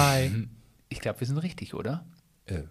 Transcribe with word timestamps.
Hi. 0.00 0.48
Ich 0.88 1.00
glaube, 1.00 1.20
wir 1.20 1.26
sind 1.26 1.36
richtig, 1.36 1.74
oder? 1.74 2.06
Äh, 2.46 2.62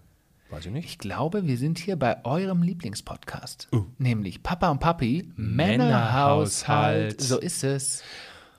weiß 0.50 0.66
ich 0.66 0.72
nicht. 0.72 0.86
Ich 0.86 0.98
glaube, 0.98 1.46
wir 1.46 1.56
sind 1.56 1.78
hier 1.78 1.94
bei 1.94 2.24
eurem 2.24 2.60
Lieblingspodcast. 2.60 3.68
Oh. 3.70 3.84
Nämlich 3.98 4.42
Papa 4.42 4.68
und 4.68 4.80
Papi, 4.80 5.30
Männerhaushalt. 5.36 7.20
So 7.20 7.38
ist 7.38 7.62
es. 7.62 8.02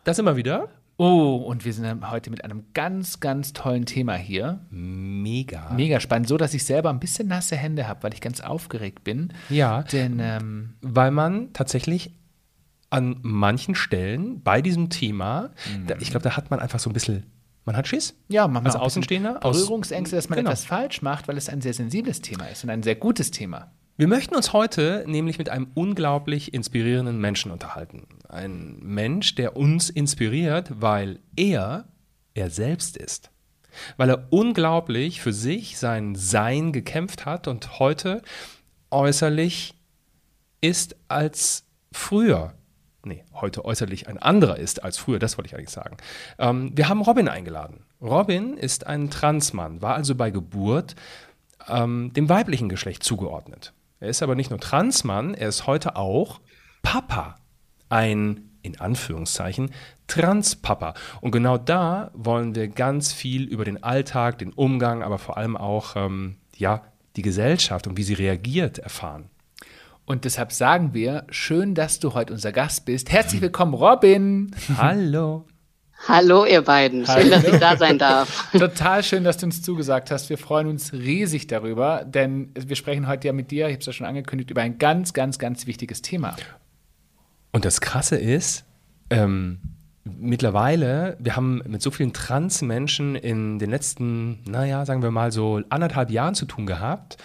Das 0.05 0.19
immer 0.19 0.37
wieder? 0.37 0.69
Oh, 0.95 1.35
und 1.35 1.65
wir 1.65 1.73
sind 1.73 2.09
heute 2.09 2.29
mit 2.29 2.45
einem 2.45 2.63
ganz, 2.73 3.19
ganz 3.19 3.51
tollen 3.51 3.85
Thema 3.85 4.15
hier. 4.15 4.61
Mega. 4.69 5.73
Mega 5.73 5.99
spannend, 5.99 6.29
so 6.29 6.37
dass 6.37 6.53
ich 6.53 6.63
selber 6.63 6.91
ein 6.91 7.01
bisschen 7.01 7.27
nasse 7.27 7.57
Hände 7.57 7.89
habe, 7.89 8.03
weil 8.03 8.13
ich 8.13 8.21
ganz 8.21 8.39
aufgeregt 8.39 9.03
bin. 9.03 9.33
Ja, 9.49 9.83
Denn 9.83 10.19
ähm, 10.21 10.75
weil 10.79 11.11
man 11.11 11.51
tatsächlich 11.51 12.13
an 12.89 13.19
manchen 13.21 13.75
Stellen 13.75 14.41
bei 14.43 14.61
diesem 14.61 14.89
Thema, 14.89 15.49
da, 15.87 15.95
ich 15.99 16.11
glaube, 16.11 16.23
da 16.23 16.37
hat 16.37 16.51
man 16.51 16.61
einfach 16.61 16.79
so 16.79 16.89
ein 16.89 16.93
bisschen, 16.93 17.25
man 17.65 17.75
hat 17.75 17.87
Schiss. 17.87 18.15
ja, 18.27 18.47
man 18.47 18.65
Als 18.65 18.75
Außenstehender? 18.75 19.39
Berührungsängste, 19.39 20.15
dass 20.15 20.29
man 20.29 20.37
Genau. 20.37 20.49
etwas 20.49 20.65
falsch 20.65 21.01
macht, 21.01 21.27
weil 21.27 21.37
es 21.37 21.49
ein 21.49 21.61
sehr 21.61 21.73
sensibles 21.73 22.21
Thema 22.21 22.45
ist 22.45 22.63
und 22.63 22.69
ein 22.69 22.83
sehr 22.83 22.95
gutes 22.95 23.31
Thema. 23.31 23.71
Wir 23.97 24.07
möchten 24.07 24.35
uns 24.35 24.51
heute 24.53 25.03
nämlich 25.07 25.37
mit 25.37 25.49
einem 25.49 25.67
unglaublich 25.75 26.53
inspirierenden 26.53 27.19
Menschen 27.19 27.51
unterhalten. 27.51 28.07
Ein 28.29 28.79
Mensch, 28.81 29.35
der 29.35 29.55
uns 29.57 29.89
inspiriert, 29.89 30.71
weil 30.81 31.19
er 31.35 31.85
er 32.33 32.49
selbst 32.49 32.97
ist. 32.97 33.29
Weil 33.97 34.09
er 34.09 34.27
unglaublich 34.31 35.21
für 35.21 35.33
sich 35.33 35.77
sein 35.77 36.15
Sein 36.15 36.71
gekämpft 36.71 37.25
hat 37.25 37.47
und 37.47 37.79
heute 37.79 38.21
äußerlich 38.89 39.73
ist 40.61 40.95
als 41.07 41.65
früher. 41.91 42.53
Nee, 43.03 43.23
heute 43.33 43.65
äußerlich 43.65 44.07
ein 44.07 44.19
anderer 44.19 44.57
ist 44.57 44.83
als 44.83 44.97
früher, 44.97 45.17
das 45.17 45.37
wollte 45.37 45.47
ich 45.47 45.55
eigentlich 45.55 45.71
sagen. 45.71 45.97
Ähm, 46.37 46.71
wir 46.75 46.87
haben 46.87 47.01
Robin 47.01 47.27
eingeladen. 47.27 47.83
Robin 47.99 48.57
ist 48.57 48.85
ein 48.85 49.09
Transmann, 49.09 49.81
war 49.81 49.95
also 49.95 50.13
bei 50.13 50.29
Geburt 50.29 50.95
ähm, 51.67 52.13
dem 52.13 52.29
weiblichen 52.29 52.69
Geschlecht 52.69 53.03
zugeordnet. 53.03 53.73
Er 53.99 54.09
ist 54.09 54.21
aber 54.21 54.35
nicht 54.35 54.49
nur 54.49 54.59
Transmann, 54.59 55.33
er 55.33 55.49
ist 55.49 55.67
heute 55.67 55.95
auch 55.95 56.41
Papa. 56.83 57.37
Ein, 57.89 58.51
in 58.61 58.79
Anführungszeichen, 58.79 59.71
Transpapa. 60.07 60.93
Und 61.21 61.31
genau 61.31 61.57
da 61.57 62.11
wollen 62.13 62.55
wir 62.55 62.67
ganz 62.67 63.11
viel 63.11 63.43
über 63.43 63.65
den 63.65 63.83
Alltag, 63.83 64.37
den 64.37 64.53
Umgang, 64.53 65.03
aber 65.03 65.17
vor 65.17 65.37
allem 65.37 65.57
auch, 65.57 65.95
ähm, 65.95 66.37
ja, 66.55 66.83
die 67.15 67.21
Gesellschaft 67.21 67.87
und 67.87 67.97
wie 67.97 68.03
sie 68.03 68.13
reagiert 68.13 68.77
erfahren. 68.77 69.30
Und 70.05 70.25
deshalb 70.25 70.51
sagen 70.51 70.93
wir, 70.93 71.25
schön, 71.29 71.75
dass 71.75 71.99
du 71.99 72.13
heute 72.13 72.33
unser 72.33 72.51
Gast 72.51 72.85
bist. 72.85 73.11
Herzlich 73.11 73.41
willkommen, 73.41 73.73
Robin. 73.73 74.51
Hallo. 74.77 75.45
Hallo, 76.07 76.45
ihr 76.45 76.63
beiden. 76.63 77.05
Schön, 77.05 77.29
dass 77.29 77.43
ich 77.43 77.59
da 77.59 77.77
sein 77.77 77.99
darf. 77.99 78.51
Total 78.57 79.03
schön, 79.03 79.23
dass 79.23 79.37
du 79.37 79.45
uns 79.45 79.61
zugesagt 79.61 80.09
hast. 80.09 80.29
Wir 80.29 80.37
freuen 80.37 80.67
uns 80.67 80.93
riesig 80.93 81.45
darüber, 81.45 82.03
denn 82.05 82.51
wir 82.55 82.75
sprechen 82.75 83.07
heute 83.07 83.27
ja 83.27 83.33
mit 83.33 83.51
dir, 83.51 83.67
ich 83.67 83.73
habe 83.73 83.81
es 83.81 83.85
ja 83.85 83.93
schon 83.93 84.07
angekündigt, 84.07 84.49
über 84.49 84.61
ein 84.61 84.79
ganz, 84.79 85.13
ganz, 85.13 85.37
ganz 85.37 85.67
wichtiges 85.67 86.01
Thema. 86.01 86.35
Und 87.51 87.65
das 87.65 87.81
Krasse 87.81 88.15
ist, 88.15 88.65
ähm, 89.11 89.59
mittlerweile, 90.03 91.17
wir 91.19 91.35
haben 91.35 91.61
mit 91.67 91.83
so 91.83 91.91
vielen 91.91 92.13
Trans-Menschen 92.13 93.15
in 93.15 93.59
den 93.59 93.69
letzten, 93.69 94.39
naja, 94.49 94.85
sagen 94.85 95.03
wir 95.03 95.11
mal 95.11 95.31
so 95.31 95.61
anderthalb 95.69 96.09
Jahren 96.09 96.33
zu 96.33 96.45
tun 96.45 96.65
gehabt. 96.65 97.17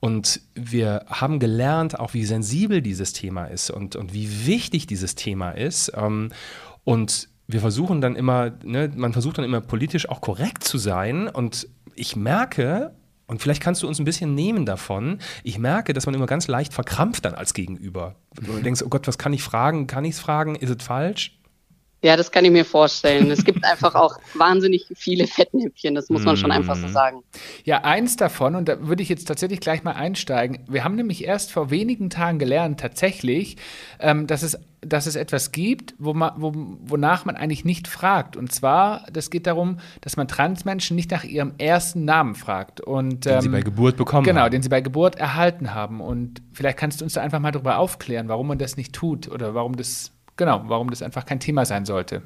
Und 0.00 0.40
wir 0.54 1.04
haben 1.08 1.38
gelernt, 1.38 1.98
auch 1.98 2.14
wie 2.14 2.24
sensibel 2.24 2.82
dieses 2.82 3.12
Thema 3.12 3.46
ist 3.46 3.70
und, 3.70 3.96
und 3.96 4.12
wie 4.12 4.46
wichtig 4.46 4.86
dieses 4.86 5.14
Thema 5.14 5.50
ist. 5.50 5.92
Ähm, 5.94 6.30
und 6.84 7.28
wir 7.48 7.60
versuchen 7.60 8.00
dann 8.00 8.16
immer, 8.16 8.52
ne, 8.64 8.90
man 8.94 9.12
versucht 9.12 9.38
dann 9.38 9.44
immer 9.44 9.60
politisch 9.60 10.08
auch 10.08 10.20
korrekt 10.20 10.64
zu 10.64 10.78
sein. 10.78 11.28
Und 11.28 11.68
ich 11.94 12.16
merke, 12.16 12.94
und 13.26 13.40
vielleicht 13.42 13.62
kannst 13.62 13.82
du 13.82 13.88
uns 13.88 13.98
ein 13.98 14.04
bisschen 14.04 14.34
nehmen 14.34 14.66
davon, 14.66 15.18
ich 15.42 15.58
merke, 15.58 15.92
dass 15.92 16.06
man 16.06 16.14
immer 16.14 16.26
ganz 16.26 16.46
leicht 16.46 16.74
verkrampft 16.74 17.24
dann 17.24 17.34
als 17.34 17.54
Gegenüber. 17.54 18.16
Du 18.34 18.58
denkst, 18.62 18.82
oh 18.84 18.88
Gott, 18.88 19.06
was 19.06 19.18
kann 19.18 19.32
ich 19.32 19.42
fragen? 19.42 19.86
Kann 19.86 20.04
ich 20.04 20.12
es 20.12 20.20
fragen? 20.20 20.56
Ist 20.56 20.70
es 20.70 20.84
falsch? 20.84 21.38
Ja, 22.02 22.16
das 22.16 22.30
kann 22.30 22.44
ich 22.44 22.50
mir 22.50 22.64
vorstellen. 22.64 23.30
Es 23.30 23.44
gibt 23.44 23.64
einfach 23.64 23.94
auch 23.94 24.16
wahnsinnig 24.34 24.86
viele 24.94 25.26
Fettnäpfchen, 25.26 25.94
das 25.94 26.08
muss 26.10 26.24
man 26.24 26.36
schon 26.36 26.52
einfach 26.52 26.76
so 26.76 26.86
sagen. 26.88 27.22
Ja, 27.64 27.82
eins 27.84 28.16
davon, 28.16 28.54
und 28.54 28.68
da 28.68 28.86
würde 28.86 29.02
ich 29.02 29.08
jetzt 29.08 29.24
tatsächlich 29.26 29.60
gleich 29.60 29.82
mal 29.82 29.92
einsteigen. 29.92 30.60
Wir 30.68 30.84
haben 30.84 30.94
nämlich 30.94 31.24
erst 31.24 31.52
vor 31.52 31.70
wenigen 31.70 32.10
Tagen 32.10 32.38
gelernt, 32.38 32.80
tatsächlich, 32.80 33.56
ähm, 33.98 34.26
dass, 34.26 34.42
es, 34.42 34.58
dass 34.82 35.06
es 35.06 35.16
etwas 35.16 35.52
gibt, 35.52 35.94
wo 35.98 36.12
man, 36.12 36.32
wo, 36.36 36.52
wonach 36.54 37.24
man 37.24 37.34
eigentlich 37.34 37.64
nicht 37.64 37.88
fragt. 37.88 38.36
Und 38.36 38.52
zwar, 38.52 39.06
das 39.10 39.30
geht 39.30 39.46
darum, 39.46 39.78
dass 40.02 40.16
man 40.16 40.28
Transmenschen 40.28 40.96
nicht 40.96 41.10
nach 41.10 41.24
ihrem 41.24 41.54
ersten 41.58 42.04
Namen 42.04 42.34
fragt. 42.34 42.80
Und, 42.82 43.24
Den 43.24 43.40
sie 43.40 43.46
ähm, 43.46 43.52
bei 43.52 43.62
Geburt 43.62 43.96
bekommen 43.96 44.24
Genau, 44.24 44.42
haben. 44.42 44.50
den 44.50 44.62
sie 44.62 44.68
bei 44.68 44.82
Geburt 44.82 45.16
erhalten 45.16 45.74
haben. 45.74 46.00
Und 46.02 46.42
vielleicht 46.52 46.76
kannst 46.78 47.00
du 47.00 47.04
uns 47.04 47.14
da 47.14 47.22
einfach 47.22 47.40
mal 47.40 47.52
darüber 47.52 47.78
aufklären, 47.78 48.28
warum 48.28 48.46
man 48.48 48.58
das 48.58 48.76
nicht 48.76 48.92
tut 48.92 49.28
oder 49.28 49.54
warum 49.54 49.76
das, 49.76 50.12
genau, 50.36 50.62
warum 50.66 50.90
das 50.90 51.02
einfach 51.02 51.24
kein 51.24 51.40
Thema 51.40 51.64
sein 51.64 51.84
sollte. 51.84 52.22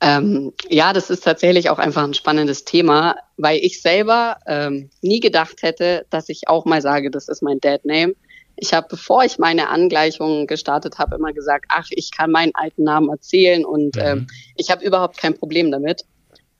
Ähm, 0.00 0.52
ja, 0.68 0.92
das 0.92 1.10
ist 1.10 1.22
tatsächlich 1.22 1.70
auch 1.70 1.78
einfach 1.78 2.02
ein 2.02 2.14
spannendes 2.14 2.64
Thema, 2.64 3.14
weil 3.36 3.58
ich 3.58 3.80
selber 3.80 4.36
ähm, 4.48 4.90
nie 5.00 5.20
gedacht 5.20 5.62
hätte, 5.62 6.06
dass 6.10 6.28
ich 6.28 6.48
auch 6.48 6.64
mal 6.64 6.82
sage, 6.82 7.10
das 7.10 7.28
ist 7.28 7.40
mein 7.40 7.60
Dad 7.60 7.84
Name. 7.84 8.14
Ich 8.56 8.74
habe, 8.74 8.88
bevor 8.90 9.24
ich 9.24 9.38
meine 9.38 9.68
Angleichung 9.68 10.48
gestartet 10.48 10.98
habe, 10.98 11.14
immer 11.14 11.32
gesagt, 11.32 11.66
ach, 11.68 11.86
ich 11.90 12.10
kann 12.10 12.32
meinen 12.32 12.52
alten 12.54 12.82
Namen 12.82 13.10
erzählen 13.10 13.64
und 13.64 13.96
ähm, 13.96 14.26
ich 14.56 14.70
habe 14.70 14.84
überhaupt 14.84 15.18
kein 15.18 15.34
Problem 15.34 15.70
damit. 15.70 16.04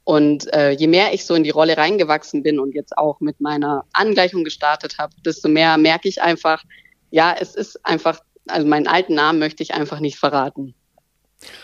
Und 0.05 0.53
äh, 0.53 0.71
je 0.71 0.87
mehr 0.87 1.13
ich 1.13 1.25
so 1.25 1.35
in 1.35 1.45
die 1.45 1.51
Rolle 1.51 1.77
reingewachsen 1.77 2.43
bin 2.43 2.59
und 2.59 2.75
jetzt 2.75 2.97
auch 2.97 3.21
mit 3.21 3.41
meiner 3.41 3.85
Angleichung 3.93 4.45
gestartet 4.45 4.99
habe, 4.99 5.15
desto 5.25 5.49
mehr 5.49 5.77
merke 5.79 6.09
ich 6.09 6.23
einfach, 6.23 6.63
ja, 7.11 7.35
es 7.39 7.55
ist 7.55 7.85
einfach, 7.85 8.21
also 8.47 8.67
meinen 8.67 8.87
alten 8.87 9.15
Namen 9.15 9.39
möchte 9.39 9.63
ich 9.63 9.75
einfach 9.75 10.01
nicht 10.01 10.19
verraten. 10.19 10.75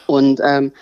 Und 0.07 0.41
ähm, 0.43 0.73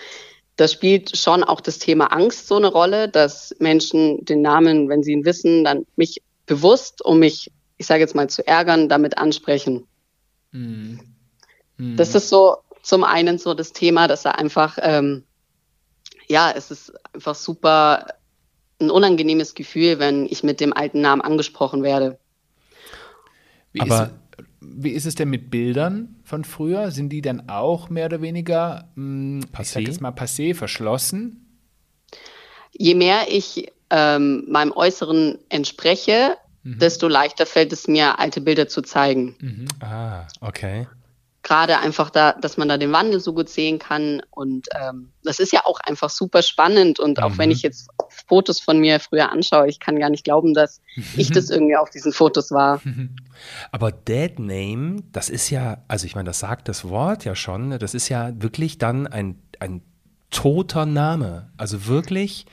das 0.56 0.72
spielt 0.72 1.16
schon 1.16 1.44
auch 1.44 1.60
das 1.60 1.78
Thema 1.78 2.06
Angst 2.12 2.48
so 2.48 2.56
eine 2.56 2.68
Rolle, 2.68 3.08
dass 3.08 3.54
Menschen 3.58 4.24
den 4.24 4.40
Namen, 4.42 4.88
wenn 4.88 5.02
sie 5.02 5.12
ihn 5.12 5.24
wissen, 5.24 5.64
dann 5.64 5.86
mich 5.96 6.22
bewusst, 6.46 7.04
um 7.04 7.18
mich, 7.18 7.52
ich 7.76 7.86
sage 7.86 8.00
jetzt 8.00 8.14
mal, 8.14 8.28
zu 8.30 8.46
ärgern, 8.46 8.88
damit 8.88 9.18
ansprechen. 9.18 9.86
Das 11.96 12.14
ist 12.14 12.30
so 12.30 12.56
zum 12.82 13.04
einen 13.04 13.38
so 13.38 13.52
das 13.52 13.72
Thema, 13.72 14.08
dass 14.08 14.24
er 14.24 14.38
einfach, 14.38 14.78
ähm, 14.80 15.24
ja, 16.26 16.50
es 16.50 16.70
ist 16.70 16.92
einfach 17.12 17.34
super 17.34 18.06
ein 18.80 18.90
unangenehmes 18.90 19.54
Gefühl, 19.54 19.98
wenn 19.98 20.26
ich 20.26 20.42
mit 20.42 20.60
dem 20.60 20.72
alten 20.72 21.00
Namen 21.00 21.20
angesprochen 21.20 21.82
werde. 21.82 22.18
Wie, 23.72 23.80
Aber- 23.80 24.04
ist, 24.04 24.12
wie 24.74 24.90
ist 24.90 25.06
es 25.06 25.14
denn 25.14 25.30
mit 25.30 25.50
Bildern 25.50 26.16
von 26.24 26.44
früher? 26.44 26.90
Sind 26.90 27.10
die 27.10 27.22
dann 27.22 27.48
auch 27.48 27.90
mehr 27.90 28.06
oder 28.06 28.20
weniger, 28.22 28.88
mh, 28.94 29.44
ich 29.44 29.50
Passé? 29.58 29.64
sag 29.74 29.82
jetzt 29.82 30.00
mal 30.00 30.10
passé, 30.12 30.54
verschlossen? 30.54 31.42
je 32.78 32.94
mehr 32.94 33.26
ich 33.30 33.72
ähm, 33.90 34.44
meinem 34.48 34.72
Äußeren 34.72 35.38
entspreche, 35.48 36.36
desto 36.64 37.06
leichter 37.06 37.46
fällt 37.46 37.72
es 37.72 37.86
mir, 37.86 38.18
alte 38.18 38.40
Bilder 38.40 38.66
zu 38.66 38.82
zeigen. 38.82 39.68
Ah, 39.80 40.26
okay. 40.40 40.88
Gerade 41.46 41.78
einfach 41.78 42.10
da, 42.10 42.32
dass 42.32 42.56
man 42.56 42.68
da 42.68 42.76
den 42.76 42.90
Wandel 42.90 43.20
so 43.20 43.32
gut 43.32 43.48
sehen 43.48 43.78
kann. 43.78 44.20
Und 44.30 44.66
ähm, 44.74 45.12
das 45.22 45.38
ist 45.38 45.52
ja 45.52 45.64
auch 45.64 45.78
einfach 45.78 46.10
super 46.10 46.42
spannend. 46.42 46.98
Und 46.98 47.22
auch 47.22 47.38
wenn 47.38 47.52
ich 47.52 47.62
jetzt 47.62 47.88
Fotos 48.26 48.58
von 48.58 48.80
mir 48.80 48.98
früher 48.98 49.30
anschaue, 49.30 49.68
ich 49.68 49.78
kann 49.78 49.96
gar 50.00 50.10
nicht 50.10 50.24
glauben, 50.24 50.54
dass 50.54 50.80
ich 51.16 51.30
das 51.30 51.48
irgendwie 51.50 51.76
auf 51.76 51.88
diesen 51.90 52.12
Fotos 52.12 52.50
war. 52.50 52.82
Aber 53.70 53.92
Dead 53.92 54.40
Name, 54.40 55.04
das 55.12 55.28
ist 55.28 55.48
ja, 55.50 55.84
also 55.86 56.06
ich 56.06 56.16
meine, 56.16 56.26
das 56.26 56.40
sagt 56.40 56.68
das 56.68 56.88
Wort 56.88 57.24
ja 57.24 57.36
schon, 57.36 57.68
ne? 57.68 57.78
das 57.78 57.94
ist 57.94 58.08
ja 58.08 58.32
wirklich 58.42 58.78
dann 58.78 59.06
ein, 59.06 59.40
ein 59.60 59.82
toter 60.32 60.84
Name. 60.84 61.52
Also 61.56 61.86
wirklich, 61.86 62.46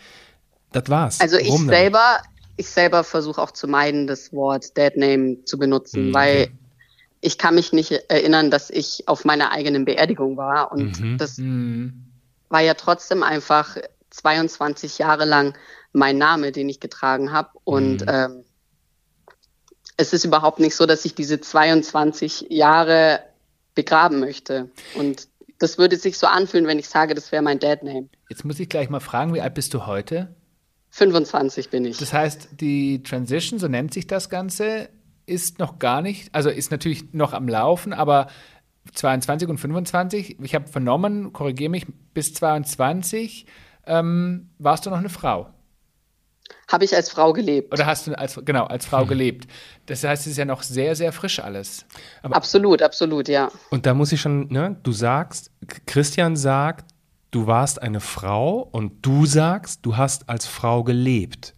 das 0.72 0.88
war's. 0.90 1.20
Also 1.20 1.38
ich 1.38 1.48
Warum 1.48 1.62
denn? 1.62 1.70
selber, 1.70 2.22
ich 2.58 2.68
selber 2.70 3.04
versuche 3.04 3.42
auch 3.42 3.50
zu 3.50 3.68
meiden, 3.68 4.06
das 4.06 4.32
Wort 4.34 4.78
Dead 4.78 4.96
Name 4.98 5.44
zu 5.46 5.58
benutzen, 5.58 6.10
Mhm, 6.10 6.14
weil. 6.14 6.52
Ich 7.24 7.38
kann 7.38 7.56
mich 7.56 7.72
nicht 7.72 7.92
erinnern, 8.10 8.52
dass 8.52 8.70
ich 8.70 9.08
auf 9.08 9.24
meiner 9.24 9.52
eigenen 9.52 9.86
Beerdigung 9.86 10.36
war. 10.36 10.74
Und 10.74 11.00
Mhm. 11.00 11.18
das 11.18 11.38
Mhm. 11.38 12.12
war 12.50 12.60
ja 12.60 12.74
trotzdem 12.74 13.24
einfach 13.24 13.78
22 14.10 14.98
Jahre 14.98 15.24
lang 15.24 15.56
mein 15.94 16.18
Name, 16.18 16.52
den 16.52 16.68
ich 16.68 16.82
getragen 16.82 17.32
habe. 17.32 17.50
Und 17.64 18.02
Mhm. 18.02 18.08
ähm, 18.10 18.44
es 19.96 20.12
ist 20.12 20.26
überhaupt 20.26 20.60
nicht 20.60 20.76
so, 20.76 20.86
dass 20.86 21.06
ich 21.06 21.16
diese 21.16 21.40
22 21.40 22.48
Jahre 22.50 23.24
begraben 23.74 24.20
möchte. 24.20 24.70
Und 24.94 25.30
das 25.60 25.78
würde 25.78 25.96
sich 25.96 26.18
so 26.18 26.28
anfühlen, 26.28 26.68
wenn 26.68 26.78
ich 26.80 26.90
sage, 26.90 27.16
das 27.16 27.32
wäre 27.32 27.42
mein 27.42 27.60
Dad 27.60 27.84
Name. 27.84 28.10
Jetzt 28.30 28.44
muss 28.44 28.60
ich 28.60 28.68
gleich 28.68 28.90
mal 28.90 29.00
fragen, 29.00 29.34
wie 29.34 29.40
alt 29.42 29.54
bist 29.54 29.74
du 29.74 29.86
heute? 29.86 30.36
25 30.90 31.70
bin 31.70 31.86
ich. 31.86 31.98
Das 31.98 32.12
heißt, 32.12 32.50
die 32.60 33.02
Transition, 33.02 33.60
so 33.60 33.68
nennt 33.70 33.94
sich 33.94 34.08
das 34.08 34.30
Ganze, 34.30 34.90
ist 35.26 35.60
noch 35.60 35.80
gar 35.80 36.02
nicht, 36.02 36.34
also 36.34 36.50
ist 36.50 36.72
natürlich 36.72 37.14
noch 37.14 37.34
am 37.34 37.48
Laufen, 37.48 37.94
aber 37.94 38.28
22 38.94 39.48
und 39.48 39.58
25, 39.58 40.40
ich 40.42 40.56
habe 40.56 40.68
vernommen, 40.68 41.32
korrigiere 41.34 41.70
mich, 41.70 41.86
bis 42.14 42.34
22 42.34 43.46
ähm, 43.86 44.50
warst 44.60 44.86
du 44.86 44.90
noch 44.90 44.98
eine 44.98 45.10
Frau. 45.10 45.50
Habe 46.72 46.86
ich 46.86 46.96
als 46.96 47.10
Frau 47.10 47.34
gelebt. 47.34 47.74
Oder 47.74 47.86
hast 47.86 48.08
du 48.08 48.18
als, 48.18 48.40
genau, 48.44 48.66
als 48.66 48.86
Frau 48.86 49.02
hm. 49.02 49.08
gelebt. 49.08 49.48
Das 49.86 50.04
heißt, 50.04 50.24
es 50.24 50.34
ist 50.34 50.38
ja 50.38 50.46
noch 50.46 50.64
sehr, 50.64 50.96
sehr 50.96 51.12
frisch 51.12 51.40
alles. 51.40 51.86
Aber 52.22 52.36
absolut, 52.36 52.82
absolut, 52.82 53.28
ja. 53.28 53.50
Und 53.70 53.86
da 53.86 53.94
muss 53.94 54.12
ich 54.12 54.22
schon, 54.22 54.48
ne, 54.48 54.78
du 54.84 54.92
sagst, 54.92 55.52
Christian 55.86 56.36
sagt, 56.36 56.92
du 57.32 57.48
warst 57.48 57.82
eine 57.82 58.00
Frau 58.00 58.68
und 58.72 59.06
du 59.06 59.26
sagst, 59.26 59.86
du 59.86 59.98
hast 59.98 60.30
als 60.30 60.46
Frau 60.46 60.84
gelebt. 60.84 61.54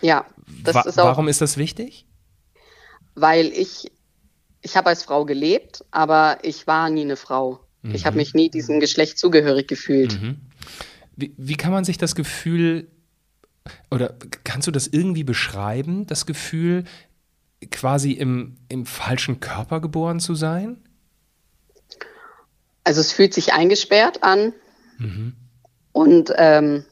Ja, 0.00 0.24
das 0.64 0.74
Wa 0.74 0.80
ist 0.82 0.98
auch. 0.98 1.06
Warum 1.06 1.28
ist 1.28 1.40
das 1.40 1.56
wichtig? 1.56 2.06
Weil 3.20 3.46
ich, 3.46 3.90
ich 4.62 4.76
habe 4.76 4.88
als 4.88 5.02
Frau 5.02 5.24
gelebt, 5.24 5.84
aber 5.90 6.38
ich 6.42 6.66
war 6.66 6.90
nie 6.90 7.02
eine 7.02 7.16
Frau. 7.16 7.60
Mhm. 7.82 7.94
Ich 7.94 8.06
habe 8.06 8.16
mich 8.16 8.34
nie 8.34 8.50
diesem 8.50 8.80
Geschlecht 8.80 9.18
zugehörig 9.18 9.68
gefühlt. 9.68 10.20
Mhm. 10.20 10.36
Wie, 11.16 11.34
wie 11.36 11.56
kann 11.56 11.72
man 11.72 11.84
sich 11.84 11.98
das 11.98 12.14
Gefühl 12.14 12.88
oder 13.90 14.14
kannst 14.44 14.66
du 14.66 14.70
das 14.70 14.86
irgendwie 14.86 15.24
beschreiben, 15.24 16.06
das 16.06 16.26
Gefühl, 16.26 16.84
quasi 17.70 18.12
im, 18.12 18.56
im 18.68 18.86
falschen 18.86 19.40
Körper 19.40 19.80
geboren 19.80 20.20
zu 20.20 20.34
sein? 20.34 20.82
Also 22.84 23.00
es 23.00 23.12
fühlt 23.12 23.34
sich 23.34 23.52
eingesperrt 23.52 24.22
an. 24.22 24.52
Mhm. 24.98 25.34
Und 25.92 26.32
ähm, 26.36 26.84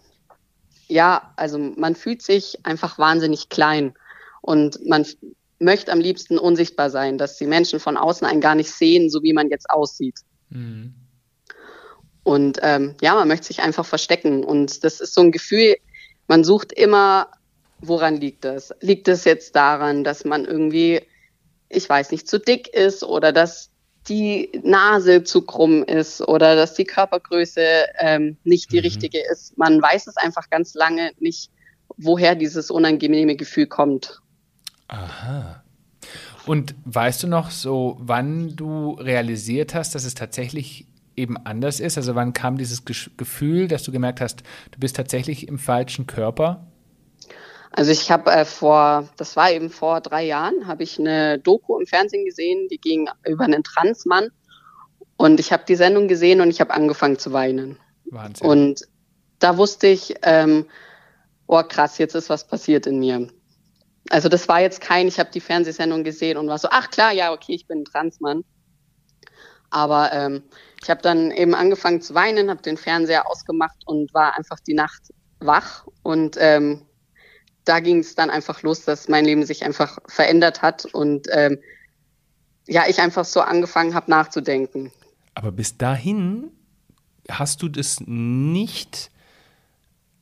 ja, 0.88 1.32
also 1.36 1.58
man 1.58 1.94
fühlt 1.96 2.22
sich 2.22 2.64
einfach 2.64 2.98
wahnsinnig 2.98 3.48
klein. 3.48 3.94
Und 4.42 4.84
man 4.86 5.06
möchte 5.58 5.92
am 5.92 6.00
liebsten 6.00 6.38
unsichtbar 6.38 6.90
sein, 6.90 7.18
dass 7.18 7.36
die 7.36 7.46
Menschen 7.46 7.80
von 7.80 7.96
außen 7.96 8.26
einen 8.26 8.40
gar 8.40 8.54
nicht 8.54 8.70
sehen, 8.70 9.10
so 9.10 9.22
wie 9.22 9.32
man 9.32 9.48
jetzt 9.48 9.70
aussieht. 9.70 10.20
Mhm. 10.50 10.94
Und 12.22 12.58
ähm, 12.62 12.96
ja, 13.00 13.14
man 13.14 13.28
möchte 13.28 13.46
sich 13.46 13.60
einfach 13.60 13.86
verstecken. 13.86 14.44
Und 14.44 14.84
das 14.84 15.00
ist 15.00 15.14
so 15.14 15.20
ein 15.20 15.32
Gefühl, 15.32 15.76
man 16.26 16.42
sucht 16.44 16.72
immer, 16.72 17.28
woran 17.78 18.16
liegt 18.16 18.44
das? 18.44 18.74
Liegt 18.80 19.08
es 19.08 19.24
jetzt 19.24 19.54
daran, 19.54 20.02
dass 20.04 20.24
man 20.24 20.44
irgendwie, 20.44 21.02
ich 21.68 21.88
weiß 21.88 22.10
nicht, 22.10 22.28
zu 22.28 22.40
dick 22.40 22.68
ist 22.68 23.04
oder 23.04 23.32
dass 23.32 23.70
die 24.08 24.60
Nase 24.62 25.24
zu 25.24 25.42
krumm 25.42 25.82
ist 25.82 26.20
oder 26.20 26.56
dass 26.56 26.74
die 26.74 26.84
Körpergröße 26.84 27.86
ähm, 27.98 28.36
nicht 28.44 28.72
die 28.72 28.78
mhm. 28.78 28.84
richtige 28.84 29.18
ist. 29.30 29.56
Man 29.56 29.80
weiß 29.80 30.06
es 30.06 30.16
einfach 30.16 30.50
ganz 30.50 30.74
lange 30.74 31.12
nicht, 31.18 31.50
woher 31.96 32.34
dieses 32.34 32.70
unangenehme 32.70 33.36
Gefühl 33.36 33.66
kommt. 33.66 34.20
Aha. 34.88 35.62
Und 36.46 36.74
weißt 36.84 37.24
du 37.24 37.26
noch 37.26 37.50
so, 37.50 37.96
wann 37.98 38.54
du 38.54 38.92
realisiert 38.92 39.74
hast, 39.74 39.94
dass 39.94 40.04
es 40.04 40.14
tatsächlich 40.14 40.86
eben 41.16 41.36
anders 41.38 41.80
ist? 41.80 41.96
Also 41.96 42.14
wann 42.14 42.32
kam 42.32 42.56
dieses 42.56 42.84
Gefühl, 42.84 43.68
dass 43.68 43.82
du 43.82 43.92
gemerkt 43.92 44.20
hast, 44.20 44.42
du 44.70 44.78
bist 44.78 44.96
tatsächlich 44.96 45.48
im 45.48 45.58
falschen 45.58 46.06
Körper? 46.06 46.66
Also 47.72 47.90
ich 47.90 48.10
habe 48.10 48.30
äh, 48.30 48.44
vor, 48.44 49.08
das 49.16 49.36
war 49.36 49.50
eben 49.50 49.70
vor 49.70 50.00
drei 50.00 50.24
Jahren, 50.24 50.66
habe 50.66 50.82
ich 50.82 50.98
eine 50.98 51.38
Doku 51.38 51.78
im 51.78 51.86
Fernsehen 51.86 52.24
gesehen, 52.24 52.68
die 52.68 52.78
ging 52.78 53.08
über 53.26 53.44
einen 53.44 53.64
Transmann. 53.64 54.28
Und 55.18 55.40
ich 55.40 55.52
habe 55.52 55.64
die 55.66 55.76
Sendung 55.76 56.08
gesehen 56.08 56.40
und 56.40 56.48
ich 56.48 56.60
habe 56.60 56.72
angefangen 56.72 57.18
zu 57.18 57.32
weinen. 57.32 57.78
Wahnsinn. 58.06 58.46
Und 58.46 58.88
da 59.38 59.58
wusste 59.58 59.88
ich, 59.88 60.14
ähm, 60.22 60.66
oh 61.46 61.62
krass, 61.62 61.98
jetzt 61.98 62.14
ist 62.14 62.30
was 62.30 62.46
passiert 62.46 62.86
in 62.86 62.98
mir. 62.98 63.28
Also 64.10 64.28
das 64.28 64.48
war 64.48 64.60
jetzt 64.60 64.80
kein, 64.80 65.08
ich 65.08 65.18
habe 65.18 65.30
die 65.32 65.40
Fernsehsendung 65.40 66.04
gesehen 66.04 66.36
und 66.36 66.48
war 66.48 66.58
so, 66.58 66.68
ach 66.70 66.90
klar, 66.90 67.12
ja, 67.12 67.32
okay, 67.32 67.54
ich 67.54 67.66
bin 67.66 67.80
ein 67.80 67.84
Transmann. 67.84 68.44
Aber 69.70 70.12
ähm, 70.12 70.42
ich 70.82 70.90
habe 70.90 71.02
dann 71.02 71.30
eben 71.30 71.54
angefangen 71.54 72.00
zu 72.00 72.14
weinen, 72.14 72.50
habe 72.50 72.62
den 72.62 72.76
Fernseher 72.76 73.28
ausgemacht 73.28 73.82
und 73.84 74.14
war 74.14 74.36
einfach 74.36 74.60
die 74.60 74.74
Nacht 74.74 75.12
wach. 75.40 75.86
Und 76.02 76.36
ähm, 76.38 76.86
da 77.64 77.80
ging 77.80 77.98
es 77.98 78.14
dann 78.14 78.30
einfach 78.30 78.62
los, 78.62 78.84
dass 78.84 79.08
mein 79.08 79.24
Leben 79.24 79.44
sich 79.44 79.64
einfach 79.64 79.98
verändert 80.06 80.62
hat 80.62 80.84
und 80.86 81.26
ähm, 81.30 81.58
ja, 82.66 82.84
ich 82.88 83.00
einfach 83.00 83.24
so 83.24 83.40
angefangen 83.40 83.94
habe 83.94 84.10
nachzudenken. 84.10 84.92
Aber 85.34 85.52
bis 85.52 85.76
dahin 85.76 86.50
hast 87.28 87.62
du 87.62 87.68
das 87.68 88.00
nicht 88.06 89.10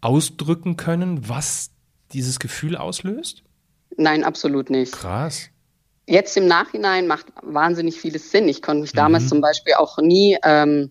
ausdrücken 0.00 0.76
können, 0.76 1.28
was 1.28 1.70
dieses 2.12 2.38
Gefühl 2.38 2.76
auslöst? 2.76 3.42
Nein, 3.96 4.24
absolut 4.24 4.70
nicht. 4.70 4.92
Krass 4.92 5.50
jetzt 6.06 6.36
im 6.36 6.46
Nachhinein 6.46 7.06
macht 7.06 7.26
wahnsinnig 7.42 8.00
vieles 8.00 8.30
Sinn. 8.30 8.48
Ich 8.48 8.62
konnte 8.62 8.82
mich 8.82 8.92
damals 8.92 9.24
mhm. 9.24 9.28
zum 9.28 9.40
Beispiel 9.40 9.74
auch 9.74 9.98
nie 9.98 10.38
ähm, 10.42 10.90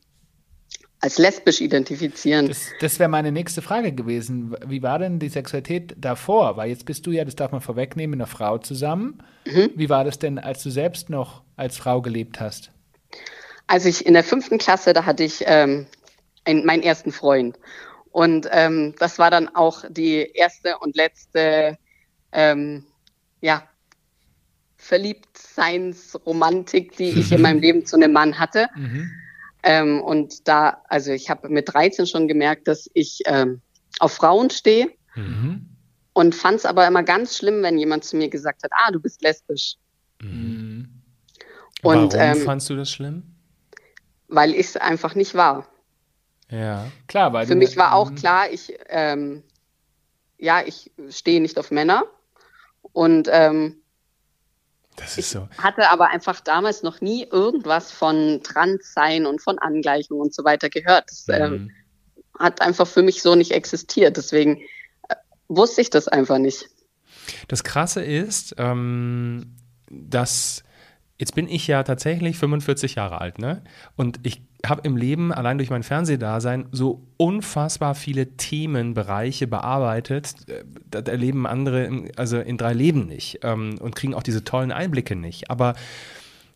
als 1.00 1.18
lesbisch 1.18 1.62
identifizieren. 1.62 2.48
Das, 2.48 2.72
das 2.80 3.00
wäre 3.00 3.10
meine 3.10 3.32
nächste 3.32 3.62
Frage 3.62 3.92
gewesen. 3.92 4.56
Wie 4.66 4.82
war 4.82 5.00
denn 5.00 5.20
die 5.20 5.30
Sexualität 5.30 5.96
davor? 5.98 6.58
Weil 6.58 6.70
jetzt 6.70 6.86
bist 6.86 7.06
du 7.06 7.12
ja, 7.12 7.26
das 7.26 7.36
darf 7.36 7.52
man 7.52 7.62
vorwegnehmen, 7.62 8.12
mit 8.12 8.22
einer 8.22 8.28
Frau 8.28 8.58
zusammen. 8.58 9.22
Mhm. 9.46 9.72
Wie 9.76 9.90
war 9.90 10.04
das 10.04 10.20
denn, 10.20 10.40
als 10.40 10.64
du 10.64 10.70
selbst 10.70 11.10
noch 11.10 11.44
als 11.56 11.78
Frau 11.78 12.02
gelebt 12.02 12.40
hast? 12.40 12.72
Als 13.68 13.86
ich 13.86 14.06
in 14.06 14.14
der 14.14 14.24
fünften 14.24 14.58
Klasse, 14.58 14.94
da 14.94 15.06
hatte 15.06 15.24
ich 15.24 15.44
ähm, 15.46 15.88
einen, 16.46 16.66
meinen 16.66 16.84
ersten 16.84 17.12
Freund. 17.12 17.60
Und 18.12 18.48
ähm, 18.52 18.96
das 19.00 19.20
war 19.20 19.32
dann 19.32 19.50
auch 19.50 19.84
die 19.90 20.32
erste 20.34 20.78
und 20.80 20.96
letzte 20.96 21.78
ähm, 22.32 22.86
ja, 23.44 23.68
Verliebtseinsromantik, 24.78 26.98
die 26.98 27.10
ich 27.10 27.32
in 27.32 27.42
meinem 27.42 27.60
Leben 27.62 27.86
zu 27.86 27.98
einem 27.98 28.14
Mann 28.14 28.40
hatte. 28.40 28.70
Mhm. 28.76 29.12
Ähm, 29.64 30.02
und 30.02 30.48
da, 30.48 30.82
also 30.88 31.12
ich 31.12 31.30
habe 31.30 31.50
mit 31.50 31.74
13 31.74 32.08
schon 32.08 32.30
gemerkt, 32.30 32.70
dass 32.70 32.90
ich 32.94 33.20
ähm, 33.26 33.62
auf 34.00 34.14
Frauen 34.14 34.50
stehe 34.50 34.92
mhm. 35.16 35.68
und 36.14 36.36
fand 36.36 36.60
es 36.60 36.66
aber 36.66 36.88
immer 36.88 37.04
ganz 37.04 37.38
schlimm, 37.38 37.62
wenn 37.64 37.78
jemand 37.78 38.06
zu 38.06 38.16
mir 38.16 38.30
gesagt 38.30 38.64
hat, 38.64 38.72
ah, 38.74 38.92
du 38.92 39.00
bist 39.00 39.22
lesbisch. 39.22 39.76
Mhm. 40.22 40.88
Und, 41.82 42.14
Warum 42.14 42.38
ähm, 42.38 42.46
fandst 42.46 42.70
du 42.70 42.78
das 42.78 42.90
schlimm? 42.90 43.24
Weil 44.30 44.52
ich 44.52 44.68
es 44.68 44.78
einfach 44.78 45.16
nicht 45.16 45.36
war. 45.36 45.68
Ja, 46.50 46.90
klar. 47.08 47.34
Weil 47.34 47.46
Für 47.46 47.56
mich 47.56 47.76
war 47.76 47.94
auch 47.94 48.12
mhm. 48.12 48.16
klar, 48.16 48.50
ich, 48.50 48.74
ähm, 48.88 49.44
ja, 50.38 50.62
ich 50.66 50.94
stehe 51.10 51.42
nicht 51.42 51.60
auf 51.60 51.72
Männer 51.72 52.06
und 52.94 53.28
ähm, 53.32 53.84
das 54.96 55.18
ist 55.18 55.32
so. 55.32 55.48
Ich 55.52 55.58
hatte 55.58 55.90
aber 55.90 56.10
einfach 56.10 56.40
damals 56.40 56.84
noch 56.84 57.02
nie 57.02 57.26
irgendwas 57.30 57.92
von 57.92 58.42
Transsein 58.44 59.26
und 59.26 59.42
von 59.42 59.58
Angleichung 59.60 60.20
und 60.20 60.34
so 60.34 60.44
weiter 60.44 60.70
gehört. 60.70 61.10
Das 61.10 61.28
mhm. 61.28 61.34
ähm, 61.34 61.72
hat 62.38 62.62
einfach 62.62 62.88
für 62.88 63.02
mich 63.02 63.22
so 63.22 63.36
nicht 63.36 63.52
existiert. 63.52 64.18
Deswegen 64.18 64.62
äh, 65.10 65.16
wusste 65.48 65.82
ich 65.82 65.90
das 65.90 66.08
einfach 66.08 66.38
nicht. 66.38 66.70
Das 67.48 67.64
Krasse 67.64 68.04
ist, 68.04 68.56
ähm, 68.58 69.56
dass 69.90 70.64
jetzt 71.18 71.36
bin 71.36 71.48
ich 71.48 71.68
ja 71.68 71.84
tatsächlich 71.84 72.38
45 72.38 72.96
Jahre 72.96 73.22
alt, 73.22 73.40
ne? 73.40 73.64
Und 73.96 74.20
ich 74.24 74.42
habe 74.66 74.82
im 74.84 74.96
Leben 74.96 75.34
allein 75.34 75.58
durch 75.58 75.70
mein 75.70 75.84
Fernsehdasein 75.84 76.68
so 76.72 77.06
unfassbar 77.18 77.96
viele 77.96 78.38
Themenbereiche 78.38 79.46
bearbeitet. 79.46 80.36
Das 80.90 81.04
erleben 81.04 81.46
andere 81.46 82.06
also 82.16 82.40
in 82.40 82.58
drei 82.58 82.74
Leben 82.74 83.06
nicht 83.06 83.40
ähm, 83.44 83.78
und 83.80 83.96
kriegen 83.96 84.14
auch 84.14 84.24
diese 84.24 84.44
tollen 84.44 84.72
Einblicke 84.72 85.16
nicht. 85.16 85.52
Aber 85.52 85.76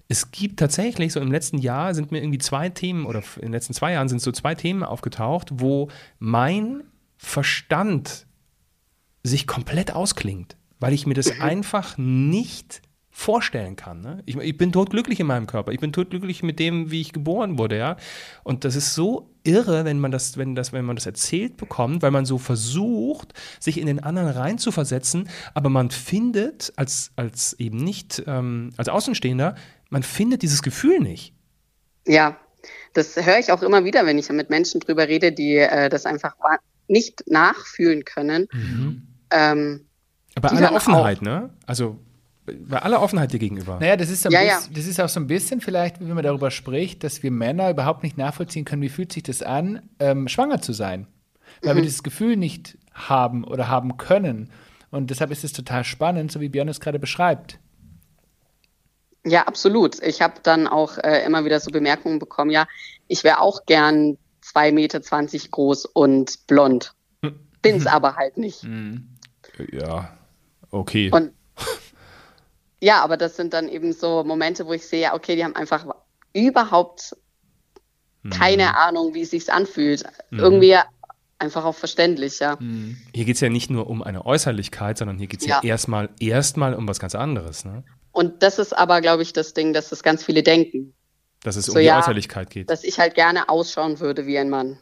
es 0.08 0.32
gibt 0.32 0.60
tatsächlich, 0.60 1.12
so 1.12 1.20
im 1.20 1.32
letzten 1.32 1.58
Jahr 1.58 1.94
sind 1.94 2.12
mir 2.12 2.20
irgendwie 2.20 2.38
zwei 2.38 2.70
Themen 2.70 3.06
oder 3.06 3.24
in 3.36 3.44
den 3.44 3.52
letzten 3.52 3.74
zwei 3.74 3.92
Jahren 3.92 4.08
sind 4.08 4.22
so 4.22 4.32
zwei 4.32 4.56
Themen 4.56 4.84
aufgetaucht, 4.84 5.50
wo 5.52 5.90
mein 6.18 6.84
Verstand 7.18 8.26
sich 9.24 9.48
komplett 9.48 9.92
ausklingt, 9.92 10.56
weil 10.80 10.94
ich 10.94 11.06
mir 11.08 11.14
das 11.14 11.32
einfach 11.42 11.98
nicht 11.98 12.82
vorstellen 13.18 13.76
kann. 13.76 14.02
Ne? 14.02 14.22
Ich, 14.28 14.38
ich, 14.38 14.58
bin 14.58 14.72
totglücklich 14.72 15.20
in 15.20 15.26
meinem 15.26 15.48
Körper. 15.48 15.72
Ich 15.72 15.80
bin 15.80 15.92
totglücklich 15.92 16.44
mit 16.44 16.60
dem, 16.60 16.92
wie 16.92 17.02
ich 17.02 17.14
geboren 17.14 17.58
wurde, 17.58 17.76
ja. 17.76 17.98
Und 18.44 18.64
das 18.64 18.76
ist 18.76 18.94
so 18.94 19.34
irre, 19.44 19.86
wenn 19.86 20.00
man 20.00 20.12
das, 20.12 20.38
wenn 20.38 20.54
das, 20.54 20.72
wenn 20.72 20.86
man 20.86 20.96
das 20.96 21.08
erzählt 21.08 21.58
bekommt, 21.58 22.04
weil 22.04 22.12
man 22.12 22.26
so 22.26 22.38
versucht, 22.38 23.34
sich 23.60 23.80
in 23.80 23.88
den 23.88 24.04
anderen 24.04 24.30
reinzuversetzen, 24.30 25.30
aber 25.56 25.70
man 25.70 25.90
findet 25.90 26.72
als, 26.76 27.10
als 27.16 27.54
eben 27.54 27.78
nicht, 27.78 28.22
ähm, 28.28 28.70
als 28.78 28.88
Außenstehender, 28.88 29.56
man 29.90 30.04
findet 30.04 30.44
dieses 30.44 30.62
Gefühl 30.62 31.00
nicht. 31.00 31.34
Ja, 32.06 32.38
das 32.94 33.16
höre 33.16 33.40
ich 33.40 33.52
auch 33.52 33.64
immer 33.64 33.84
wieder, 33.84 34.06
wenn 34.06 34.20
ich 34.20 34.30
mit 34.30 34.52
Menschen 34.52 34.80
drüber 34.80 35.08
rede, 35.08 35.32
die 35.32 35.56
äh, 35.56 35.90
das 35.90 36.06
einfach 36.06 36.36
nicht 36.88 37.24
nachfühlen 37.26 38.06
können. 38.06 38.48
Mhm. 38.54 39.08
Ähm, 39.32 39.88
aber 40.36 40.52
aller 40.52 40.72
Offenheit, 40.72 41.24
ne? 41.24 41.50
Also 41.66 42.00
bei 42.48 42.82
aller 42.82 43.02
Offenheit 43.02 43.34
dir 43.34 43.40
gegenüber. 43.40 43.78
Naja, 43.80 43.98
das 43.98 44.10
ist, 44.10 44.24
so 44.24 44.30
ja, 44.30 44.40
bisschen, 44.40 44.72
ja. 44.72 44.78
das 44.78 44.86
ist 44.86 45.00
auch 45.00 45.10
so 45.10 45.20
ein 45.20 45.28
bisschen 45.28 45.62
vielleicht, 45.62 46.00
wenn 46.00 46.14
man 46.14 46.24
darüber 46.24 46.52
spricht, 46.52 47.04
dass 47.04 47.22
wir 47.24 47.32
Männer 47.32 47.70
überhaupt 47.70 48.04
nicht 48.04 48.18
nachvollziehen 48.18 48.66
können, 48.66 48.82
wie 48.82 48.90
fühlt 48.90 49.12
sich 49.12 49.24
das 49.24 49.44
an, 49.44 49.90
ähm, 50.00 50.28
schwanger 50.28 50.62
zu 50.62 50.74
sein. 50.74 51.08
Weil 51.62 51.74
mhm. 51.74 51.78
wir 51.78 51.84
dieses 51.84 52.04
Gefühl 52.04 52.38
nicht 52.38 52.78
haben 52.94 53.44
oder 53.44 53.68
haben 53.68 53.98
können. 53.98 54.50
Und 54.92 55.10
deshalb 55.10 55.32
ist 55.32 55.44
es 55.44 55.54
total 55.54 55.84
spannend, 55.84 56.32
so 56.32 56.40
wie 56.40 56.50
Björn 56.50 56.70
es 56.70 56.80
gerade 56.80 57.00
beschreibt. 57.00 57.60
Ja, 59.26 59.44
absolut. 59.44 60.02
Ich 60.02 60.22
habe 60.22 60.36
dann 60.42 60.68
auch 60.68 60.98
äh, 61.00 61.26
immer 61.26 61.44
wieder 61.44 61.60
so 61.60 61.70
Bemerkungen 61.72 62.20
bekommen, 62.20 62.50
ja, 62.50 62.66
ich 63.08 63.24
wäre 63.26 63.42
auch 63.42 63.66
gern 63.66 64.18
2,20 64.44 64.72
Meter 64.72 65.00
groß 65.52 65.86
und 65.86 66.48
blond. 66.48 66.94
Bin's 67.62 67.88
aber 67.88 68.16
halt 68.16 68.38
nicht. 68.38 68.66
Ja, 69.72 70.18
okay. 70.72 71.12
Und 71.12 71.34
ja, 72.82 73.04
aber 73.04 73.18
das 73.18 73.36
sind 73.36 73.54
dann 73.54 73.70
eben 73.70 73.94
so 73.94 74.24
Momente, 74.24 74.66
wo 74.68 74.74
ich 74.74 74.86
sehe, 74.86 75.02
ja, 75.02 75.14
okay, 75.16 75.36
die 75.36 75.44
haben 75.44 75.56
einfach 75.56 75.86
überhaupt 76.34 77.16
keine 78.30 78.78
Ahnung, 78.78 79.14
wie 79.14 79.22
es 79.22 79.32
sich 79.32 79.52
anfühlt. 79.52 80.04
Irgendwie 80.32 80.76
einfach 81.40 81.66
auch 81.66 81.76
verständlich, 81.76 82.40
ja. 82.40 82.58
Hier 83.14 83.26
geht 83.26 83.36
es 83.36 83.42
ja 83.42 83.50
nicht 83.50 83.70
nur 83.70 83.88
um 83.88 84.04
eine 84.04 84.26
Äußerlichkeit, 84.26 84.98
sondern 84.98 85.18
hier 85.18 85.28
geht 85.28 85.42
es 85.42 85.48
ja. 85.48 85.62
Ja. 85.64 85.70
erstmal 85.70 86.10
erstmal 86.20 86.74
um 86.74 86.88
was 86.88 87.00
ganz 87.00 87.16
anderes, 87.16 87.64
ne? 87.64 87.84
Und 88.12 88.42
das 88.42 88.58
ist 88.58 88.76
aber, 88.76 89.02
glaube 89.02 89.22
ich, 89.22 89.34
das 89.34 89.54
Ding, 89.54 89.74
dass 89.74 89.90
das 89.90 90.02
ganz 90.02 90.24
viele 90.24 90.42
denken, 90.42 90.94
Dass 91.44 91.56
es 91.56 91.70
um 91.70 91.74
So, 91.74 91.80
die 91.80 91.86
ja, 91.86 92.00
Äußerlichkeit 92.00 92.50
geht. 92.50 92.70
dass 92.70 92.84
ich 92.84 93.00
halt 93.00 93.14
gerne 93.14 93.48
ausschauen 93.48 94.00
würde 94.00 94.26
wie 94.26 94.40
ein 94.40 94.50
Mann. 94.50 94.80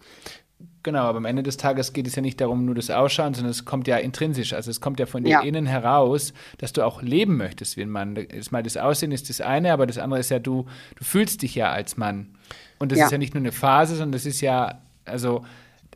Genau, 0.86 1.02
aber 1.02 1.18
am 1.18 1.26
Ende 1.26 1.42
des 1.42 1.58
Tages 1.58 1.94
geht 1.94 2.06
es 2.06 2.14
ja 2.16 2.22
nicht 2.22 2.40
darum, 2.40 2.64
nur 2.64 2.76
das 2.76 2.92
Ausschauen, 2.92 3.34
sondern 3.34 3.50
es 3.50 3.66
kommt 3.66 3.88
ja 3.88 3.98
intrinsisch. 3.98 4.54
Also 4.54 4.70
es 4.70 4.80
kommt 4.82 5.00
ja 5.00 5.08
von 5.08 5.24
dir 5.24 5.32
Ja. 5.32 5.42
innen 5.42 5.66
heraus, 5.66 6.32
dass 6.60 6.74
du 6.74 6.86
auch 6.86 7.02
leben 7.02 7.38
möchtest 7.38 7.76
wie 7.76 7.82
ein 7.82 7.90
Mann. 7.90 8.14
Das, 8.14 8.52
mal 8.52 8.62
das 8.62 8.78
Aussehen 8.78 9.12
ist 9.12 9.28
das 9.30 9.42
eine, 9.42 9.74
aber 9.74 9.88
das 9.88 9.98
andere 9.98 10.20
ist 10.20 10.30
ja, 10.30 10.38
du, 10.38 10.68
du 10.96 11.04
fühlst 11.04 11.42
dich 11.42 11.56
ja 11.56 11.72
als 11.72 11.98
Mann. 11.98 12.38
Und 12.78 12.92
das 12.92 13.00
Ja. 13.00 13.06
ist 13.08 13.12
ja 13.14 13.18
nicht 13.18 13.34
nur 13.34 13.42
eine 13.42 13.52
Phase, 13.52 13.96
sondern 13.96 14.12
das 14.12 14.28
ist 14.28 14.42
ja, 14.42 14.80
also, 15.06 15.44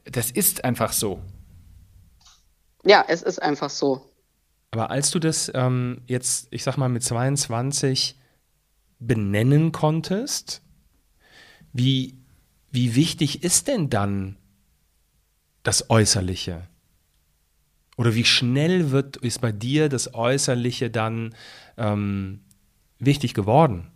das 0.05 0.31
ist 0.31 0.63
einfach 0.65 0.91
so. 0.91 1.19
Ja, 2.83 3.05
es 3.07 3.21
ist 3.21 3.39
einfach 3.43 3.69
so. 3.69 4.01
Aber 4.71 4.89
als 4.89 5.11
du 5.11 5.19
das 5.19 5.51
ähm, 5.53 6.01
jetzt, 6.07 6.47
ich 6.49 6.63
sag 6.63 6.77
mal, 6.77 6.89
mit 6.89 7.03
22 7.03 8.17
benennen 8.97 9.71
konntest, 9.71 10.63
wie, 11.73 12.17
wie 12.71 12.95
wichtig 12.95 13.43
ist 13.43 13.67
denn 13.67 13.91
dann 13.91 14.35
das 15.63 15.89
Äußerliche? 15.89 16.67
Oder 17.97 18.15
wie 18.15 18.25
schnell 18.25 18.91
wird, 18.91 19.17
ist 19.17 19.41
bei 19.41 19.51
dir 19.51 19.89
das 19.89 20.13
Äußerliche 20.13 20.89
dann 20.89 21.35
ähm, 21.77 22.41
wichtig 22.97 23.33
geworden? 23.33 23.91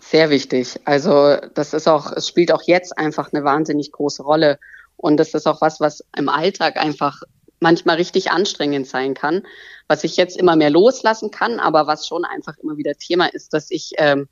Sehr 0.00 0.30
wichtig. 0.30 0.80
Also 0.84 1.36
das 1.54 1.74
ist 1.74 1.86
auch, 1.86 2.10
es 2.12 2.26
spielt 2.26 2.50
auch 2.50 2.62
jetzt 2.62 2.96
einfach 2.96 3.32
eine 3.32 3.44
wahnsinnig 3.44 3.92
große 3.92 4.22
Rolle. 4.22 4.58
Und 4.96 5.18
das 5.18 5.34
ist 5.34 5.46
auch 5.46 5.60
was, 5.60 5.80
was 5.80 6.02
im 6.16 6.28
Alltag 6.28 6.76
einfach 6.76 7.22
manchmal 7.60 7.96
richtig 7.96 8.30
anstrengend 8.30 8.86
sein 8.86 9.14
kann, 9.14 9.46
was 9.86 10.04
ich 10.04 10.16
jetzt 10.16 10.36
immer 10.36 10.56
mehr 10.56 10.70
loslassen 10.70 11.30
kann, 11.30 11.60
aber 11.60 11.86
was 11.86 12.06
schon 12.06 12.24
einfach 12.24 12.56
immer 12.58 12.76
wieder 12.76 12.94
Thema 12.94 13.26
ist, 13.26 13.52
dass 13.52 13.70
ich 13.70 13.92
ähm, 13.98 14.28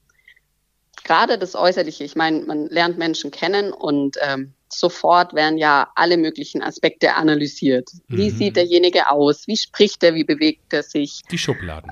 gerade 1.05 1.38
das 1.38 1.55
Äußerliche, 1.55 2.05
ich 2.05 2.16
meine, 2.16 2.40
man 2.40 2.66
lernt 2.69 2.99
Menschen 2.99 3.31
kennen 3.31 3.73
und 3.73 4.16
ähm, 4.23 4.55
sofort 4.69 5.35
werden 5.35 5.59
ja 5.59 5.91
alle 5.95 6.17
möglichen 6.17 6.63
Aspekte 6.63 7.15
analysiert. 7.15 7.89
Wie 8.09 8.31
Mhm. 8.31 8.37
sieht 8.37 8.57
derjenige 8.57 9.11
aus? 9.11 9.47
Wie 9.47 9.57
spricht 9.57 10.03
er? 10.03 10.15
Wie 10.15 10.25
bewegt 10.25 10.73
er 10.73 10.83
sich? 10.83 11.23
Die 11.31 11.39
Schubladen. 11.39 11.91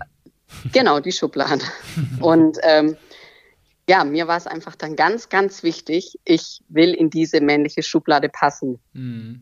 Genau, 0.72 1.00
die 1.00 1.10
Schublade. 1.12 1.64
Und 2.20 2.58
ähm, 2.62 2.96
ja, 3.88 4.04
mir 4.04 4.28
war 4.28 4.36
es 4.36 4.46
einfach 4.46 4.76
dann 4.76 4.94
ganz, 4.94 5.28
ganz 5.28 5.62
wichtig, 5.64 6.18
ich 6.24 6.60
will 6.68 6.94
in 6.94 7.10
diese 7.10 7.40
männliche 7.40 7.82
Schublade 7.82 8.28
passen. 8.28 8.78
Mhm. 8.92 9.40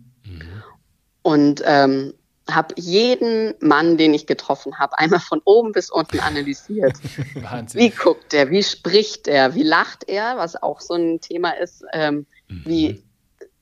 Und 1.23 1.63
ähm, 1.67 2.15
habe 2.51 2.75
jeden 2.77 3.55
Mann, 3.61 3.97
den 3.99 4.15
ich 4.15 4.27
getroffen 4.27 4.79
habe, 4.79 4.99
einmal 4.99 5.21
von 5.21 5.41
oben 5.45 5.73
bis 5.73 5.91
unten 5.91 6.19
analysiert. 6.21 6.95
Wahnsinn. 7.35 7.81
Wie 7.81 7.91
guckt 7.91 8.35
er? 8.35 8.51
Wie 8.51 8.63
spricht 8.63 9.29
er? 9.29 9.55
Wie 9.55 9.63
lacht 9.63 10.05
er? 10.09 10.37
Was 10.39 10.61
auch 10.61 10.81
so 10.81 10.95
ein 10.95 11.21
Thema 11.21 11.51
ist. 11.51 11.85
Ähm, 11.93 12.27
Wie 12.49 13.03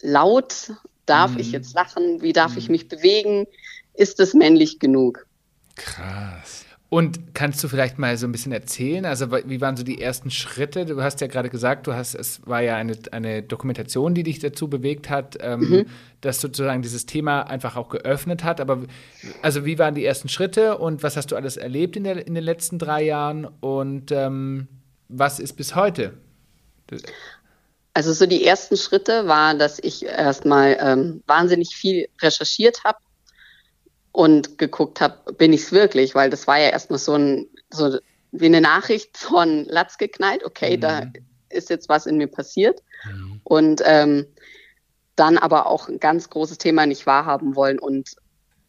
laut 0.00 0.72
darf 1.06 1.36
ich 1.36 1.52
jetzt 1.52 1.74
lachen? 1.74 2.22
Wie 2.22 2.32
darf 2.32 2.56
ich 2.56 2.68
mich 2.68 2.88
bewegen? 2.88 3.46
Ist 3.94 4.20
es 4.20 4.34
männlich 4.34 4.78
genug? 4.78 5.26
Krass. 5.76 6.64
Und 6.90 7.34
kannst 7.34 7.62
du 7.62 7.68
vielleicht 7.68 8.00
mal 8.00 8.16
so 8.16 8.26
ein 8.26 8.32
bisschen 8.32 8.50
erzählen? 8.50 9.04
Also, 9.04 9.30
wie 9.30 9.60
waren 9.60 9.76
so 9.76 9.84
die 9.84 10.02
ersten 10.02 10.28
Schritte? 10.32 10.84
Du 10.86 11.00
hast 11.00 11.20
ja 11.20 11.28
gerade 11.28 11.48
gesagt, 11.48 11.86
du 11.86 11.94
hast, 11.94 12.16
es 12.16 12.44
war 12.48 12.62
ja 12.62 12.74
eine, 12.74 12.98
eine 13.12 13.44
Dokumentation, 13.44 14.12
die 14.12 14.24
dich 14.24 14.40
dazu 14.40 14.68
bewegt 14.68 15.08
hat, 15.08 15.38
ähm, 15.40 15.86
dass 16.20 16.40
sozusagen 16.40 16.82
dieses 16.82 17.06
Thema 17.06 17.42
einfach 17.42 17.76
auch 17.76 17.90
geöffnet 17.90 18.42
hat. 18.42 18.60
Aber 18.60 18.82
also, 19.40 19.64
wie 19.64 19.78
waren 19.78 19.94
die 19.94 20.04
ersten 20.04 20.28
Schritte 20.28 20.78
und 20.78 21.04
was 21.04 21.16
hast 21.16 21.30
du 21.30 21.36
alles 21.36 21.56
erlebt 21.56 21.96
in, 21.96 22.02
der, 22.02 22.26
in 22.26 22.34
den 22.34 22.42
letzten 22.42 22.80
drei 22.80 23.04
Jahren 23.04 23.46
und 23.60 24.10
ähm, 24.10 24.66
was 25.08 25.38
ist 25.38 25.52
bis 25.52 25.76
heute? 25.76 26.14
Also 27.92 28.12
so 28.12 28.26
die 28.26 28.44
ersten 28.44 28.76
Schritte 28.76 29.26
war, 29.26 29.54
dass 29.54 29.78
ich 29.78 30.04
erstmal 30.04 30.76
ähm, 30.80 31.22
wahnsinnig 31.26 31.74
viel 31.74 32.08
recherchiert 32.22 32.84
habe 32.84 32.98
und 34.12 34.58
geguckt 34.58 35.00
habe, 35.00 35.32
bin 35.32 35.52
ich 35.52 35.62
es 35.62 35.72
wirklich, 35.72 36.14
weil 36.14 36.30
das 36.30 36.46
war 36.46 36.58
ja 36.58 36.68
erstmal 36.68 36.98
so 36.98 37.14
ein 37.14 37.48
so 37.70 37.98
wie 38.32 38.46
eine 38.46 38.60
Nachricht 38.60 39.18
von 39.18 39.64
Latz 39.64 39.98
geknallt, 39.98 40.44
okay, 40.44 40.76
da 40.76 41.10
ist 41.48 41.68
jetzt 41.68 41.88
was 41.88 42.06
in 42.06 42.16
mir 42.16 42.28
passiert 42.28 42.80
und 43.44 43.82
ähm, 43.84 44.26
dann 45.16 45.36
aber 45.36 45.66
auch 45.66 45.88
ein 45.88 45.98
ganz 45.98 46.30
großes 46.30 46.58
Thema 46.58 46.86
nicht 46.86 47.06
wahrhaben 47.06 47.56
wollen 47.56 47.78
und 47.78 48.14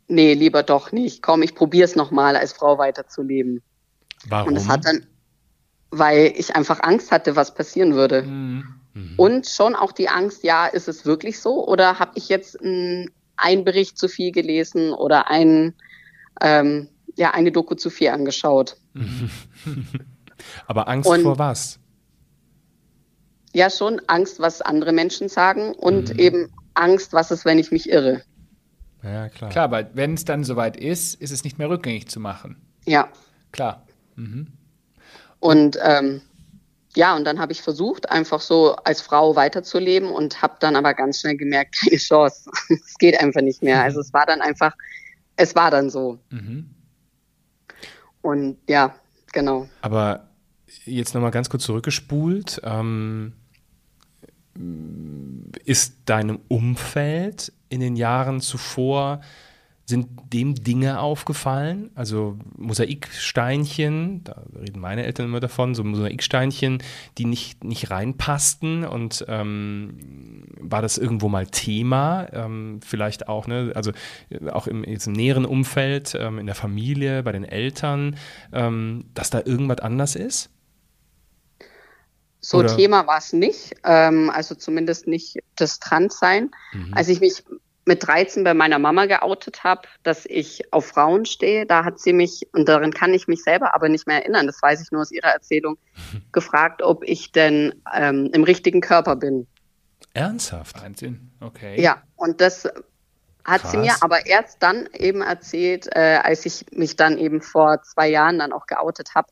nee, 0.08 0.34
lieber 0.34 0.64
doch 0.64 0.92
nicht. 0.92 1.22
Komm, 1.22 1.42
ich 1.42 1.56
probiere 1.56 1.86
es 1.86 1.96
nochmal, 1.96 2.36
als 2.36 2.54
Frau 2.54 2.78
weiterzuleben. 2.78 3.62
Warum? 4.28 4.50
Und 4.50 4.56
das 4.56 4.68
hat 4.68 4.86
dann, 4.86 5.08
weil 5.90 6.34
ich 6.36 6.56
einfach 6.56 6.82
Angst 6.82 7.12
hatte, 7.12 7.36
was 7.36 7.54
passieren 7.54 7.96
würde. 7.96 8.24
Und 9.16 9.48
schon 9.48 9.76
auch 9.76 9.94
die 9.94 10.10
Angst, 10.10 10.44
ja, 10.44 10.66
ist 10.68 10.90
es 10.90 11.06
wirklich 11.06 11.40
so? 11.40 11.66
Oder 11.66 11.98
habe 12.00 12.12
ich 12.16 12.28
jetzt 12.28 12.60
einen 12.62 13.64
Bericht 13.64 13.98
zu 13.98 14.10
viel 14.10 14.32
gelesen 14.34 14.92
oder 14.92 15.30
ein, 15.30 15.74
ähm, 16.42 16.90
ja, 17.16 17.32
eine 17.32 17.52
Doku 17.54 17.76
zu 17.76 17.90
viel 17.90 18.10
angeschaut? 18.10 18.76
Aber 20.68 20.88
Angst 20.88 21.10
Und- 21.10 21.22
vor 21.24 21.40
was? 21.40 21.80
Ja, 23.54 23.70
schon 23.70 24.02
Angst, 24.08 24.40
was 24.40 24.62
andere 24.62 24.94
Menschen 24.94 25.28
sagen 25.28 25.74
und 25.74 26.18
eben 26.18 26.50
Angst, 26.74 27.12
was 27.12 27.32
ist, 27.32 27.44
wenn 27.44 27.60
ich 27.60 27.70
mich 27.72 27.90
irre. 27.90 28.22
Ja, 29.04 29.28
klar. 29.28 29.50
Klar, 29.50 29.72
weil 29.72 29.90
wenn 29.94 30.14
es 30.14 30.24
dann 30.24 30.46
soweit 30.46 30.78
ist, 30.78 31.16
ist 31.16 31.32
es 31.32 31.44
nicht 31.44 31.58
mehr 31.58 31.70
rückgängig 31.70 32.08
zu 32.08 32.22
machen. 32.22 32.62
Ja. 32.86 33.10
Klar. 33.52 33.86
Und 35.40 35.78
ähm, 35.84 36.22
ja, 36.96 37.16
und 37.16 37.24
dann 37.24 37.40
habe 37.40 37.52
ich 37.52 37.62
versucht, 37.62 38.10
einfach 38.10 38.42
so 38.42 38.76
als 38.76 39.02
Frau 39.02 39.36
weiterzuleben 39.36 40.10
und 40.10 40.42
habe 40.42 40.56
dann 40.60 40.76
aber 40.76 40.94
ganz 40.94 41.22
schnell 41.22 41.38
gemerkt, 41.38 41.78
keine 41.84 41.98
Chance. 41.98 42.50
es 42.70 42.98
geht 42.98 43.20
einfach 43.20 43.42
nicht 43.42 43.64
mehr. 43.64 43.82
Also 43.82 44.00
es 44.00 44.14
war 44.14 44.26
dann 44.26 44.42
einfach, 44.42 44.76
es 45.36 45.56
war 45.56 45.72
dann 45.72 45.90
so. 45.90 46.20
Und 48.22 48.58
ja, 48.68 48.96
genau. 49.32 49.70
Aber 49.82 50.30
jetzt 50.86 51.14
nochmal 51.14 51.32
ganz 51.32 51.50
kurz 51.50 51.64
zurückgespult. 51.64 52.62
Ähm, 52.64 53.34
ist 55.64 55.96
deinem 56.06 56.40
Umfeld 56.50 57.54
in 57.70 57.80
den 57.80 57.96
Jahren 57.96 58.42
zuvor, 58.42 59.22
sind 59.92 60.08
dem 60.34 60.56
Dinge 60.56 61.00
aufgefallen? 61.00 61.92
Also 61.94 62.40
Mosaiksteinchen, 62.58 64.24
da 64.24 64.42
reden 64.60 64.80
meine 64.80 65.06
Eltern 65.06 65.28
immer 65.28 65.40
davon, 65.40 65.76
so 65.76 65.84
Mosaiksteinchen, 65.84 66.82
die 67.20 67.26
nicht, 67.26 67.64
nicht 67.64 67.92
reinpassten 67.92 68.84
und 68.84 69.24
ähm, 69.28 70.48
war 70.60 70.82
das 70.82 70.98
irgendwo 70.98 71.30
mal 71.30 71.46
Thema? 71.46 72.28
Ähm, 72.34 72.80
vielleicht 72.84 73.28
auch, 73.28 73.46
ne, 73.46 73.72
also 73.76 73.92
äh, 74.30 74.50
auch 74.50 74.66
im, 74.66 74.84
jetzt 74.84 75.06
im 75.06 75.14
näheren 75.14 75.46
Umfeld, 75.46 76.16
ähm, 76.20 76.40
in 76.40 76.48
der 76.48 76.56
Familie, 76.56 77.22
bei 77.22 77.32
den 77.32 77.44
Eltern, 77.44 78.16
ähm, 78.52 79.06
dass 79.14 79.30
da 79.30 79.42
irgendwas 79.46 79.80
anders 79.80 80.16
ist? 80.16 80.50
So 82.40 82.58
Oder- 82.58 82.76
Thema 82.76 83.06
war 83.06 83.20
es 83.20 83.34
nicht, 83.34 83.76
ähm, 83.84 84.32
also 84.34 84.56
zumindest 84.56 85.06
nicht 85.06 85.38
das 85.58 85.80
Transsein. 85.80 86.50
Als 86.94 87.08
ich 87.08 87.20
mich 87.20 87.44
mit 87.86 88.06
13 88.06 88.44
bei 88.44 88.54
meiner 88.54 88.80
Mama 88.80 89.06
geoutet 89.06 89.64
habe, 89.64 89.82
dass 90.04 90.26
ich 90.26 90.72
auf 90.72 90.86
Frauen 90.86 91.26
stehe, 91.26 91.66
da 91.66 91.84
hat 91.84 92.00
sie 92.00 92.14
mich, 92.14 92.48
und 92.54 92.70
daran 92.70 92.94
kann 92.94 93.14
ich 93.14 93.28
mich 93.28 93.44
selber 93.44 93.74
aber 93.74 93.90
nicht 93.90 94.08
mehr 94.08 94.18
erinnern, 94.18 94.46
das 94.46 94.62
weiß 94.62 94.82
ich 94.82 94.92
nur 94.92 95.02
aus 95.02 95.12
ihrer 95.12 95.30
Erzählung, 95.30 95.78
gefragt, 96.32 96.82
ob 96.82 97.04
ich 97.04 97.32
denn 97.32 97.74
ähm, 97.94 98.30
im 98.34 98.44
richtigen 98.44 98.82
Körper 98.82 99.16
bin. 99.16 99.48
Ernsthaft? 100.14 100.82
Wahnsinn. 100.82 101.32
Okay. 101.40 101.82
Ja, 101.82 102.04
und 102.16 102.42
das 102.42 102.66
hat 103.44 103.62
sie 103.62 103.78
Krass. 103.78 103.86
mir 103.86 103.96
aber 104.02 104.26
erst 104.26 104.62
dann 104.62 104.88
eben 104.94 105.22
erzählt, 105.22 105.88
äh, 105.96 106.20
als 106.22 106.46
ich 106.46 106.66
mich 106.72 106.96
dann 106.96 107.18
eben 107.18 107.42
vor 107.42 107.82
zwei 107.82 108.10
Jahren 108.10 108.38
dann 108.38 108.54
auch 108.54 108.68
geoutet 108.68 109.16
habe. 109.16 109.30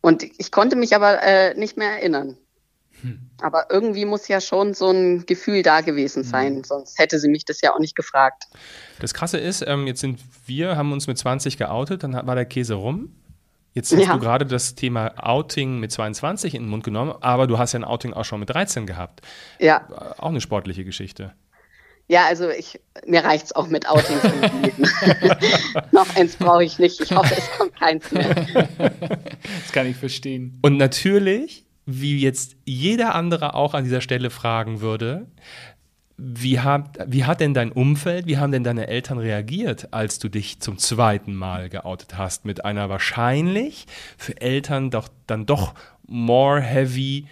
Und 0.00 0.22
ich 0.22 0.50
konnte 0.50 0.76
mich 0.76 0.94
aber 0.94 1.22
äh, 1.22 1.54
nicht 1.54 1.76
mehr 1.76 1.92
erinnern. 1.92 2.36
Aber 3.40 3.66
irgendwie 3.70 4.04
muss 4.04 4.28
ja 4.28 4.40
schon 4.40 4.74
so 4.74 4.90
ein 4.90 5.26
Gefühl 5.26 5.62
da 5.62 5.80
gewesen 5.80 6.24
sein, 6.24 6.64
sonst 6.64 6.98
hätte 6.98 7.18
sie 7.18 7.28
mich 7.28 7.44
das 7.44 7.60
ja 7.60 7.74
auch 7.74 7.78
nicht 7.78 7.96
gefragt. 7.96 8.44
Das 9.00 9.12
Krasse 9.14 9.38
ist, 9.38 9.62
ähm, 9.66 9.86
jetzt 9.86 10.00
sind 10.00 10.20
wir, 10.46 10.76
haben 10.76 10.92
uns 10.92 11.06
mit 11.06 11.18
20 11.18 11.56
geoutet, 11.58 12.02
dann 12.02 12.16
hat- 12.16 12.26
war 12.26 12.34
der 12.34 12.46
Käse 12.46 12.74
rum. 12.74 13.14
Jetzt 13.74 13.92
hast 13.92 14.06
ja. 14.06 14.12
du 14.12 14.20
gerade 14.20 14.46
das 14.46 14.76
Thema 14.76 15.14
Outing 15.16 15.80
mit 15.80 15.90
22 15.90 16.54
in 16.54 16.62
den 16.62 16.70
Mund 16.70 16.84
genommen, 16.84 17.12
aber 17.20 17.48
du 17.48 17.58
hast 17.58 17.72
ja 17.72 17.80
ein 17.80 17.84
Outing 17.84 18.12
auch 18.12 18.24
schon 18.24 18.38
mit 18.40 18.50
13 18.50 18.86
gehabt. 18.86 19.20
Ja. 19.58 19.88
Auch 20.18 20.28
eine 20.28 20.40
sportliche 20.40 20.84
Geschichte. 20.84 21.32
Ja, 22.06 22.26
also 22.26 22.50
ich, 22.50 22.78
mir 23.06 23.24
reicht 23.24 23.46
es 23.46 23.52
auch 23.56 23.66
mit 23.68 23.88
Outings. 23.88 24.22
Noch 25.92 26.14
eins 26.16 26.36
brauche 26.36 26.62
ich 26.62 26.78
nicht. 26.78 27.00
Ich 27.00 27.10
hoffe, 27.12 27.34
es 27.36 27.50
kommt 27.58 27.74
keins 27.78 28.10
mehr. 28.12 28.46
Das 29.62 29.72
kann 29.72 29.86
ich 29.86 29.96
verstehen. 29.96 30.58
Und 30.62 30.76
natürlich, 30.76 31.63
wie 31.86 32.18
jetzt 32.18 32.56
jeder 32.64 33.14
andere 33.14 33.54
auch 33.54 33.74
an 33.74 33.84
dieser 33.84 34.00
Stelle 34.00 34.30
fragen 34.30 34.80
würde, 34.80 35.26
wie 36.16 36.60
hat, 36.60 36.98
wie 37.06 37.24
hat 37.24 37.40
denn 37.40 37.54
dein 37.54 37.72
Umfeld, 37.72 38.26
wie 38.26 38.38
haben 38.38 38.52
denn 38.52 38.62
deine 38.62 38.86
Eltern 38.86 39.18
reagiert, 39.18 39.92
als 39.92 40.18
du 40.18 40.28
dich 40.28 40.60
zum 40.60 40.78
zweiten 40.78 41.34
Mal 41.34 41.68
geoutet 41.68 42.16
hast? 42.16 42.44
Mit 42.44 42.64
einer 42.64 42.88
wahrscheinlich 42.88 43.86
für 44.16 44.40
Eltern 44.40 44.90
doch 44.90 45.08
dann 45.26 45.44
doch 45.44 45.74
more 46.06 46.60
heavy 46.60 47.26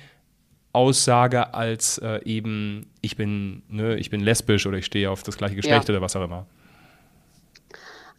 Aussage 0.73 1.55
als 1.55 1.99
äh, 1.99 2.21
eben, 2.25 2.91
ich 3.03 3.17
bin, 3.17 3.63
ne, 3.69 3.97
ich 3.97 4.11
bin 4.11 4.21
lesbisch 4.21 4.67
oder 4.67 4.79
ich 4.79 4.87
stehe 4.87 5.11
auf 5.11 5.23
das 5.23 5.37
gleiche 5.37 5.55
Geschlecht 5.55 5.89
ja. 5.89 5.95
oder 5.95 6.03
was 6.03 6.17
auch 6.17 6.25
immer. 6.25 6.47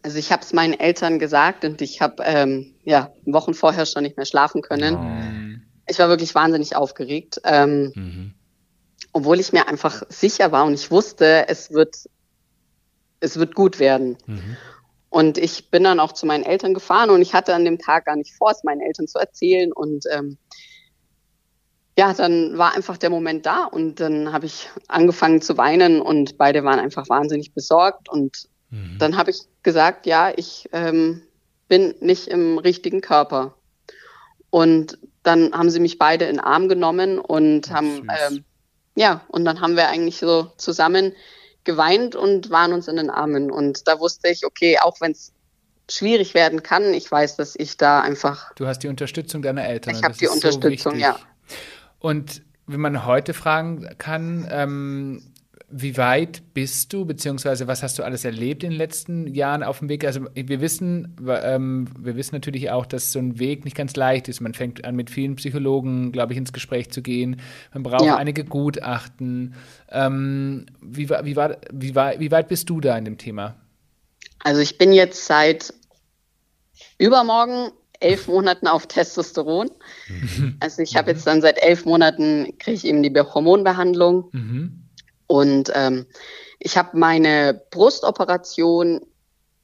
Also 0.02 0.18
ich 0.18 0.30
habe 0.30 0.42
es 0.42 0.52
meinen 0.52 0.78
Eltern 0.78 1.18
gesagt 1.18 1.64
und 1.64 1.82
ich 1.82 2.00
habe 2.00 2.22
ähm, 2.24 2.74
ja 2.84 3.10
Wochen 3.24 3.54
vorher 3.54 3.86
schon 3.86 4.02
nicht 4.02 4.16
mehr 4.16 4.26
schlafen 4.26 4.62
können. 4.62 4.94
Oh. 4.96 5.33
Ich 5.86 5.98
war 5.98 6.08
wirklich 6.08 6.34
wahnsinnig 6.34 6.76
aufgeregt. 6.76 7.40
Ähm, 7.44 7.92
mhm 7.94 8.34
obwohl 9.14 9.38
ich 9.40 9.52
mir 9.52 9.68
einfach 9.68 10.02
sicher 10.08 10.52
war 10.52 10.66
und 10.66 10.74
ich 10.74 10.90
wusste, 10.90 11.48
es 11.48 11.70
wird, 11.70 11.96
es 13.20 13.38
wird 13.38 13.54
gut 13.54 13.78
werden. 13.78 14.18
Mhm. 14.26 14.56
Und 15.08 15.38
ich 15.38 15.70
bin 15.70 15.84
dann 15.84 16.00
auch 16.00 16.12
zu 16.12 16.26
meinen 16.26 16.42
Eltern 16.42 16.74
gefahren 16.74 17.10
und 17.10 17.22
ich 17.22 17.32
hatte 17.32 17.54
an 17.54 17.64
dem 17.64 17.78
Tag 17.78 18.06
gar 18.06 18.16
nicht 18.16 18.34
vor, 18.34 18.50
es 18.50 18.64
meinen 18.64 18.80
Eltern 18.80 19.06
zu 19.06 19.20
erzählen. 19.20 19.72
Und 19.72 20.04
ähm, 20.10 20.36
ja, 21.96 22.12
dann 22.12 22.58
war 22.58 22.74
einfach 22.74 22.96
der 22.96 23.10
Moment 23.10 23.46
da 23.46 23.66
und 23.66 24.00
dann 24.00 24.32
habe 24.32 24.46
ich 24.46 24.68
angefangen 24.88 25.40
zu 25.40 25.56
weinen 25.56 26.00
und 26.00 26.36
beide 26.36 26.64
waren 26.64 26.80
einfach 26.80 27.08
wahnsinnig 27.08 27.54
besorgt. 27.54 28.08
Und 28.08 28.48
mhm. 28.70 28.96
dann 28.98 29.16
habe 29.16 29.30
ich 29.30 29.42
gesagt, 29.62 30.06
ja, 30.06 30.32
ich 30.34 30.68
ähm, 30.72 31.22
bin 31.68 31.94
nicht 32.00 32.26
im 32.26 32.58
richtigen 32.58 33.00
Körper. 33.00 33.54
Und 34.54 34.98
dann 35.24 35.52
haben 35.52 35.68
sie 35.68 35.80
mich 35.80 35.98
beide 35.98 36.26
in 36.26 36.36
den 36.36 36.44
Arm 36.44 36.68
genommen 36.68 37.18
und 37.18 37.72
haben 37.72 38.06
ähm, 38.08 38.44
ja, 38.94 39.22
und 39.26 39.44
dann 39.44 39.60
haben 39.60 39.74
wir 39.74 39.88
eigentlich 39.88 40.18
so 40.18 40.52
zusammen 40.58 41.12
geweint 41.64 42.14
und 42.14 42.50
waren 42.50 42.72
uns 42.72 42.86
in 42.86 42.94
den 42.94 43.10
Armen. 43.10 43.50
Und 43.50 43.88
da 43.88 43.98
wusste 43.98 44.28
ich, 44.28 44.46
okay, 44.46 44.78
auch 44.78 45.00
wenn 45.00 45.10
es 45.10 45.32
schwierig 45.90 46.34
werden 46.34 46.62
kann, 46.62 46.94
ich 46.94 47.10
weiß, 47.10 47.34
dass 47.34 47.56
ich 47.56 47.78
da 47.78 48.00
einfach. 48.00 48.54
Du 48.54 48.68
hast 48.68 48.84
die 48.84 48.86
Unterstützung 48.86 49.42
deiner 49.42 49.64
Eltern. 49.64 49.96
Ich 49.96 50.04
habe 50.04 50.14
die 50.14 50.28
Unterstützung, 50.28 50.92
so 50.92 50.98
ja. 51.00 51.18
Und 51.98 52.42
wenn 52.68 52.80
man 52.80 53.04
heute 53.04 53.34
fragen 53.34 53.88
kann, 53.98 54.46
ähm, 54.52 55.33
wie 55.76 55.96
weit 55.96 56.54
bist 56.54 56.92
du, 56.92 57.04
beziehungsweise 57.04 57.66
was 57.66 57.82
hast 57.82 57.98
du 57.98 58.04
alles 58.04 58.24
erlebt 58.24 58.62
in 58.62 58.70
den 58.70 58.78
letzten 58.78 59.26
Jahren 59.34 59.64
auf 59.64 59.80
dem 59.80 59.88
Weg? 59.88 60.04
Also 60.04 60.20
wir 60.32 60.60
wissen, 60.60 61.16
ähm, 61.26 61.88
wir 61.98 62.14
wissen 62.14 62.36
natürlich 62.36 62.70
auch, 62.70 62.86
dass 62.86 63.10
so 63.10 63.18
ein 63.18 63.40
Weg 63.40 63.64
nicht 63.64 63.76
ganz 63.76 63.96
leicht 63.96 64.28
ist. 64.28 64.40
Man 64.40 64.54
fängt 64.54 64.84
an, 64.84 64.94
mit 64.94 65.10
vielen 65.10 65.34
Psychologen, 65.34 66.12
glaube 66.12 66.32
ich, 66.32 66.38
ins 66.38 66.52
Gespräch 66.52 66.92
zu 66.92 67.02
gehen. 67.02 67.40
Man 67.72 67.82
braucht 67.82 68.04
ja. 68.04 68.16
einige 68.16 68.44
Gutachten. 68.44 69.54
Ähm, 69.90 70.66
wie, 70.80 71.10
wie, 71.10 71.34
war, 71.34 71.56
wie, 71.72 71.94
war, 71.96 72.20
wie 72.20 72.30
weit 72.30 72.46
bist 72.46 72.70
du 72.70 72.80
da 72.80 72.96
in 72.96 73.04
dem 73.04 73.18
Thema? 73.18 73.56
Also 74.44 74.60
ich 74.60 74.78
bin 74.78 74.92
jetzt 74.92 75.26
seit 75.26 75.74
übermorgen 76.98 77.72
elf 77.98 78.28
Monaten 78.28 78.68
auf 78.68 78.86
Testosteron. 78.86 79.72
Mhm. 80.06 80.56
Also 80.60 80.82
ich 80.82 80.94
habe 80.94 81.10
jetzt 81.10 81.26
dann 81.26 81.42
seit 81.42 81.60
elf 81.60 81.84
Monaten, 81.84 82.56
kriege 82.60 82.76
ich 82.76 82.84
eben 82.84 83.02
die 83.02 83.10
Hormonbehandlung. 83.12 84.28
Mhm 84.30 84.83
und 85.26 85.70
ähm, 85.74 86.06
ich 86.58 86.76
habe 86.76 86.96
meine 86.96 87.60
Brustoperation 87.70 89.00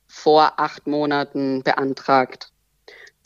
vor 0.06 0.54
acht 0.58 0.86
Monaten 0.86 1.62
beantragt, 1.62 2.50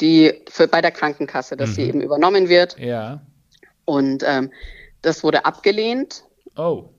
die 0.00 0.42
für, 0.48 0.68
bei 0.68 0.80
der 0.80 0.90
Krankenkasse, 0.90 1.56
dass 1.56 1.70
mhm. 1.70 1.74
sie 1.74 1.82
eben 1.82 2.00
übernommen 2.00 2.48
wird. 2.48 2.78
Ja. 2.78 3.22
Und 3.84 4.22
ähm, 4.26 4.52
das 5.02 5.22
wurde 5.22 5.44
abgelehnt. 5.44 6.24
Oh. 6.56 6.90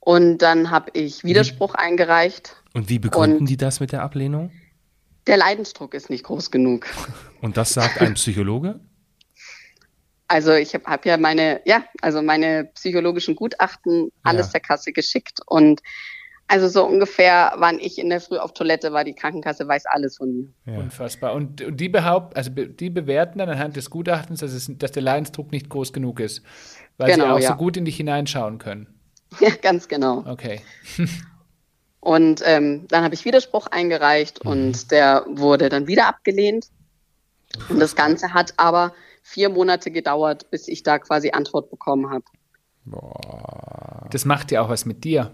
Und 0.00 0.38
dann 0.38 0.70
habe 0.70 0.90
ich 0.94 1.24
Widerspruch 1.24 1.74
wie? 1.74 1.78
eingereicht. 1.78 2.56
Und 2.72 2.88
wie 2.88 2.98
begründen 2.98 3.46
die 3.46 3.56
das 3.56 3.80
mit 3.80 3.92
der 3.92 4.02
Ablehnung? 4.02 4.50
Der 5.26 5.36
Leidensdruck 5.36 5.94
ist 5.94 6.08
nicht 6.08 6.24
groß 6.24 6.50
genug. 6.50 6.86
Und 7.40 7.56
das 7.56 7.74
sagt 7.74 8.00
ein 8.00 8.14
Psychologe? 8.14 8.80
Also 10.30 10.52
ich 10.52 10.74
habe 10.74 10.84
hab 10.84 11.04
ja 11.06 11.16
meine, 11.16 11.60
ja, 11.64 11.82
also 12.02 12.22
meine 12.22 12.66
psychologischen 12.74 13.34
Gutachten 13.34 14.12
alles 14.22 14.46
ja. 14.46 14.52
der 14.52 14.60
Kasse 14.60 14.92
geschickt 14.92 15.40
und 15.44 15.80
also 16.46 16.68
so 16.68 16.86
ungefähr, 16.86 17.54
wann 17.56 17.80
ich 17.80 17.98
in 17.98 18.10
der 18.10 18.20
Früh 18.20 18.38
auf 18.38 18.54
Toilette 18.54 18.92
war, 18.92 19.02
die 19.02 19.14
Krankenkasse 19.14 19.66
weiß 19.66 19.86
alles 19.86 20.18
von 20.18 20.32
mir. 20.32 20.72
Ja. 20.72 20.78
Unfassbar. 20.78 21.32
Und, 21.32 21.62
und 21.62 21.80
die 21.80 21.88
behaupten, 21.88 22.36
also 22.36 22.50
die 22.50 22.90
bewerten 22.90 23.40
dann 23.40 23.48
anhand 23.48 23.74
des 23.74 23.90
Gutachtens, 23.90 24.38
dass, 24.38 24.52
es, 24.52 24.70
dass 24.78 24.92
der 24.92 25.02
Leidensdruck 25.02 25.50
nicht 25.50 25.68
groß 25.68 25.92
genug 25.92 26.20
ist, 26.20 26.42
weil 26.96 27.10
genau, 27.10 27.24
sie 27.24 27.30
auch 27.32 27.40
ja. 27.40 27.48
so 27.48 27.54
gut 27.56 27.76
in 27.76 27.84
dich 27.84 27.96
hineinschauen 27.96 28.58
können. 28.58 28.86
Ja, 29.40 29.50
ganz 29.50 29.88
genau. 29.88 30.24
Okay. 30.26 30.60
und 32.00 32.40
ähm, 32.44 32.86
dann 32.88 33.02
habe 33.02 33.14
ich 33.14 33.24
Widerspruch 33.24 33.66
eingereicht 33.66 34.44
mhm. 34.44 34.50
und 34.50 34.90
der 34.92 35.24
wurde 35.28 35.68
dann 35.68 35.88
wieder 35.88 36.06
abgelehnt. 36.06 36.66
Und 37.68 37.80
das 37.80 37.96
Ganze 37.96 38.32
hat 38.32 38.54
aber 38.58 38.92
vier 39.22 39.48
Monate 39.48 39.90
gedauert, 39.90 40.50
bis 40.50 40.68
ich 40.68 40.82
da 40.82 40.98
quasi 40.98 41.30
Antwort 41.30 41.70
bekommen 41.70 42.10
habe. 42.10 42.24
Das 44.10 44.24
macht 44.24 44.50
ja 44.50 44.62
auch 44.62 44.68
was 44.68 44.84
mit 44.84 45.04
dir. 45.04 45.32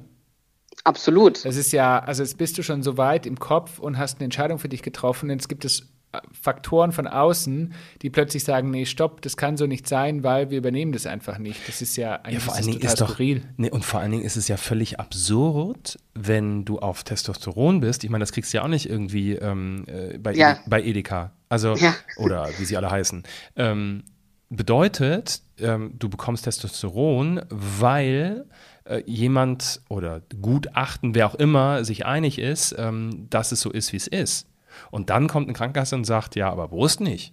Absolut. 0.84 1.44
Das 1.44 1.56
ist 1.56 1.72
ja, 1.72 1.98
also 1.98 2.22
jetzt 2.22 2.38
bist 2.38 2.58
du 2.58 2.62
schon 2.62 2.82
so 2.82 2.96
weit 2.96 3.26
im 3.26 3.38
Kopf 3.38 3.78
und 3.78 3.98
hast 3.98 4.18
eine 4.18 4.24
Entscheidung 4.24 4.58
für 4.58 4.68
dich 4.68 4.82
getroffen. 4.82 5.30
Jetzt 5.30 5.48
gibt 5.48 5.64
es 5.64 5.88
äh, 6.12 6.18
Faktoren 6.32 6.92
von 6.92 7.06
außen, 7.06 7.74
die 8.02 8.10
plötzlich 8.10 8.44
sagen, 8.44 8.70
nee, 8.70 8.84
stopp, 8.84 9.22
das 9.22 9.36
kann 9.36 9.56
so 9.56 9.66
nicht 9.66 9.88
sein, 9.88 10.22
weil 10.22 10.50
wir 10.50 10.58
übernehmen 10.58 10.92
das 10.92 11.06
einfach 11.06 11.38
nicht. 11.38 11.66
Das 11.66 11.82
ist 11.82 11.96
ja 11.96 12.16
eigentlich 12.16 12.34
ja, 12.34 12.40
vor 12.40 12.54
allen 12.54 12.66
Dingen 12.66 12.80
ist 12.80 13.00
doch, 13.00 13.18
nee, 13.18 13.70
und 13.70 13.84
vor 13.84 14.00
allen 14.00 14.12
Dingen 14.12 14.24
ist 14.24 14.36
es 14.36 14.48
ja 14.48 14.56
völlig 14.56 15.00
absurd, 15.00 15.98
wenn 16.14 16.64
du 16.64 16.78
auf 16.78 17.02
Testosteron 17.02 17.80
bist. 17.80 18.04
Ich 18.04 18.10
meine, 18.10 18.22
das 18.22 18.32
kriegst 18.32 18.52
du 18.52 18.58
ja 18.58 18.64
auch 18.64 18.68
nicht 18.68 18.88
irgendwie 18.88 19.32
ähm, 19.32 19.84
äh, 19.88 20.18
bei, 20.18 20.34
ja. 20.34 20.58
bei 20.66 20.82
Edeka. 20.82 21.32
Also, 21.48 21.74
ja. 21.74 21.94
oder 22.16 22.48
wie 22.58 22.64
sie 22.64 22.76
alle 22.76 22.90
heißen. 22.90 23.22
Ähm, 23.56 24.04
bedeutet, 24.48 25.42
ähm, 25.58 25.94
du 25.98 26.08
bekommst 26.08 26.44
Testosteron, 26.44 27.42
weil 27.50 28.46
äh, 28.84 29.02
jemand 29.06 29.80
oder 29.88 30.22
Gutachten, 30.40 31.14
wer 31.14 31.26
auch 31.26 31.34
immer, 31.34 31.84
sich 31.84 32.06
einig 32.06 32.38
ist, 32.38 32.74
ähm, 32.78 33.26
dass 33.30 33.52
es 33.52 33.60
so 33.60 33.70
ist, 33.70 33.92
wie 33.92 33.96
es 33.96 34.06
ist. 34.06 34.46
Und 34.90 35.10
dann 35.10 35.28
kommt 35.28 35.48
ein 35.48 35.54
Krankenkasse 35.54 35.94
und 35.94 36.04
sagt, 36.04 36.36
ja, 36.36 36.50
aber 36.50 36.68
Brust 36.68 37.00
nicht. 37.00 37.32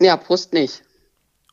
Ja, 0.00 0.16
Brust 0.16 0.52
nicht. 0.52 0.82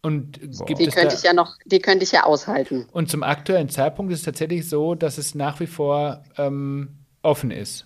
Und 0.01 0.39
gibt 0.65 0.79
die 0.79 0.87
könnte 0.87 1.15
ich 1.15 1.23
ja 1.23 1.33
noch, 1.33 1.55
die 1.65 1.79
könnte 1.79 2.03
ich 2.03 2.11
ja 2.11 2.23
aushalten. 2.23 2.87
Und 2.91 3.09
zum 3.09 3.23
aktuellen 3.23 3.69
Zeitpunkt 3.69 4.11
ist 4.13 4.19
es 4.19 4.25
tatsächlich 4.25 4.69
so, 4.69 4.95
dass 4.95 5.17
es 5.17 5.35
nach 5.35 5.59
wie 5.59 5.67
vor 5.67 6.23
ähm, 6.37 6.99
offen 7.23 7.51
ist. 7.51 7.85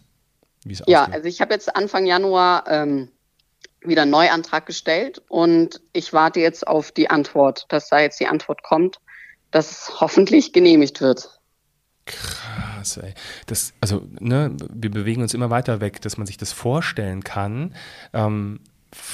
ja, 0.88 1.06
also 1.06 1.28
ich 1.28 1.42
habe 1.42 1.54
jetzt 1.54 1.76
Anfang 1.76 2.06
Januar 2.06 2.66
ähm, 2.68 3.10
wieder 3.84 4.04
einen 4.04 4.12
Neuantrag 4.12 4.66
gestellt 4.66 5.22
und 5.28 5.82
ich 5.94 6.14
warte 6.14 6.40
jetzt 6.40 6.68
auf 6.68 6.92
die 6.92 7.10
Antwort, 7.10 7.66
dass 7.70 7.90
da 7.90 8.00
jetzt 8.00 8.20
die 8.20 8.28
Antwort 8.28 8.64
kommt, 8.64 9.00
dass 9.50 9.72
es 9.72 10.02
hoffentlich 10.02 10.54
genehmigt 10.54 11.02
wird. 11.02 11.40
Krass, 12.06 12.98
ey. 12.98 13.14
Das, 13.46 13.74
also, 13.82 14.08
ne, 14.20 14.56
wir 14.74 14.92
bewegen 14.92 15.22
uns 15.22 15.34
immer 15.34 15.50
weiter 15.50 15.82
weg, 15.82 16.02
dass 16.02 16.18
man 16.18 16.28
sich 16.28 16.38
das 16.38 16.52
vorstellen 16.52 17.24
kann, 17.24 17.76
ähm, 18.14 18.60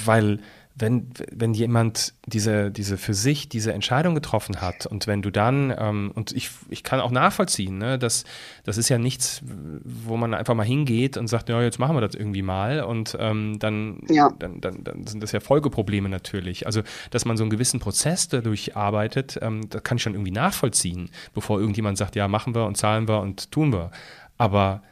weil 0.05 0.39
wenn, 0.79 1.09
wenn 1.31 1.53
jemand 1.53 2.13
diese, 2.25 2.71
diese 2.71 2.97
für 2.97 3.13
sich 3.13 3.49
diese 3.49 3.73
Entscheidung 3.73 4.13
getroffen 4.13 4.61
hat 4.61 4.85
und 4.85 5.07
wenn 5.07 5.21
du 5.21 5.31
dann, 5.31 5.73
ähm, 5.77 6.11
und 6.13 6.31
ich, 6.33 6.51
ich 6.69 6.83
kann 6.83 6.99
auch 6.99 7.09
nachvollziehen, 7.09 7.77
ne, 7.77 7.97
dass 7.97 8.25
das 8.63 8.77
ist 8.77 8.89
ja 8.89 8.99
nichts, 8.99 9.41
wo 9.83 10.17
man 10.17 10.33
einfach 10.33 10.53
mal 10.53 10.65
hingeht 10.65 11.17
und 11.17 11.27
sagt, 11.27 11.49
ja, 11.49 11.61
jetzt 11.61 11.79
machen 11.79 11.95
wir 11.95 12.01
das 12.01 12.13
irgendwie 12.13 12.43
mal 12.43 12.81
und 12.83 13.17
ähm, 13.19 13.57
dann, 13.59 14.01
ja. 14.07 14.31
dann, 14.37 14.61
dann, 14.61 14.83
dann, 14.83 15.07
sind 15.07 15.23
das 15.23 15.31
ja 15.31 15.39
Folgeprobleme 15.39 16.09
natürlich. 16.09 16.65
Also, 16.65 16.81
dass 17.09 17.25
man 17.25 17.37
so 17.37 17.43
einen 17.43 17.49
gewissen 17.49 17.79
Prozess 17.79 18.27
dadurch 18.27 18.75
arbeitet, 18.75 19.39
ähm, 19.41 19.67
das 19.69 19.83
kann 19.83 19.97
ich 19.97 20.03
schon 20.03 20.13
irgendwie 20.13 20.31
nachvollziehen, 20.31 21.09
bevor 21.33 21.59
irgendjemand 21.59 21.97
sagt, 21.97 22.15
ja, 22.15 22.27
machen 22.27 22.53
wir 22.53 22.65
und 22.65 22.77
zahlen 22.77 23.07
wir 23.07 23.21
und 23.21 23.51
tun 23.51 23.73
wir. 23.73 23.89
Aber 24.37 24.83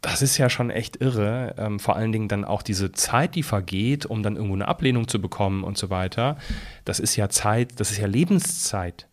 das 0.00 0.22
ist 0.22 0.38
ja 0.38 0.48
schon 0.48 0.70
echt 0.70 0.96
irre. 1.00 1.54
Ähm, 1.58 1.78
vor 1.78 1.96
allen 1.96 2.12
Dingen 2.12 2.28
dann 2.28 2.44
auch 2.44 2.62
diese 2.62 2.92
Zeit, 2.92 3.34
die 3.34 3.42
vergeht, 3.42 4.06
um 4.06 4.22
dann 4.22 4.36
irgendwo 4.36 4.54
eine 4.54 4.68
Ablehnung 4.68 5.08
zu 5.08 5.20
bekommen 5.20 5.64
und 5.64 5.76
so 5.76 5.90
weiter. 5.90 6.36
Das 6.84 7.00
ist 7.00 7.16
ja 7.16 7.28
Zeit, 7.28 7.78
das 7.78 7.90
ist 7.90 7.98
ja 7.98 8.06
Lebenszeit. 8.06 9.06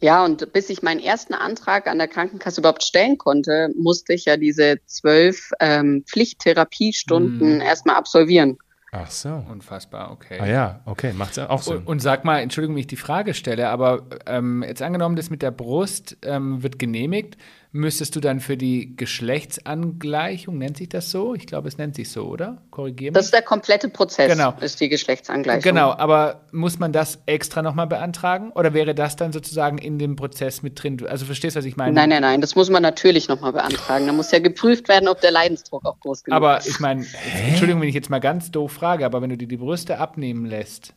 Ja, 0.00 0.24
und 0.24 0.52
bis 0.52 0.70
ich 0.70 0.82
meinen 0.82 1.00
ersten 1.00 1.34
Antrag 1.34 1.86
an 1.86 1.98
der 1.98 2.08
Krankenkasse 2.08 2.60
überhaupt 2.60 2.82
stellen 2.82 3.16
konnte, 3.16 3.70
musste 3.76 4.12
ich 4.12 4.26
ja 4.26 4.36
diese 4.36 4.76
zwölf 4.86 5.50
ähm, 5.60 6.04
Pflichttherapiestunden 6.06 7.58
mm. 7.58 7.60
erstmal 7.60 7.96
absolvieren. 7.96 8.58
Ach 8.92 9.10
so. 9.10 9.44
Unfassbar, 9.50 10.12
okay. 10.12 10.38
Ah 10.40 10.46
ja, 10.46 10.80
okay, 10.84 11.12
macht 11.12 11.38
auch 11.38 11.62
Sinn. 11.62 11.78
Und, 11.78 11.86
und, 11.86 11.98
sag 12.00 12.24
mal, 12.24 12.40
Entschuldigung, 12.40 12.76
wenn 12.76 12.80
ich 12.80 12.86
die 12.86 12.96
Frage 12.96 13.34
stelle, 13.34 13.68
aber 13.68 14.06
ähm, 14.26 14.62
jetzt 14.62 14.82
angenommen, 14.82 15.16
das 15.16 15.30
mit 15.30 15.42
der 15.42 15.50
Brust 15.50 16.16
ähm, 16.22 16.62
wird 16.62 16.78
genehmigt, 16.78 17.36
müsstest 17.74 18.14
du 18.14 18.20
dann 18.20 18.38
für 18.38 18.56
die 18.56 18.94
Geschlechtsangleichung, 18.94 20.56
nennt 20.58 20.76
sich 20.76 20.88
das 20.88 21.10
so? 21.10 21.34
Ich 21.34 21.44
glaube, 21.48 21.66
es 21.66 21.76
nennt 21.76 21.96
sich 21.96 22.08
so, 22.08 22.26
oder? 22.28 22.62
Korrigiere 22.70 23.10
mich. 23.10 23.14
Das 23.14 23.24
ist 23.24 23.34
der 23.34 23.42
komplette 23.42 23.88
Prozess, 23.88 24.30
Genau. 24.30 24.54
ist 24.60 24.80
die 24.80 24.88
Geschlechtsangleichung. 24.88 25.62
Genau, 25.62 25.90
aber 25.90 26.42
muss 26.52 26.78
man 26.78 26.92
das 26.92 27.18
extra 27.26 27.62
nochmal 27.62 27.88
beantragen? 27.88 28.52
Oder 28.52 28.74
wäre 28.74 28.94
das 28.94 29.16
dann 29.16 29.32
sozusagen 29.32 29.78
in 29.78 29.98
dem 29.98 30.14
Prozess 30.14 30.62
mit 30.62 30.80
drin? 30.80 31.04
Also 31.04 31.26
verstehst 31.26 31.56
du, 31.56 31.58
was 31.58 31.64
ich 31.64 31.76
meine? 31.76 31.92
Nein, 31.92 32.10
nein, 32.10 32.22
nein, 32.22 32.40
das 32.40 32.54
muss 32.54 32.70
man 32.70 32.80
natürlich 32.80 33.26
nochmal 33.28 33.52
beantragen. 33.52 34.06
Da 34.06 34.12
muss 34.12 34.30
ja 34.30 34.38
geprüft 34.38 34.88
werden, 34.88 35.08
ob 35.08 35.20
der 35.20 35.32
Leidensdruck 35.32 35.84
auch 35.84 35.98
groß 35.98 36.22
genug 36.22 36.36
Aber 36.36 36.58
ist. 36.58 36.68
ich 36.68 36.78
meine, 36.78 37.04
Entschuldigung, 37.48 37.82
wenn 37.82 37.88
ich 37.88 37.94
jetzt 37.96 38.08
mal 38.08 38.20
ganz 38.20 38.52
doof 38.52 38.70
frage, 38.70 39.04
aber 39.04 39.20
wenn 39.20 39.30
du 39.30 39.36
dir 39.36 39.48
die 39.48 39.56
Brüste 39.56 39.98
abnehmen 39.98 40.46
lässt, 40.46 40.94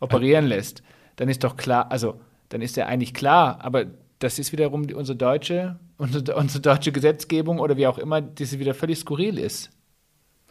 operieren 0.00 0.46
lässt, 0.46 0.82
dann 1.16 1.28
ist 1.28 1.44
doch 1.44 1.58
klar, 1.58 1.90
also 1.92 2.18
dann 2.48 2.62
ist 2.62 2.76
ja 2.78 2.86
eigentlich 2.86 3.12
klar, 3.12 3.58
aber 3.60 3.84
das 4.18 4.38
ist 4.38 4.52
wiederum 4.52 4.86
die, 4.86 4.94
unsere 4.94 5.16
deutsche, 5.16 5.78
unsere, 5.98 6.36
unsere 6.36 6.60
deutsche 6.60 6.92
Gesetzgebung 6.92 7.58
oder 7.58 7.76
wie 7.76 7.86
auch 7.86 7.98
immer, 7.98 8.20
die 8.20 8.58
wieder 8.58 8.74
völlig 8.74 8.98
skurril 8.98 9.38
ist. 9.38 9.70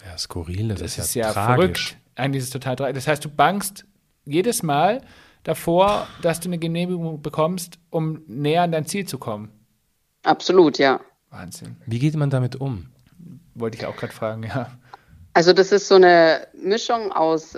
ja, 0.06 0.18
skurril, 0.18 0.70
das, 0.70 0.80
Das 0.80 0.98
ist 0.98 1.06
ist 1.06 1.14
ja, 1.16 1.28
ja 1.28 1.34
tragisch. 1.34 1.90
verrückt. 1.90 1.98
Eigentlich 2.16 2.40
ist 2.40 2.46
es 2.46 2.54
total 2.54 2.76
tragisch. 2.76 2.96
Das 2.96 3.08
heißt, 3.08 3.26
du 3.26 3.30
bangst 3.30 3.86
jedes 4.26 4.64
Mal 4.64 5.02
davor, 5.44 6.08
dass 6.22 6.40
du 6.40 6.50
eine 6.50 6.58
Genehmigung 6.58 7.22
bekommst, 7.22 7.80
um 7.90 8.22
näher 8.28 8.64
an 8.64 8.72
dein 8.72 8.86
Ziel 8.86 9.08
zu 9.08 9.18
kommen. 9.18 9.50
Absolut, 10.24 10.78
ja. 10.78 11.00
Wahnsinn. 11.30 11.78
Wie 11.86 12.00
geht 12.00 12.16
man 12.16 12.30
damit 12.30 12.56
um? 12.58 12.88
Wollte 13.56 13.78
ich 13.78 13.86
auch 13.86 13.96
gerade 13.96 14.14
fragen, 14.14 14.44
ja. 14.44 14.72
Also 15.34 15.54
das 15.54 15.72
ist 15.72 15.88
so 15.88 15.96
eine 15.96 16.48
Mischung 16.54 17.12
aus 17.12 17.58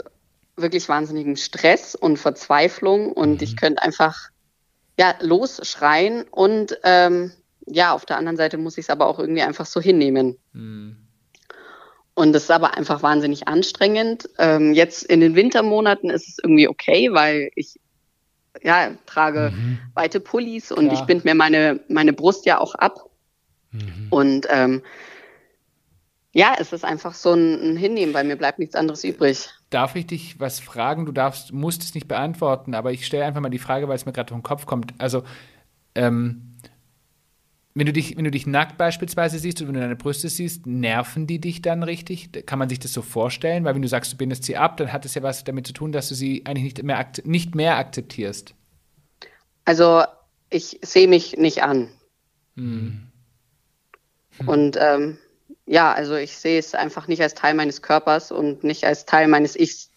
wirklich 0.58 0.88
wahnsinnigem 0.90 1.36
Stress 1.36 1.96
und 1.96 2.18
Verzweiflung 2.18 3.12
und 3.14 3.42
ich 3.42 3.56
könnte 3.56 3.82
einfach 3.82 4.30
ja 5.00 5.16
losschreien 5.22 6.26
und 6.30 6.78
ähm, 6.84 7.32
ja 7.66 7.94
auf 7.94 8.06
der 8.06 8.18
anderen 8.18 8.36
Seite 8.36 8.58
muss 8.58 8.78
ich 8.78 8.86
es 8.86 8.90
aber 8.90 9.08
auch 9.08 9.18
irgendwie 9.18 9.42
einfach 9.42 9.66
so 9.66 9.80
hinnehmen. 9.80 10.38
Und 12.16 12.34
das 12.34 12.44
ist 12.44 12.52
aber 12.52 12.76
einfach 12.76 13.02
wahnsinnig 13.02 13.48
anstrengend. 13.48 14.30
Ähm, 14.38 14.74
jetzt 14.74 15.04
in 15.04 15.22
den 15.22 15.36
Wintermonaten 15.36 16.10
ist 16.10 16.28
es 16.28 16.38
irgendwie 16.44 16.68
okay, 16.68 17.14
weil 17.14 17.50
ich 17.56 17.80
ja 18.62 18.92
trage 19.06 19.54
weite 19.94 20.20
Pullis 20.20 20.70
und 20.72 20.90
Klar. 20.90 21.00
ich 21.00 21.06
bind 21.08 21.24
mir 21.24 21.34
meine 21.34 21.80
meine 21.88 22.12
Brust 22.12 22.46
ja 22.46 22.60
auch 22.60 22.76
ab 22.76 23.06
und 24.10 24.48
ähm, 24.50 24.82
ja, 26.34 26.56
es 26.60 26.74
ist 26.74 26.84
einfach 26.84 27.14
so 27.14 27.34
ein, 27.34 27.72
ein 27.72 27.78
Hinnehmen, 27.78 28.14
weil 28.14 28.24
mir 28.26 28.36
bleibt 28.36 28.60
nichts 28.60 28.76
anderes 28.76 29.04
übrig. 29.04 29.50
Darf 29.70 29.96
ich 29.96 30.08
dich 30.08 30.40
was 30.40 30.60
fragen? 30.60 31.06
Du 31.06 31.12
darfst, 31.12 31.54
musst 31.54 31.84
es 31.84 31.94
nicht 31.94 32.08
beantworten, 32.08 32.74
aber 32.74 32.92
ich 32.92 33.06
stelle 33.06 33.26
einfach 33.26 33.42
mal 33.42 33.50
die 33.50 33.60
Frage, 33.60 33.88
weil 33.88 33.96
es 33.96 34.06
mir 34.06 34.14
gerade 34.14 34.30
durch 34.30 34.40
den 34.40 34.44
Kopf 34.44 34.66
kommt. 34.66 34.94
Also, 34.98 35.24
ähm, 35.96 36.58
wenn 37.76 37.86
du, 37.86 37.94
dich, 37.94 38.18
wenn 38.18 38.24
du 38.24 38.32
dich 38.32 38.48
nackt 38.48 38.78
beispielsweise 38.78 39.38
siehst 39.38 39.62
oder 39.62 39.70
wenn 39.70 39.76
du 39.76 39.82
deine 39.82 39.96
Brüste 39.96 40.28
siehst, 40.28 40.66
nerven 40.66 41.28
die 41.28 41.40
dich 41.40 41.62
dann 41.62 41.84
richtig? 41.84 42.32
Kann 42.46 42.60
man 42.60 42.68
sich 42.68 42.80
das 42.80 42.94
so 42.94 43.02
vorstellen? 43.02 43.64
Weil 43.64 43.76
wenn 43.76 43.82
du 43.82 43.88
sagst, 43.88 44.12
du 44.12 44.18
bindest 44.18 44.44
sie 44.44 44.58
ab, 44.58 44.76
dann 44.78 44.92
hat 44.92 45.06
es 45.06 45.14
ja 45.14 45.24
was 45.24 45.44
damit 45.44 45.68
zu 45.68 45.74
tun, 45.74 45.92
dass 45.92 46.10
du 46.10 46.16
sie 46.16 46.46
eigentlich 46.46 46.64
nicht 46.64 46.84
mehr, 46.84 47.12
nicht 47.24 47.56
mehr 47.56 47.78
akzeptierst. 47.78 48.56
Also 49.66 50.04
ich 50.50 50.80
sehe 50.82 51.08
mich 51.08 51.38
nicht 51.38 51.62
an. 51.62 51.90
Hm. 52.58 53.08
Und 54.46 54.78
ähm, 54.80 55.18
ja, 55.70 55.94
also 55.94 56.16
ich 56.16 56.36
sehe 56.36 56.58
es 56.58 56.74
einfach 56.74 57.08
nicht 57.08 57.22
als 57.22 57.36
Teil 57.36 57.54
meines 57.54 57.84
Körpers 57.84 58.32
und 58.32 58.64
nicht 58.64 58.86
als 58.86 59.06
Teil 59.06 59.28
meines 59.28 59.56
Ichs. 59.56 59.92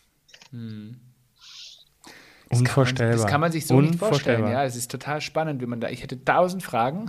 Unvorstellbar. 2.50 3.16
Das 3.16 3.26
kann 3.26 3.40
man 3.40 3.50
sich 3.50 3.66
so 3.66 3.80
nicht 3.80 3.94
vorstellen. 3.94 4.46
Ja, 4.48 4.64
es 4.64 4.76
ist 4.76 4.90
total 4.90 5.22
spannend, 5.22 5.62
wie 5.62 5.66
man 5.66 5.80
da. 5.80 5.88
Ich 5.88 6.02
hätte 6.02 6.22
tausend 6.22 6.62
Fragen, 6.62 7.06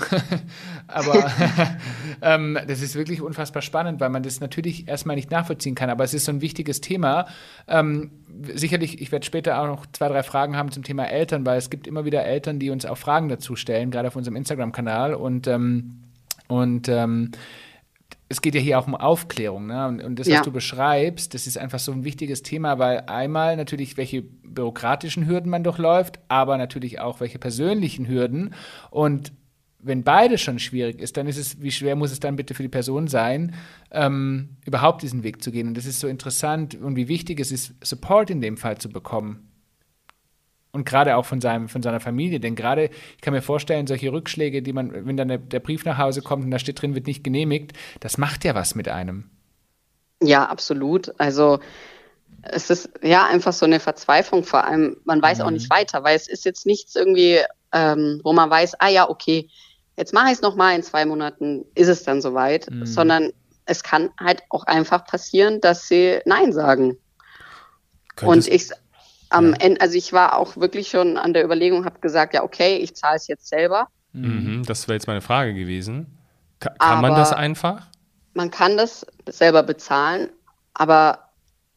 aber 0.88 1.30
ähm, 2.22 2.58
das 2.66 2.82
ist 2.82 2.96
wirklich 2.96 3.22
unfassbar 3.22 3.62
spannend, 3.62 4.00
weil 4.00 4.10
man 4.10 4.24
das 4.24 4.40
natürlich 4.40 4.88
erstmal 4.88 5.18
nicht 5.18 5.30
nachvollziehen 5.30 5.76
kann. 5.76 5.90
Aber 5.90 6.06
es 6.06 6.14
ist 6.14 6.24
so 6.24 6.32
ein 6.32 6.40
wichtiges 6.40 6.80
Thema. 6.80 7.28
Ähm, 7.68 8.12
sicherlich, 8.54 9.02
ich 9.02 9.12
werde 9.12 9.26
später 9.26 9.60
auch 9.60 9.68
noch 9.68 9.86
zwei, 9.92 10.08
drei 10.08 10.24
Fragen 10.24 10.56
haben 10.56 10.72
zum 10.72 10.84
Thema 10.84 11.04
Eltern, 11.04 11.46
weil 11.46 11.58
es 11.58 11.70
gibt 11.70 11.86
immer 11.86 12.06
wieder 12.06 12.24
Eltern, 12.24 12.60
die 12.60 12.70
uns 12.70 12.86
auch 12.86 12.98
Fragen 12.98 13.28
dazu 13.28 13.58
stellen, 13.58 13.92
gerade 13.92 14.08
auf 14.08 14.16
unserem 14.16 14.38
Instagram-Kanal 14.38 15.16
und 15.16 15.48
ähm, 15.48 16.00
und 16.48 16.88
ähm, 16.88 17.32
es 18.34 18.42
geht 18.42 18.56
ja 18.56 18.62
hier 18.62 18.80
auch 18.80 18.88
um 18.88 18.96
Aufklärung. 18.96 19.68
Ne? 19.68 19.88
Und, 19.88 20.04
und 20.04 20.20
das, 20.20 20.28
was 20.28 20.34
Ja. 20.34 20.42
du 20.42 20.52
beschreibst, 20.52 21.34
das 21.34 21.48
ist 21.48 21.58
einfach 21.58 21.80
so 21.80 21.92
ein 21.92 22.04
wichtiges 22.04 22.42
Thema, 22.42 22.80
weil 22.80 23.02
einmal 23.08 23.56
natürlich, 23.56 23.96
welche 23.96 24.24
bürokratischen 24.24 25.28
Hürden 25.28 25.50
man 25.50 25.64
durchläuft, 25.64 26.20
aber 26.28 26.58
natürlich 26.58 27.00
auch 27.00 27.20
welche 27.20 27.40
persönlichen 27.40 28.08
Hürden. 28.08 28.54
Und 28.92 29.32
wenn 29.80 30.04
beides 30.04 30.42
schon 30.42 30.60
schwierig 30.60 31.00
ist, 31.00 31.18
dann 31.18 31.28
ist 31.28 31.38
es, 31.38 31.62
wie 31.62 31.72
schwer 31.72 31.96
muss 31.96 32.12
es 32.12 32.20
dann 32.20 32.36
bitte 32.36 32.54
für 32.54 32.64
die 32.64 32.70
Person 32.70 33.08
sein, 33.08 33.54
ähm, 33.92 34.50
überhaupt 34.66 35.04
diesen 35.04 35.24
Weg 35.24 35.44
zu 35.44 35.52
gehen? 35.52 35.68
Und 35.68 35.78
das 35.78 35.86
ist 35.86 36.00
so 36.00 36.08
interessant 36.08 36.76
und 36.76 36.96
wie 36.96 37.08
wichtig 37.08 37.40
es 37.40 37.52
ist, 37.52 37.74
Support 37.86 38.30
in 38.30 38.42
dem 38.42 38.58
Fall 38.58 38.78
zu 38.78 38.90
bekommen. 38.90 39.50
Und 40.76 40.86
gerade 40.86 41.16
auch 41.18 41.26
von, 41.26 41.40
seinem, 41.40 41.70
von 41.70 41.84
seiner 41.84 42.00
Familie. 42.00 42.40
Denn 42.40 42.56
gerade, 42.56 42.86
ich 43.16 43.22
kann 43.22 43.34
mir 43.34 43.44
vorstellen, 43.44 43.86
solche 43.86 44.12
Rückschläge, 44.12 44.64
die 44.64 44.74
man, 44.74 45.06
wenn 45.06 45.16
dann 45.16 45.28
der, 45.28 45.38
der 45.38 45.60
Brief 45.60 45.86
nach 45.86 46.00
Hause 46.00 46.22
kommt 46.24 46.44
und 46.46 46.52
da 46.52 46.58
steht 46.58 46.82
drin, 46.82 46.96
wird 46.96 47.06
nicht 47.06 47.24
genehmigt, 47.24 47.74
das 48.00 48.18
macht 48.18 48.44
ja 48.44 48.56
was 48.56 48.74
mit 48.74 48.90
einem. 48.90 49.30
Ja, 50.22 50.46
absolut. 50.46 51.14
Also 51.20 51.60
es 52.42 52.72
ist 52.72 52.90
ja 53.04 53.28
einfach 53.28 53.54
so 53.54 53.66
eine 53.68 53.80
Verzweiflung 53.80 54.44
vor 54.44 54.64
allem. 54.66 54.98
Man 55.06 55.22
weiß 55.22 55.42
auch 55.42 55.52
nicht 55.52 55.70
weiter, 55.70 56.04
weil 56.04 56.16
es 56.16 56.28
ist 56.28 56.44
jetzt 56.44 56.66
nichts 56.66 56.96
irgendwie, 56.96 57.40
ähm, 57.72 58.20
wo 58.24 58.34
man 58.34 58.50
weiß, 58.50 58.74
ah 58.80 58.90
ja, 58.90 59.08
okay, 59.10 59.50
jetzt 59.96 60.12
mache 60.14 60.28
ich 60.28 60.34
es 60.34 60.42
nochmal 60.42 60.76
in 60.76 60.82
zwei 60.82 61.06
Monaten, 61.06 61.66
ist 61.76 61.88
es 61.88 62.04
dann 62.04 62.20
soweit, 62.22 62.68
sondern 62.86 63.32
es 63.66 63.84
kann 63.84 64.10
halt 64.20 64.42
auch 64.50 64.64
einfach 64.66 65.06
passieren, 65.06 65.62
dass 65.62 65.88
sie 65.88 66.20
Nein 66.26 66.52
sagen. 66.52 66.98
Könntest- 68.16 68.48
Und 68.50 68.54
ich 68.56 68.70
am 69.34 69.54
Ende, 69.54 69.82
also 69.82 69.96
ich 69.98 70.14
war 70.14 70.38
auch 70.38 70.58
wirklich 70.58 70.90
schon 70.90 71.18
an 71.18 71.34
der 71.34 71.44
Überlegung, 71.44 71.86
habe 71.86 72.00
gesagt, 72.00 72.34
ja, 72.34 72.44
okay, 72.44 72.78
ich 72.78 72.96
zahle 72.96 73.16
es 73.18 73.28
jetzt 73.28 73.48
selber. 73.48 73.88
Mhm, 74.14 74.64
das 74.66 74.88
wäre 74.88 74.96
jetzt 74.96 75.08
meine 75.08 75.22
Frage 75.22 75.54
gewesen. 75.54 76.18
Ka 76.60 76.70
kann 76.80 77.02
man 77.02 77.12
Aber- 77.12 77.20
das 77.20 77.34
einfach? 77.34 77.88
Man 78.36 78.50
kann 78.52 78.78
das 78.78 79.06
selber 79.30 79.62
bezahlen, 79.64 80.30
aber 80.74 81.30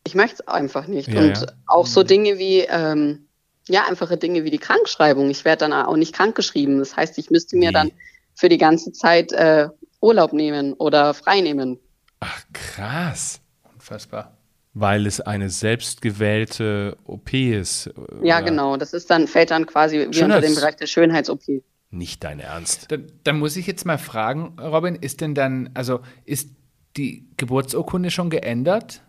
ich 0.06 0.14
möchte 0.14 0.36
es 0.42 0.48
einfach 0.48 0.86
nicht. 0.86 1.08
Ja, 1.08 1.20
Und 1.20 1.38
ja. 1.40 1.46
auch 1.66 1.86
so 1.86 2.02
Dinge 2.02 2.38
wie, 2.38 2.60
ähm, 2.60 3.26
ja, 3.68 3.84
einfache 3.88 4.16
Dinge 4.16 4.44
wie 4.44 4.50
die 4.50 4.58
Krankschreibung. 4.58 5.28
Ich 5.28 5.44
werde 5.44 5.60
dann 5.68 5.72
auch 5.72 5.96
nicht 5.96 6.14
krankgeschrieben. 6.14 6.78
Das 6.78 6.96
heißt, 6.96 7.18
ich 7.18 7.30
müsste 7.30 7.56
mir 7.56 7.70
Wie? 7.70 7.72
dann 7.74 7.90
für 8.34 8.48
die 8.48 8.58
ganze 8.58 8.92
Zeit 8.92 9.32
äh, 9.32 9.68
Urlaub 10.00 10.32
nehmen 10.32 10.74
oder 10.74 11.12
frei 11.14 11.40
nehmen. 11.40 11.78
Ach, 12.20 12.42
krass. 12.52 13.40
Unfassbar. 13.74 14.35
Weil 14.78 15.06
es 15.06 15.22
eine 15.22 15.48
selbstgewählte 15.48 16.98
OP 17.04 17.32
ist. 17.32 17.90
Ja, 18.22 18.36
oder? 18.36 18.42
genau. 18.44 18.76
Das 18.76 18.92
ist 18.92 19.10
dann, 19.10 19.26
fällt 19.26 19.50
dann 19.50 19.64
quasi 19.64 20.00
wie 20.00 20.22
unter 20.22 20.42
dem 20.42 20.54
Bereich 20.54 20.76
der 20.76 20.86
Schönheits-OP. 20.86 21.62
Nicht 21.90 22.22
dein 22.24 22.40
Ernst. 22.40 22.92
Dann, 22.92 23.06
dann 23.24 23.38
muss 23.38 23.56
ich 23.56 23.66
jetzt 23.66 23.86
mal 23.86 23.96
fragen, 23.96 24.58
Robin, 24.60 24.94
ist 24.94 25.22
denn 25.22 25.34
dann, 25.34 25.70
also 25.72 26.00
ist 26.26 26.50
die 26.98 27.26
Geburtsurkunde 27.38 28.10
schon 28.10 28.28
geändert? 28.28 29.00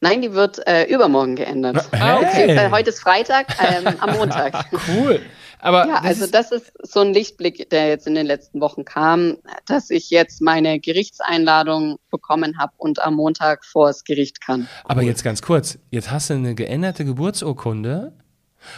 Nein, 0.00 0.20
die 0.20 0.34
wird 0.34 0.66
äh, 0.66 0.84
übermorgen 0.84 1.34
geändert. 1.34 1.88
Ah, 1.92 2.18
okay. 2.18 2.54
Äh, 2.54 2.70
heute 2.70 2.90
ist 2.90 3.00
Freitag, 3.00 3.46
ähm, 3.58 3.94
am 4.00 4.16
Montag. 4.18 4.66
Cool. 4.88 5.22
Aber 5.64 5.86
Ja, 5.86 5.94
das 5.94 6.04
also 6.04 6.24
ist, 6.26 6.34
das 6.34 6.52
ist 6.52 6.72
so 6.82 7.00
ein 7.00 7.14
Lichtblick, 7.14 7.70
der 7.70 7.88
jetzt 7.88 8.06
in 8.06 8.14
den 8.14 8.26
letzten 8.26 8.60
Wochen 8.60 8.84
kam, 8.84 9.38
dass 9.66 9.88
ich 9.88 10.10
jetzt 10.10 10.42
meine 10.42 10.78
Gerichtseinladung 10.78 11.98
bekommen 12.10 12.58
habe 12.58 12.72
und 12.76 13.00
am 13.00 13.14
Montag 13.14 13.64
vors 13.64 14.04
Gericht 14.04 14.42
kann. 14.42 14.68
Aber 14.84 15.02
jetzt 15.02 15.24
ganz 15.24 15.40
kurz. 15.40 15.78
Jetzt 15.90 16.10
hast 16.10 16.28
du 16.28 16.34
eine 16.34 16.54
geänderte 16.54 17.06
Geburtsurkunde 17.06 18.12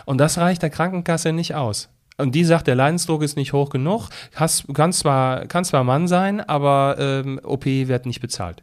und 0.04 0.18
das 0.18 0.38
reicht 0.38 0.62
der 0.62 0.70
Krankenkasse 0.70 1.32
nicht 1.32 1.56
aus. 1.56 1.88
Und 2.18 2.34
die 2.36 2.44
sagt, 2.44 2.68
der 2.68 2.76
Leidensdruck 2.76 3.22
ist 3.22 3.36
nicht 3.36 3.52
hoch 3.52 3.68
genug. 3.68 4.08
Hast, 4.34 4.72
kann, 4.72 4.92
zwar, 4.92 5.46
kann 5.46 5.64
zwar 5.64 5.82
Mann 5.82 6.06
sein, 6.06 6.40
aber 6.40 6.96
ähm, 6.98 7.40
OP 7.42 7.66
wird 7.66 8.06
nicht 8.06 8.20
bezahlt. 8.20 8.62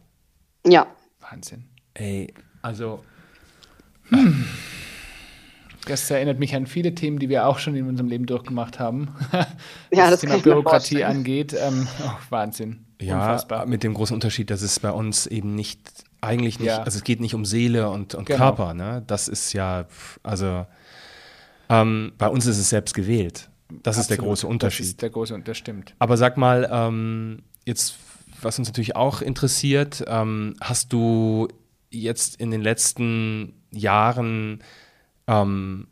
Ja, 0.66 0.86
Wahnsinn. 1.20 1.64
Ey, 1.92 2.32
also 2.62 3.04
Das 5.86 6.10
erinnert 6.10 6.38
mich 6.38 6.54
an 6.54 6.66
viele 6.66 6.94
Themen, 6.94 7.18
die 7.18 7.28
wir 7.28 7.46
auch 7.46 7.58
schon 7.58 7.74
in 7.76 7.86
unserem 7.88 8.08
Leben 8.08 8.26
durchgemacht 8.26 8.78
haben. 8.78 9.14
Ja, 9.92 10.04
Was 10.04 10.10
das 10.12 10.20
Thema 10.20 10.38
Bürokratie 10.38 10.96
vorstellen. 10.96 11.04
angeht. 11.18 11.54
Ähm, 11.58 11.86
oh, 12.04 12.10
Wahnsinn. 12.30 12.84
Ja, 13.00 13.16
Unfassbar. 13.16 13.66
mit 13.66 13.82
dem 13.82 13.94
großen 13.94 14.14
Unterschied, 14.14 14.50
dass 14.50 14.62
es 14.62 14.80
bei 14.80 14.90
uns 14.90 15.26
eben 15.26 15.54
nicht, 15.54 15.80
eigentlich 16.20 16.58
nicht, 16.58 16.68
Ja. 16.68 16.82
also 16.82 16.96
es 16.98 17.04
geht 17.04 17.20
nicht 17.20 17.34
um 17.34 17.44
Seele 17.44 17.90
und, 17.90 18.14
und 18.14 18.24
Genau. 18.26 18.38
Körper, 18.38 18.74
ne? 18.74 19.02
Das 19.06 19.28
ist 19.28 19.52
ja, 19.52 19.86
also 20.22 20.66
ähm, 21.68 22.12
bei 22.18 22.28
uns 22.28 22.46
ist 22.46 22.58
es 22.58 22.70
selbst 22.70 22.94
gewählt. 22.94 23.50
Das 23.82 23.96
ist 23.98 24.08
der 24.10 24.14
Absolut. 24.16 24.30
große 24.30 24.46
Unterschied. 24.46 24.80
Das 24.80 24.88
ist 24.88 25.02
der 25.02 25.10
große 25.10 25.34
Unterschied, 25.34 25.48
das 25.48 25.58
stimmt. 25.58 25.94
Aber 25.98 26.16
sag 26.16 26.36
mal, 26.36 26.68
ähm, 26.70 27.42
jetzt, 27.66 27.96
was 28.42 28.58
uns 28.58 28.68
natürlich 28.68 28.96
auch 28.96 29.22
interessiert, 29.22 30.04
ähm, 30.06 30.54
hast 30.60 30.92
du 30.92 31.48
jetzt 31.90 32.36
in 32.40 32.50
den 32.50 32.62
letzten 32.62 33.54
Jahren 33.70 34.60
ähm, 35.26 35.88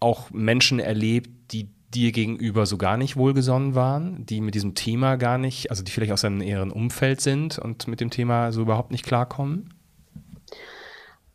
auch 0.00 0.30
Menschen 0.30 0.80
erlebt, 0.80 1.52
die 1.52 1.68
dir 1.94 2.12
gegenüber 2.12 2.66
so 2.66 2.78
gar 2.78 2.96
nicht 2.96 3.16
wohlgesonnen 3.16 3.74
waren, 3.74 4.24
die 4.24 4.40
mit 4.40 4.54
diesem 4.54 4.74
Thema 4.74 5.16
gar 5.16 5.38
nicht, 5.38 5.70
also 5.70 5.82
die 5.82 5.90
vielleicht 5.90 6.12
aus 6.12 6.24
einem 6.24 6.38
näheren 6.38 6.70
Umfeld 6.70 7.20
sind 7.20 7.58
und 7.58 7.88
mit 7.88 8.00
dem 8.00 8.10
Thema 8.10 8.52
so 8.52 8.62
überhaupt 8.62 8.92
nicht 8.92 9.04
klarkommen? 9.04 9.74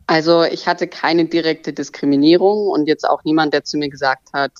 Also 0.07 0.43
ich 0.43 0.67
hatte 0.67 0.87
keine 0.87 1.25
direkte 1.25 1.73
Diskriminierung 1.73 2.67
und 2.67 2.87
jetzt 2.87 3.07
auch 3.07 3.23
niemand, 3.23 3.53
der 3.53 3.63
zu 3.63 3.77
mir 3.77 3.89
gesagt 3.89 4.29
hat, 4.33 4.51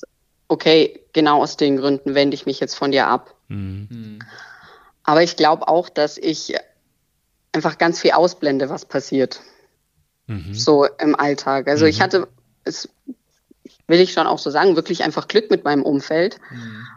okay, 0.47 0.99
genau 1.13 1.41
aus 1.41 1.55
den 1.55 1.77
Gründen 1.77 2.15
wende 2.15 2.35
ich 2.35 2.45
mich 2.45 2.59
jetzt 2.59 2.75
von 2.75 2.91
dir 2.91 3.07
ab. 3.07 3.33
Mhm. 3.47 4.19
Aber 5.03 5.23
ich 5.23 5.37
glaube 5.37 5.67
auch, 5.67 5.87
dass 5.87 6.17
ich 6.17 6.55
einfach 7.51 7.77
ganz 7.77 8.01
viel 8.01 8.11
ausblende, 8.11 8.69
was 8.69 8.85
passiert. 8.85 9.41
Mhm. 10.27 10.53
So 10.53 10.85
im 10.99 11.15
Alltag. 11.15 11.67
Also 11.67 11.85
mhm. 11.85 11.89
ich 11.89 12.01
hatte, 12.01 12.27
es 12.65 12.89
will 13.87 13.99
ich 13.99 14.13
schon 14.13 14.27
auch 14.27 14.39
so 14.39 14.49
sagen, 14.49 14.75
wirklich 14.75 15.03
einfach 15.03 15.27
Glück 15.27 15.49
mit 15.49 15.63
meinem 15.63 15.83
Umfeld. 15.83 16.39
Mhm. 16.51 16.87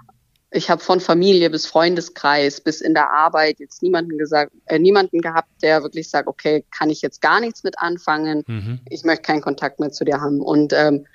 Ich 0.50 0.70
habe 0.70 0.82
von 0.82 1.00
Familie 1.00 1.50
bis 1.50 1.66
Freundeskreis 1.66 2.62
bis 2.62 2.80
in 2.80 2.94
der 2.94 3.12
Arbeit 3.12 3.60
jetzt 3.60 3.82
niemanden 3.82 4.16
gesagt, 4.16 4.52
äh, 4.64 4.78
niemanden 4.78 5.20
gehabt, 5.20 5.50
der 5.62 5.82
wirklich 5.82 6.08
sagt, 6.08 6.26
okay, 6.26 6.64
kann 6.74 6.88
ich 6.88 7.02
jetzt 7.02 7.20
gar 7.20 7.40
nichts 7.40 7.64
mit 7.64 7.78
anfangen. 7.78 8.44
Mhm. 8.46 8.80
Ich 8.88 9.04
möchte 9.04 9.22
keinen 9.22 9.42
Kontakt 9.42 9.78
mehr 9.78 9.92
zu 9.92 10.04
dir 10.04 10.22
haben. 10.22 10.40
Und 10.40 10.72
ähm, 10.72 11.06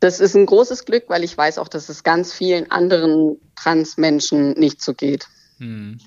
das 0.00 0.20
ist 0.20 0.34
ein 0.34 0.46
großes 0.46 0.86
Glück, 0.86 1.04
weil 1.08 1.24
ich 1.24 1.36
weiß 1.36 1.58
auch, 1.58 1.68
dass 1.68 1.90
es 1.90 2.02
ganz 2.02 2.32
vielen 2.32 2.70
anderen 2.70 3.38
Transmenschen 3.54 4.52
nicht 4.52 4.82
so 4.82 4.94
geht. 4.94 5.28
Mhm 5.58 5.98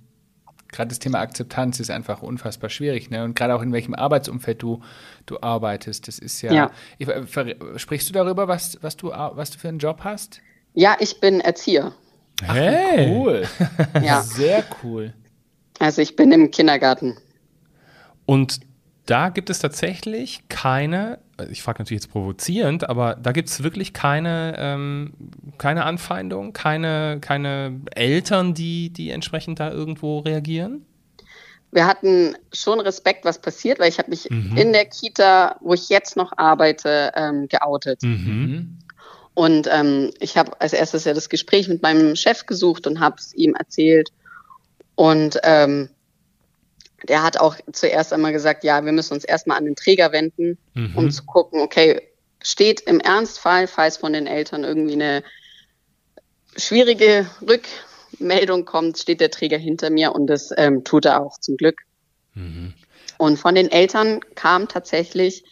gerade 0.71 0.89
das 0.89 0.99
Thema 0.99 1.19
Akzeptanz 1.19 1.79
ist 1.79 1.89
einfach 1.89 2.21
unfassbar 2.21 2.69
schwierig. 2.69 3.09
Ne? 3.09 3.23
Und 3.23 3.35
gerade 3.35 3.55
auch 3.55 3.61
in 3.61 3.71
welchem 3.71 3.93
Arbeitsumfeld 3.93 4.61
du, 4.61 4.81
du 5.25 5.39
arbeitest. 5.41 6.07
Das 6.07 6.19
ist 6.19 6.41
ja. 6.41 6.53
ja. 6.53 6.71
Ich, 6.97 7.07
sprichst 7.77 8.09
du 8.09 8.13
darüber, 8.13 8.47
was, 8.47 8.77
was, 8.81 8.97
du, 8.97 9.09
was 9.09 9.51
du 9.51 9.59
für 9.59 9.69
einen 9.69 9.79
Job 9.79 10.01
hast? 10.03 10.41
Ja, 10.73 10.97
ich 10.99 11.19
bin 11.19 11.39
Erzieher. 11.39 11.93
Ach, 12.45 12.55
hey. 12.55 13.15
Cool. 13.15 13.47
ja. 14.03 14.21
Sehr 14.21 14.63
cool. 14.83 15.13
Also 15.79 16.01
ich 16.01 16.15
bin 16.15 16.31
im 16.31 16.51
Kindergarten. 16.51 17.17
Und 18.25 18.59
da 19.05 19.29
gibt 19.29 19.49
es 19.49 19.59
tatsächlich 19.59 20.43
keine, 20.49 21.19
ich 21.49 21.61
frage 21.61 21.79
natürlich 21.79 22.03
jetzt 22.03 22.11
provozierend, 22.11 22.89
aber 22.89 23.15
da 23.15 23.31
gibt 23.31 23.49
es 23.49 23.63
wirklich 23.63 23.93
keine, 23.93 24.55
ähm, 24.57 25.13
keine 25.57 25.85
Anfeindung, 25.85 26.53
keine, 26.53 27.19
keine 27.21 27.81
Eltern, 27.95 28.53
die, 28.53 28.89
die 28.89 29.11
entsprechend 29.11 29.59
da 29.59 29.71
irgendwo 29.71 30.19
reagieren? 30.19 30.85
Wir 31.71 31.85
hatten 31.85 32.35
schon 32.53 32.79
Respekt, 32.79 33.25
was 33.25 33.39
passiert, 33.39 33.79
weil 33.79 33.89
ich 33.89 33.99
habe 33.99 34.09
mich 34.09 34.29
mhm. 34.29 34.55
in 34.57 34.73
der 34.73 34.85
Kita, 34.85 35.57
wo 35.61 35.73
ich 35.73 35.89
jetzt 35.89 36.15
noch 36.15 36.31
arbeite, 36.37 37.11
ähm, 37.15 37.47
geoutet. 37.49 38.01
Mhm. 38.03 38.79
Und 39.33 39.69
ähm, 39.71 40.11
ich 40.19 40.37
habe 40.37 40.59
als 40.59 40.73
erstes 40.73 41.03
ja 41.03 41.13
das 41.13 41.29
Gespräch 41.29 41.67
mit 41.67 41.83
meinem 41.83 42.15
Chef 42.15 42.45
gesucht 42.45 42.87
und 42.87 42.99
habe 42.99 43.17
es 43.19 43.35
ihm 43.35 43.53
erzählt. 43.53 44.09
Und 44.95 45.39
ähm, 45.43 45.89
der 47.03 47.23
hat 47.23 47.39
auch 47.39 47.55
zuerst 47.71 48.13
einmal 48.13 48.33
gesagt, 48.33 48.63
ja, 48.63 48.83
wir 48.83 48.91
müssen 48.91 49.13
uns 49.13 49.23
erstmal 49.23 49.57
an 49.57 49.65
den 49.65 49.75
Träger 49.75 50.11
wenden, 50.11 50.57
mhm. 50.73 50.95
um 50.95 51.11
zu 51.11 51.23
gucken, 51.25 51.61
okay, 51.61 52.01
steht 52.41 52.81
im 52.81 52.99
Ernstfall, 52.99 53.67
falls 53.67 53.97
von 53.97 54.13
den 54.13 54.27
Eltern 54.27 54.63
irgendwie 54.63 54.93
eine 54.93 55.23
schwierige 56.55 57.27
Rückmeldung 57.41 58.65
kommt, 58.65 58.97
steht 58.97 59.21
der 59.21 59.31
Träger 59.31 59.57
hinter 59.57 59.89
mir 59.89 60.13
und 60.13 60.27
das 60.27 60.51
ähm, 60.57 60.83
tut 60.83 61.05
er 61.05 61.21
auch 61.21 61.39
zum 61.39 61.57
Glück. 61.57 61.81
Mhm. 62.33 62.73
Und 63.17 63.37
von 63.37 63.55
den 63.55 63.71
Eltern 63.71 64.19
kam 64.35 64.67
tatsächlich 64.67 65.43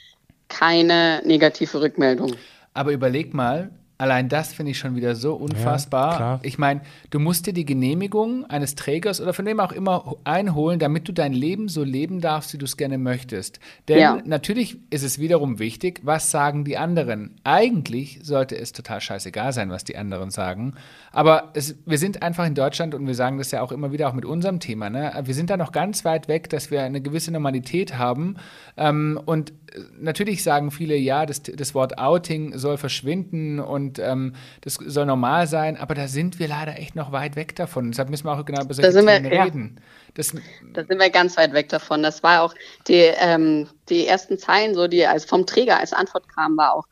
keine 0.47 1.21
negative 1.25 1.81
Rückmeldung. 1.81 2.35
Aber 2.73 2.91
überleg 2.91 3.33
mal, 3.33 3.71
Allein 3.97 4.27
das 4.27 4.53
finde 4.53 4.71
ich 4.71 4.77
schon 4.77 4.95
wieder 4.95 5.15
so 5.15 5.35
unfassbar. 5.35 6.19
Ja, 6.19 6.39
ich 6.43 6.57
meine, 6.57 6.81
du 7.11 7.19
musst 7.19 7.47
dir 7.47 7.53
die 7.53 7.63
Genehmigung 7.63 8.45
eines 8.45 8.75
Trägers 8.75 9.21
oder 9.21 9.33
von 9.33 9.45
wem 9.45 9.61
auch 9.61 9.71
immer 9.71 10.15
einholen, 10.25 10.79
damit 10.79 11.07
du 11.07 11.13
dein 11.13 11.31
Leben 11.31 11.69
so 11.69 11.83
leben 11.83 12.19
darfst, 12.19 12.53
wie 12.53 12.57
du 12.57 12.65
es 12.65 12.75
gerne 12.75 12.97
möchtest. 12.97 13.59
Denn 13.87 13.99
ja. 13.99 14.21
natürlich 14.25 14.79
ist 14.89 15.03
es 15.03 15.17
wiederum 15.19 15.59
wichtig, 15.59 16.01
was 16.03 16.29
sagen 16.29 16.65
die 16.65 16.77
anderen. 16.77 17.35
Eigentlich 17.45 18.19
sollte 18.21 18.57
es 18.57 18.73
total 18.73 18.99
scheißegal 18.99 19.53
sein, 19.53 19.69
was 19.69 19.85
die 19.85 19.95
anderen 19.95 20.29
sagen. 20.29 20.73
Aber 21.13 21.51
es, 21.53 21.77
wir 21.85 21.97
sind 21.97 22.21
einfach 22.21 22.45
in 22.45 22.55
Deutschland 22.55 22.95
und 22.95 23.07
wir 23.07 23.15
sagen 23.15 23.37
das 23.37 23.51
ja 23.51 23.61
auch 23.61 23.71
immer 23.71 23.93
wieder 23.93 24.09
auch 24.09 24.13
mit 24.13 24.25
unserem 24.25 24.59
Thema. 24.59 24.89
Ne? 24.89 25.13
Wir 25.23 25.33
sind 25.33 25.49
da 25.49 25.55
noch 25.55 25.71
ganz 25.71 26.03
weit 26.03 26.27
weg, 26.27 26.49
dass 26.49 26.69
wir 26.69 26.83
eine 26.83 26.99
gewisse 26.99 27.31
Normalität 27.31 27.97
haben. 27.97 28.35
Ähm, 28.75 29.17
und 29.25 29.53
natürlich 29.97 30.43
sagen 30.43 30.71
viele, 30.71 30.97
ja, 30.97 31.25
das, 31.25 31.43
das 31.43 31.73
Wort 31.73 31.97
Outing 31.97 32.57
soll 32.57 32.77
verschwinden 32.77 33.59
und 33.59 33.84
ähm, 33.97 34.33
das 34.61 34.75
soll 34.75 35.05
normal 35.05 35.47
sein, 35.47 35.77
aber 35.77 35.95
da 35.95 36.07
sind 36.07 36.39
wir 36.39 36.47
leider 36.47 36.77
echt 36.77 36.95
noch 36.95 37.11
weit 37.11 37.35
weg 37.35 37.55
davon. 37.55 37.91
Deshalb 37.91 38.09
müssen 38.09 38.25
wir 38.25 38.33
auch 38.33 38.45
genau 38.45 38.63
über 38.63 38.73
solche 38.73 38.91
Themen 38.91 39.23
wir, 39.23 39.31
reden. 39.31 39.81
Das, 40.13 40.33
da 40.73 40.83
sind 40.83 40.99
wir 40.99 41.09
ganz 41.09 41.37
weit 41.37 41.53
weg 41.53 41.69
davon. 41.69 42.03
Das 42.03 42.23
war 42.23 42.41
auch 42.41 42.53
die, 42.87 43.11
ähm, 43.19 43.67
die 43.89 44.07
ersten 44.07 44.37
Zeilen, 44.37 44.75
so 44.75 44.87
die 44.87 45.05
als 45.05 45.25
vom 45.25 45.45
Träger 45.45 45.79
als 45.79 45.93
Antwort 45.93 46.27
kamen, 46.29 46.57
war 46.57 46.73
auch, 46.73 46.85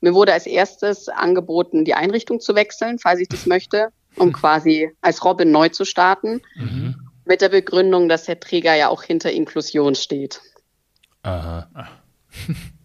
mir 0.00 0.14
wurde 0.14 0.32
als 0.32 0.46
erstes 0.46 1.08
angeboten, 1.08 1.84
die 1.84 1.94
Einrichtung 1.94 2.40
zu 2.40 2.54
wechseln, 2.54 2.98
falls 2.98 3.20
ich 3.20 3.28
das 3.28 3.46
möchte, 3.46 3.88
um 4.16 4.32
quasi 4.34 4.90
als 5.00 5.24
Robin 5.24 5.50
neu 5.50 5.68
zu 5.68 5.84
starten. 5.84 6.42
Mhm. 6.56 6.96
Mit 7.24 7.40
der 7.40 7.48
Begründung, 7.48 8.08
dass 8.08 8.24
der 8.24 8.38
Träger 8.38 8.74
ja 8.74 8.88
auch 8.88 9.02
hinter 9.02 9.32
Inklusion 9.32 9.96
steht. 9.96 10.40
Aha. 11.22 11.68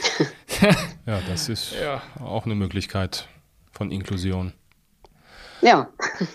ja, 1.06 1.20
das 1.28 1.48
ist 1.48 1.74
ja. 1.80 2.02
auch 2.20 2.44
eine 2.44 2.54
Möglichkeit 2.54 3.28
von 3.72 3.90
Inklusion. 3.90 4.52
Ja. 5.60 5.88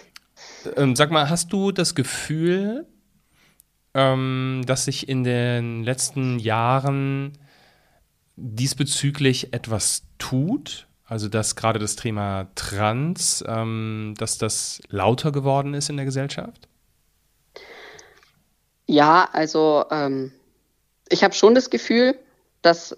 Ähm, 0.78 0.96
sag 0.96 1.12
mal, 1.12 1.30
hast 1.30 1.52
du 1.52 1.74
das 1.74 1.94
Gefühl, 1.94 2.88
ähm, 3.94 4.64
dass 4.66 4.86
sich 4.86 5.10
in 5.10 5.26
den 5.26 5.84
letzten 5.84 6.40
Jahren 6.40 7.34
diesbezüglich 8.38 9.54
etwas 9.54 10.04
tut? 10.20 10.88
Also, 11.06 11.28
dass 11.28 11.56
gerade 11.56 11.80
das 11.80 11.98
Thema 11.98 12.48
Trans, 12.56 13.44
ähm, 13.46 14.16
dass 14.18 14.38
das 14.38 14.82
lauter 14.88 15.32
geworden 15.32 15.74
ist 15.74 15.90
in 15.90 15.98
der 15.98 16.06
Gesellschaft? 16.06 16.68
Ja, 18.86 19.30
also 19.32 19.86
ähm, 19.92 20.32
ich 21.10 21.24
habe 21.24 21.34
schon 21.34 21.56
das 21.56 21.70
Gefühl, 21.70 22.18
dass 22.62 22.98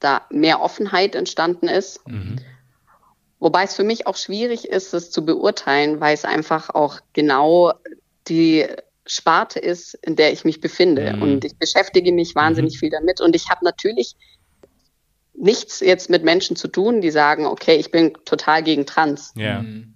da 0.00 0.22
mehr 0.30 0.60
Offenheit 0.60 1.14
entstanden 1.14 1.68
ist. 1.68 2.06
Mhm. 2.08 2.40
Wobei 3.40 3.64
es 3.64 3.74
für 3.74 3.84
mich 3.84 4.06
auch 4.06 4.16
schwierig 4.16 4.68
ist, 4.68 4.94
es 4.94 5.10
zu 5.10 5.24
beurteilen, 5.24 6.00
weil 6.00 6.14
es 6.14 6.24
einfach 6.24 6.70
auch 6.70 6.98
genau 7.12 7.72
die 8.26 8.66
Sparte 9.06 9.58
ist, 9.58 9.94
in 9.94 10.16
der 10.16 10.32
ich 10.32 10.44
mich 10.44 10.60
befinde. 10.60 11.14
Mhm. 11.14 11.22
Und 11.22 11.44
ich 11.44 11.56
beschäftige 11.56 12.12
mich 12.12 12.34
wahnsinnig 12.34 12.74
mhm. 12.74 12.78
viel 12.78 12.90
damit. 12.90 13.20
Und 13.20 13.36
ich 13.36 13.48
habe 13.48 13.64
natürlich 13.64 14.16
nichts 15.34 15.80
jetzt 15.80 16.10
mit 16.10 16.24
Menschen 16.24 16.56
zu 16.56 16.68
tun, 16.68 17.00
die 17.00 17.10
sagen, 17.10 17.46
okay, 17.46 17.76
ich 17.76 17.90
bin 17.90 18.12
total 18.24 18.62
gegen 18.62 18.86
Trans. 18.86 19.32
Ja. 19.36 19.62
Mhm. 19.62 19.94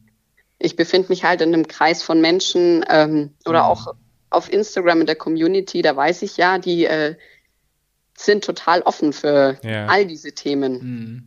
Ich 0.58 0.76
befinde 0.76 1.08
mich 1.08 1.24
halt 1.24 1.40
in 1.40 1.52
einem 1.52 1.66
Kreis 1.66 2.04
von 2.04 2.20
Menschen 2.20 2.84
ähm, 2.88 3.34
oder 3.44 3.64
mhm. 3.64 3.68
auch 3.68 3.94
auf 4.30 4.50
Instagram 4.50 5.00
in 5.00 5.06
der 5.06 5.16
Community, 5.16 5.82
da 5.82 5.94
weiß 5.94 6.22
ich 6.22 6.36
ja, 6.36 6.58
die 6.58 6.86
äh, 6.86 7.16
sind 8.16 8.44
total 8.44 8.82
offen 8.82 9.12
für 9.12 9.58
ja. 9.62 9.86
all 9.86 10.06
diese 10.06 10.32
Themen. 10.32 10.72
Mhm. 10.72 11.24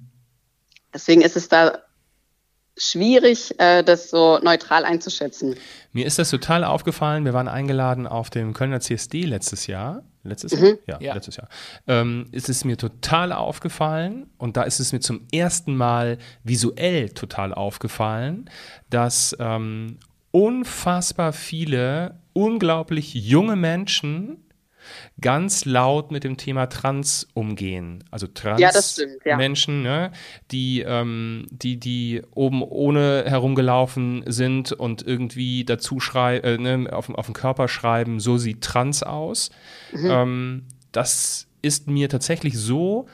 Deswegen 0.93 1.21
ist 1.21 1.35
es 1.35 1.49
da 1.49 1.79
schwierig, 2.77 3.57
äh, 3.59 3.83
das 3.83 4.09
so 4.09 4.39
neutral 4.39 4.85
einzuschätzen. 4.85 5.55
Mir 5.93 6.05
ist 6.05 6.19
das 6.19 6.29
total 6.29 6.63
aufgefallen. 6.63 7.25
Wir 7.25 7.33
waren 7.33 7.47
eingeladen 7.47 8.05
auf 8.07 8.29
dem 8.29 8.53
Kölner 8.53 8.79
CSD 8.79 9.23
letztes 9.23 9.67
Jahr. 9.67 10.03
Letztes 10.23 10.59
mhm. 10.59 10.65
Jahr? 10.65 10.77
Ja, 10.87 10.97
ja, 10.99 11.13
letztes 11.13 11.37
Jahr. 11.37 11.47
Ähm, 11.87 12.27
ist 12.31 12.49
es 12.49 12.65
mir 12.65 12.77
total 12.77 13.31
aufgefallen 13.31 14.29
und 14.37 14.57
da 14.57 14.63
ist 14.63 14.79
es 14.79 14.91
mir 14.91 14.99
zum 14.99 15.27
ersten 15.31 15.75
Mal 15.75 16.17
visuell 16.43 17.09
total 17.09 17.53
aufgefallen, 17.53 18.49
dass 18.89 19.35
ähm, 19.39 19.99
unfassbar 20.31 21.31
viele 21.31 22.19
unglaublich 22.33 23.13
junge 23.13 23.55
Menschen 23.55 24.45
ganz 25.21 25.65
laut 25.65 26.11
mit 26.11 26.23
dem 26.23 26.37
Thema 26.37 26.67
Trans 26.67 27.27
umgehen. 27.33 28.03
Also 28.11 28.27
Trans-Menschen, 28.27 29.85
ja, 29.85 29.91
ja. 29.91 30.07
ne, 30.07 30.11
die, 30.51 30.81
ähm, 30.81 31.47
die, 31.51 31.77
die 31.77 32.21
oben 32.33 32.61
ohne 32.61 33.23
herumgelaufen 33.27 34.23
sind 34.25 34.71
und 34.71 35.05
irgendwie 35.05 35.65
dazu 35.65 35.99
schreiben, 35.99 36.65
äh, 36.65 36.77
ne, 36.77 36.93
auf, 36.93 37.09
auf 37.09 37.25
den 37.25 37.33
Körper 37.33 37.67
schreiben, 37.67 38.19
so 38.19 38.37
sieht 38.37 38.61
Trans 38.61 39.03
aus. 39.03 39.49
Mhm. 39.91 40.09
Ähm, 40.09 40.63
das 40.91 41.47
ist 41.61 41.87
mir 41.87 42.09
tatsächlich 42.09 42.57
so 42.57 43.07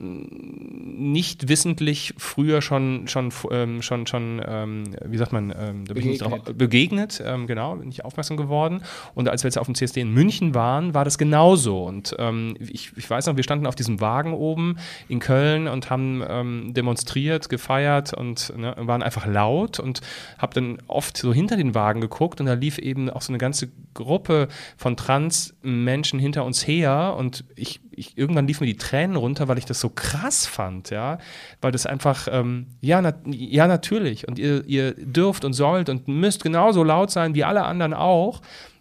nicht 0.00 1.48
wissentlich 1.48 2.14
früher 2.16 2.62
schon, 2.62 3.06
schon, 3.06 3.32
ähm, 3.50 3.82
schon, 3.82 4.06
schon 4.06 4.42
ähm, 4.46 4.84
wie 5.04 5.18
sagt 5.18 5.32
man, 5.32 5.50
ähm, 5.50 5.84
da 5.84 5.94
bin 5.94 6.02
ich 6.04 6.08
nicht 6.08 6.22
drauf, 6.22 6.42
begegnet, 6.54 7.22
ähm, 7.24 7.46
genau, 7.46 7.76
bin 7.76 7.90
ich 7.90 8.04
aufmerksam 8.04 8.36
geworden. 8.36 8.82
Und 9.14 9.28
als 9.28 9.42
wir 9.42 9.48
jetzt 9.48 9.58
auf 9.58 9.66
dem 9.66 9.74
CSD 9.74 10.00
in 10.00 10.12
München 10.12 10.54
waren, 10.54 10.94
war 10.94 11.04
das 11.04 11.18
genauso. 11.18 11.84
Und 11.84 12.16
ähm, 12.18 12.56
ich, 12.58 12.92
ich 12.96 13.08
weiß 13.08 13.26
noch, 13.26 13.36
wir 13.36 13.42
standen 13.42 13.66
auf 13.66 13.74
diesem 13.74 14.00
Wagen 14.00 14.32
oben 14.32 14.78
in 15.08 15.18
Köln 15.18 15.68
und 15.68 15.90
haben 15.90 16.24
ähm, 16.26 16.72
demonstriert, 16.72 17.48
gefeiert 17.48 18.14
und 18.14 18.56
ne, 18.56 18.74
waren 18.78 19.02
einfach 19.02 19.26
laut 19.26 19.80
und 19.80 20.00
habe 20.38 20.54
dann 20.54 20.78
oft 20.86 21.16
so 21.16 21.34
hinter 21.34 21.56
den 21.56 21.74
Wagen 21.74 22.00
geguckt 22.00 22.40
und 22.40 22.46
da 22.46 22.54
lief 22.54 22.78
eben 22.78 23.10
auch 23.10 23.22
so 23.22 23.32
eine 23.32 23.38
ganze 23.38 23.68
Gruppe 23.92 24.48
von 24.76 24.96
Trans-Menschen 24.96 26.18
hinter 26.18 26.44
uns 26.44 26.66
her 26.66 27.14
und 27.18 27.44
ich, 27.54 27.80
ich, 28.00 28.18
irgendwann 28.18 28.46
liefen 28.46 28.64
mir 28.64 28.72
die 28.72 28.78
Tränen 28.78 29.16
runter, 29.16 29.46
weil 29.46 29.58
ich 29.58 29.66
das 29.66 29.78
so 29.80 29.90
krass 29.90 30.46
fand, 30.46 30.90
ja, 30.90 31.18
weil 31.60 31.70
das 31.70 31.86
einfach, 31.86 32.26
ähm, 32.30 32.66
ja, 32.80 33.00
na, 33.00 33.14
ja, 33.26 33.66
natürlich 33.66 34.26
und 34.26 34.38
ihr, 34.38 34.64
ihr 34.66 34.92
dürft 34.94 35.44
und 35.44 35.52
sollt 35.52 35.88
und 35.88 36.08
müsst 36.08 36.42
genauso 36.42 36.82
laut 36.82 37.10
sein 37.10 37.34
wie 37.34 37.44
alle 37.44 37.64
anderen 37.64 37.94
auch. 37.94 38.40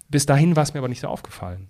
Bis 0.09 0.25
dahin 0.25 0.55
war 0.55 0.63
es 0.63 0.73
mir 0.73 0.79
aber 0.79 0.87
nicht 0.87 1.01
so 1.01 1.07
aufgefallen. 1.07 1.69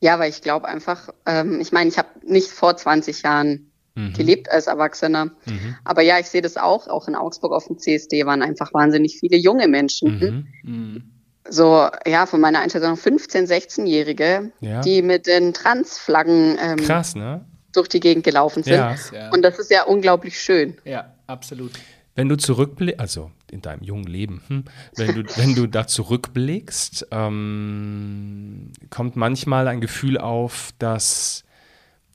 Ja, 0.00 0.18
weil 0.18 0.30
ich 0.30 0.40
glaube 0.40 0.66
einfach, 0.66 1.10
ähm, 1.26 1.60
ich 1.60 1.72
meine, 1.72 1.88
ich 1.90 1.98
habe 1.98 2.08
nicht 2.26 2.48
vor 2.48 2.76
20 2.76 3.22
Jahren 3.22 3.70
mhm. 3.94 4.14
gelebt 4.14 4.50
als 4.50 4.66
Erwachsener. 4.66 5.26
Mhm. 5.26 5.76
Aber 5.84 6.02
ja, 6.02 6.18
ich 6.18 6.26
sehe 6.26 6.42
das 6.42 6.56
auch. 6.56 6.88
Auch 6.88 7.06
in 7.06 7.14
Augsburg 7.14 7.52
auf 7.52 7.66
dem 7.66 7.78
CSD 7.78 8.24
waren 8.24 8.42
einfach 8.42 8.72
wahnsinnig 8.72 9.18
viele 9.18 9.36
junge 9.36 9.68
Menschen. 9.68 10.46
Mhm. 10.62 11.19
So, 11.50 11.88
ja, 12.06 12.26
von 12.26 12.40
meiner 12.40 12.60
Einschätzung 12.60 12.94
15-, 12.94 13.48
16-Jährige, 13.48 14.52
ja. 14.60 14.80
die 14.80 15.02
mit 15.02 15.26
den 15.26 15.52
Transflaggen 15.52 16.56
ähm, 16.60 16.76
Krass, 16.76 17.16
ne? 17.16 17.44
durch 17.72 17.88
die 17.88 18.00
Gegend 18.00 18.24
gelaufen 18.24 18.62
sind. 18.62 18.76
Ja. 18.76 19.30
Und 19.32 19.42
das 19.42 19.58
ist 19.58 19.70
ja 19.70 19.82
unglaublich 19.82 20.40
schön. 20.40 20.78
Ja, 20.84 21.12
absolut. 21.26 21.72
Wenn 22.14 22.28
du 22.28 22.36
zurückblickst, 22.36 23.00
also 23.00 23.30
in 23.50 23.62
deinem 23.62 23.82
jungen 23.82 24.04
Leben, 24.04 24.42
hm, 24.46 24.64
wenn, 24.96 25.14
du, 25.14 25.22
wenn 25.36 25.54
du 25.54 25.66
da 25.66 25.86
zurückblickst, 25.86 27.08
ähm, 27.10 28.72
kommt 28.90 29.16
manchmal 29.16 29.68
ein 29.68 29.80
Gefühl 29.80 30.18
auf, 30.18 30.70
dass 30.78 31.44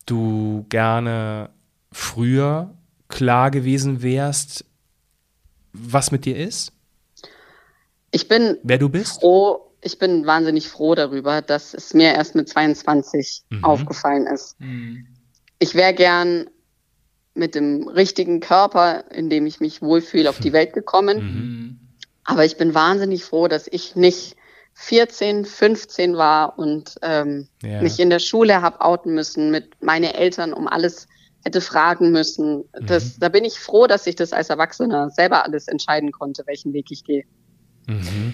du 0.05 0.65
gerne 0.69 1.49
früher 1.91 2.73
klar 3.07 3.51
gewesen 3.51 4.01
wärst, 4.01 4.65
was 5.73 6.11
mit 6.11 6.25
dir 6.25 6.37
ist? 6.37 6.74
Ich 8.15 8.29
bin 8.29 8.57
wer 8.63 8.77
du 8.77 8.87
bist? 8.87 9.19
Froh, 9.19 9.73
ich 9.81 9.99
bin 9.99 10.25
wahnsinnig 10.25 10.69
froh 10.69 10.95
darüber, 10.95 11.41
dass 11.41 11.73
es 11.73 11.93
mir 11.93 12.13
erst 12.13 12.33
mit 12.33 12.47
22 12.47 13.43
mhm. 13.49 13.63
aufgefallen 13.65 14.25
ist. 14.25 14.57
Mhm. 14.61 15.05
Ich 15.59 15.75
wäre 15.75 15.93
gern 15.93 16.49
mit 17.33 17.55
dem 17.55 17.89
richtigen 17.89 18.39
Körper, 18.39 19.03
in 19.11 19.29
dem 19.29 19.45
ich 19.45 19.59
mich 19.59 19.81
wohlfühle, 19.81 20.29
auf 20.29 20.39
die 20.39 20.53
Welt 20.53 20.71
gekommen. 20.71 21.17
Mhm. 21.17 21.79
Aber 22.23 22.45
ich 22.45 22.55
bin 22.55 22.73
wahnsinnig 22.73 23.25
froh, 23.25 23.49
dass 23.49 23.67
ich 23.67 23.97
nicht 23.97 24.37
14, 24.75 25.43
15 25.43 26.15
war 26.15 26.57
und 26.57 26.95
ähm, 27.01 27.49
ja. 27.61 27.81
mich 27.81 27.99
in 27.99 28.09
der 28.09 28.19
Schule 28.19 28.61
habe 28.61 28.79
outen 28.79 29.13
müssen, 29.13 29.51
mit 29.51 29.83
meinen 29.83 30.05
Eltern 30.05 30.53
um 30.53 30.69
alles 30.69 31.09
hätte 31.43 31.59
fragen 31.59 32.11
müssen. 32.11 32.63
Das, 32.71 33.17
mhm. 33.17 33.19
Da 33.19 33.27
bin 33.27 33.43
ich 33.43 33.59
froh, 33.59 33.87
dass 33.87 34.07
ich 34.07 34.15
das 34.15 34.31
als 34.31 34.49
Erwachsener 34.49 35.09
selber 35.09 35.43
alles 35.43 35.67
entscheiden 35.67 36.13
konnte, 36.13 36.43
welchen 36.47 36.71
Weg 36.71 36.85
ich 36.91 37.03
gehe. 37.03 37.25
Mhm. 37.87 38.33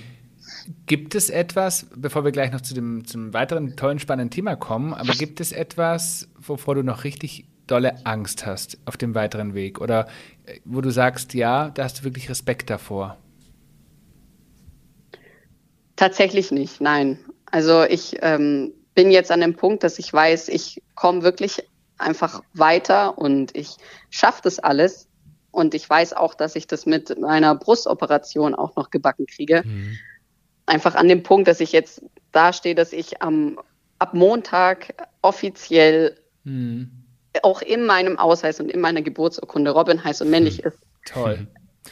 Gibt 0.85 1.15
es 1.15 1.29
etwas, 1.29 1.87
bevor 1.95 2.23
wir 2.23 2.31
gleich 2.31 2.51
noch 2.51 2.61
zu 2.61 2.73
dem, 2.73 3.05
zum 3.05 3.33
weiteren 3.33 3.75
tollen, 3.75 3.99
spannenden 3.99 4.29
Thema 4.29 4.55
kommen, 4.55 4.93
aber 4.93 5.13
gibt 5.13 5.39
es 5.39 5.51
etwas, 5.51 6.27
wovor 6.39 6.75
du 6.75 6.83
noch 6.83 7.03
richtig 7.03 7.45
dolle 7.67 8.05
Angst 8.05 8.45
hast 8.45 8.77
auf 8.85 8.97
dem 8.97 9.15
weiteren 9.15 9.53
Weg? 9.53 9.79
Oder 9.81 10.07
äh, 10.45 10.59
wo 10.65 10.81
du 10.81 10.91
sagst, 10.91 11.33
ja, 11.33 11.69
da 11.69 11.83
hast 11.83 11.99
du 11.99 12.03
wirklich 12.03 12.29
Respekt 12.29 12.69
davor? 12.69 13.17
Tatsächlich 15.95 16.51
nicht, 16.51 16.81
nein. 16.81 17.19
Also 17.45 17.83
ich 17.83 18.17
ähm, 18.21 18.73
bin 18.95 19.11
jetzt 19.11 19.31
an 19.31 19.41
dem 19.41 19.55
Punkt, 19.55 19.83
dass 19.83 19.99
ich 19.99 20.11
weiß, 20.11 20.49
ich 20.49 20.81
komme 20.95 21.21
wirklich 21.23 21.63
einfach 21.97 22.41
weiter 22.53 23.17
und 23.17 23.55
ich 23.55 23.77
schaffe 24.09 24.41
das 24.43 24.59
alles. 24.59 25.07
Und 25.51 25.73
ich 25.73 25.89
weiß 25.89 26.13
auch, 26.13 26.33
dass 26.33 26.55
ich 26.55 26.67
das 26.67 26.85
mit 26.85 27.19
meiner 27.19 27.55
Brustoperation 27.55 28.55
auch 28.55 28.75
noch 28.75 28.89
gebacken 28.89 29.25
kriege. 29.25 29.63
Mhm. 29.65 29.97
Einfach 30.65 30.95
an 30.95 31.07
dem 31.07 31.23
Punkt, 31.23 31.47
dass 31.47 31.59
ich 31.59 31.71
jetzt 31.71 32.01
dastehe, 32.31 32.75
dass 32.75 32.93
ich 32.93 33.21
am, 33.21 33.59
ab 33.99 34.13
Montag 34.13 34.93
offiziell 35.21 36.17
mhm. 36.43 36.89
auch 37.43 37.61
in 37.61 37.85
meinem 37.85 38.17
Ausweis 38.17 38.59
und 38.59 38.71
in 38.71 38.79
meiner 38.79 39.01
Geburtsurkunde 39.01 39.71
Robin 39.71 40.03
heiß 40.03 40.21
und 40.21 40.29
männlich 40.29 40.61
mhm. 40.61 40.69
ist. 40.69 40.79
Toll 41.05 41.47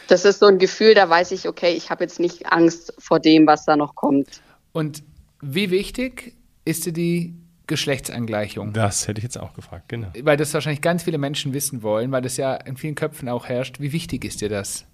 das 0.07 0.25
ist 0.25 0.39
so 0.39 0.45
ein 0.45 0.59
Gefühl, 0.59 0.93
da 0.93 1.09
weiß 1.09 1.31
ich, 1.31 1.47
okay, 1.47 1.73
ich 1.73 1.89
habe 1.89 2.03
jetzt 2.03 2.19
nicht 2.19 2.51
Angst 2.51 2.93
vor 2.97 3.19
dem, 3.19 3.47
was 3.47 3.65
da 3.65 3.75
noch 3.75 3.95
kommt. 3.95 4.41
Und 4.71 5.03
wie 5.41 5.71
wichtig 5.71 6.35
ist 6.65 6.85
dir 6.85 6.93
die 6.93 7.33
Geschlechtsangleichung? 7.69 8.73
Das 8.73 9.07
hätte 9.07 9.19
ich 9.19 9.23
jetzt 9.23 9.39
auch 9.39 9.53
gefragt, 9.53 9.87
genau. 9.87 10.09
Weil 10.21 10.35
das 10.35 10.53
wahrscheinlich 10.53 10.81
ganz 10.81 11.03
viele 11.03 11.17
Menschen 11.17 11.53
wissen 11.53 11.81
wollen, 11.81 12.11
weil 12.11 12.21
das 12.21 12.35
ja 12.35 12.55
in 12.55 12.75
vielen 12.75 12.95
Köpfen 12.95 13.29
auch 13.29 13.47
herrscht. 13.47 13.79
Wie 13.79 13.93
wichtig 13.93 14.25
ist 14.25 14.41
dir 14.41 14.49
das? 14.49 14.85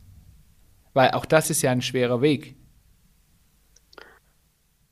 Weil 0.93 1.11
auch 1.11 1.25
das 1.25 1.49
ist 1.49 1.63
ja 1.63 1.71
ein 1.71 1.81
schwerer 1.81 2.21
Weg. 2.21 2.55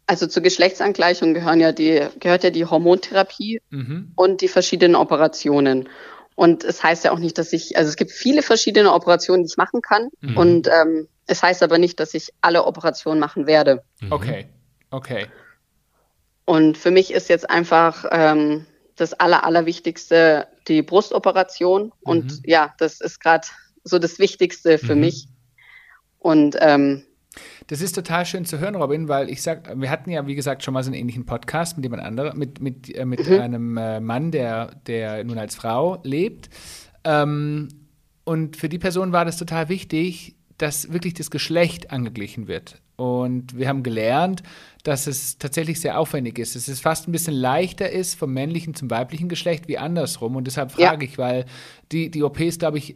Also 0.07 0.27
zur 0.27 0.43
Geschlechtsangleichung 0.43 1.33
gehören 1.33 1.59
ja 1.59 1.71
die, 1.71 2.07
gehört 2.19 2.43
ja 2.43 2.49
die 2.49 2.65
Hormontherapie 2.65 3.61
mhm. 3.69 4.11
und 4.15 4.41
die 4.41 4.47
verschiedenen 4.47 4.95
Operationen. 4.95 5.87
Und 6.35 6.63
es 6.63 6.83
heißt 6.83 7.05
ja 7.05 7.11
auch 7.11 7.19
nicht, 7.19 7.37
dass 7.37 7.53
ich, 7.53 7.77
also 7.77 7.89
es 7.89 7.95
gibt 7.95 8.11
viele 8.11 8.41
verschiedene 8.41 8.91
Operationen, 8.91 9.43
die 9.43 9.49
ich 9.49 9.57
machen 9.57 9.81
kann. 9.81 10.09
Mhm. 10.21 10.37
Und 10.37 10.67
ähm, 10.67 11.07
es 11.27 11.43
heißt 11.43 11.63
aber 11.63 11.77
nicht, 11.77 11.99
dass 11.99 12.13
ich 12.13 12.29
alle 12.41 12.65
Operationen 12.65 13.19
machen 13.19 13.47
werde. 13.47 13.83
Mhm. 14.01 14.11
Okay, 14.11 14.47
okay. 14.89 15.27
Und 16.45 16.77
für 16.77 16.91
mich 16.91 17.13
ist 17.13 17.29
jetzt 17.29 17.49
einfach 17.49 18.05
ähm, 18.11 18.65
das 18.95 19.13
Aller, 19.13 19.45
Allerwichtigste 19.45 20.47
die 20.67 20.81
Brustoperation. 20.81 21.85
Mhm. 21.85 21.91
Und 22.01 22.41
ja, 22.45 22.73
das 22.77 23.01
ist 23.01 23.19
gerade 23.19 23.47
so 23.83 23.99
das 23.99 24.19
Wichtigste 24.19 24.77
für 24.77 24.95
mhm. 24.95 25.01
mich. 25.01 25.27
Und 26.19 26.55
ähm, 26.59 27.03
das 27.67 27.81
ist 27.81 27.93
total 27.93 28.25
schön 28.25 28.45
zu 28.45 28.59
hören, 28.59 28.75
Robin, 28.75 29.07
weil 29.07 29.29
ich 29.29 29.41
sag, 29.41 29.79
wir 29.79 29.89
hatten 29.89 30.11
ja, 30.11 30.27
wie 30.27 30.35
gesagt, 30.35 30.63
schon 30.63 30.73
mal 30.73 30.83
so 30.83 30.89
einen 30.89 30.99
ähnlichen 30.99 31.25
Podcast 31.25 31.77
mit 31.77 31.85
jemand 31.85 32.03
anderem, 32.03 32.37
mit, 32.37 32.61
mit, 32.61 32.95
äh, 32.95 33.05
mit 33.05 33.27
mhm. 33.27 33.39
einem 33.39 33.77
äh, 33.77 33.99
Mann, 33.99 34.31
der, 34.31 34.75
der 34.87 35.23
nun 35.23 35.37
als 35.37 35.55
Frau 35.55 35.99
lebt. 36.03 36.49
Ähm, 37.03 37.69
und 38.23 38.57
für 38.57 38.69
die 38.69 38.79
Person 38.79 39.11
war 39.11 39.25
das 39.25 39.37
total 39.37 39.69
wichtig, 39.69 40.35
dass 40.57 40.93
wirklich 40.93 41.13
das 41.13 41.31
Geschlecht 41.31 41.91
angeglichen 41.91 42.47
wird. 42.47 42.81
Und 42.95 43.57
wir 43.57 43.67
haben 43.67 43.83
gelernt, 43.83 44.43
dass 44.83 45.07
es 45.07 45.37
tatsächlich 45.37 45.79
sehr 45.79 45.99
aufwendig 45.99 46.37
ist. 46.37 46.55
Dass 46.55 46.67
es 46.67 46.79
fast 46.79 47.07
ein 47.07 47.11
bisschen 47.11 47.33
leichter 47.33 47.89
ist 47.89 48.15
vom 48.15 48.33
männlichen 48.33 48.75
zum 48.75 48.91
weiblichen 48.91 49.29
Geschlecht 49.29 49.67
wie 49.67 49.77
andersrum. 49.77 50.35
Und 50.35 50.45
deshalb 50.45 50.71
frage 50.71 51.05
ja. 51.05 51.11
ich, 51.11 51.17
weil 51.17 51.45
die, 51.91 52.11
die 52.11 52.23
OPs, 52.23 52.59
glaube 52.59 52.77
ich, 52.77 52.95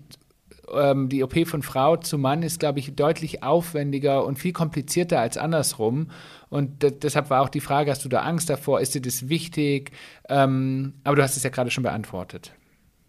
ähm, 0.73 1.09
die 1.09 1.23
OP 1.23 1.47
von 1.47 1.63
Frau 1.63 1.97
zu 1.97 2.17
Mann 2.17 2.43
ist, 2.43 2.59
glaube 2.59 2.79
ich, 2.79 2.95
deutlich 2.95 3.43
aufwendiger 3.43 4.25
und 4.25 4.37
viel 4.37 4.53
komplizierter 4.53 5.19
als 5.19 5.37
andersrum. 5.37 6.11
Und 6.49 6.83
deshalb 7.03 7.29
war 7.29 7.41
auch 7.41 7.49
die 7.49 7.59
Frage, 7.59 7.91
hast 7.91 8.05
du 8.05 8.09
da 8.09 8.21
Angst 8.21 8.49
davor? 8.49 8.81
Ist 8.81 8.95
dir 8.95 9.01
das 9.01 9.29
wichtig? 9.29 9.91
Ähm, 10.29 10.93
aber 11.03 11.15
du 11.15 11.23
hast 11.23 11.37
es 11.37 11.43
ja 11.43 11.49
gerade 11.49 11.71
schon 11.71 11.83
beantwortet. 11.83 12.51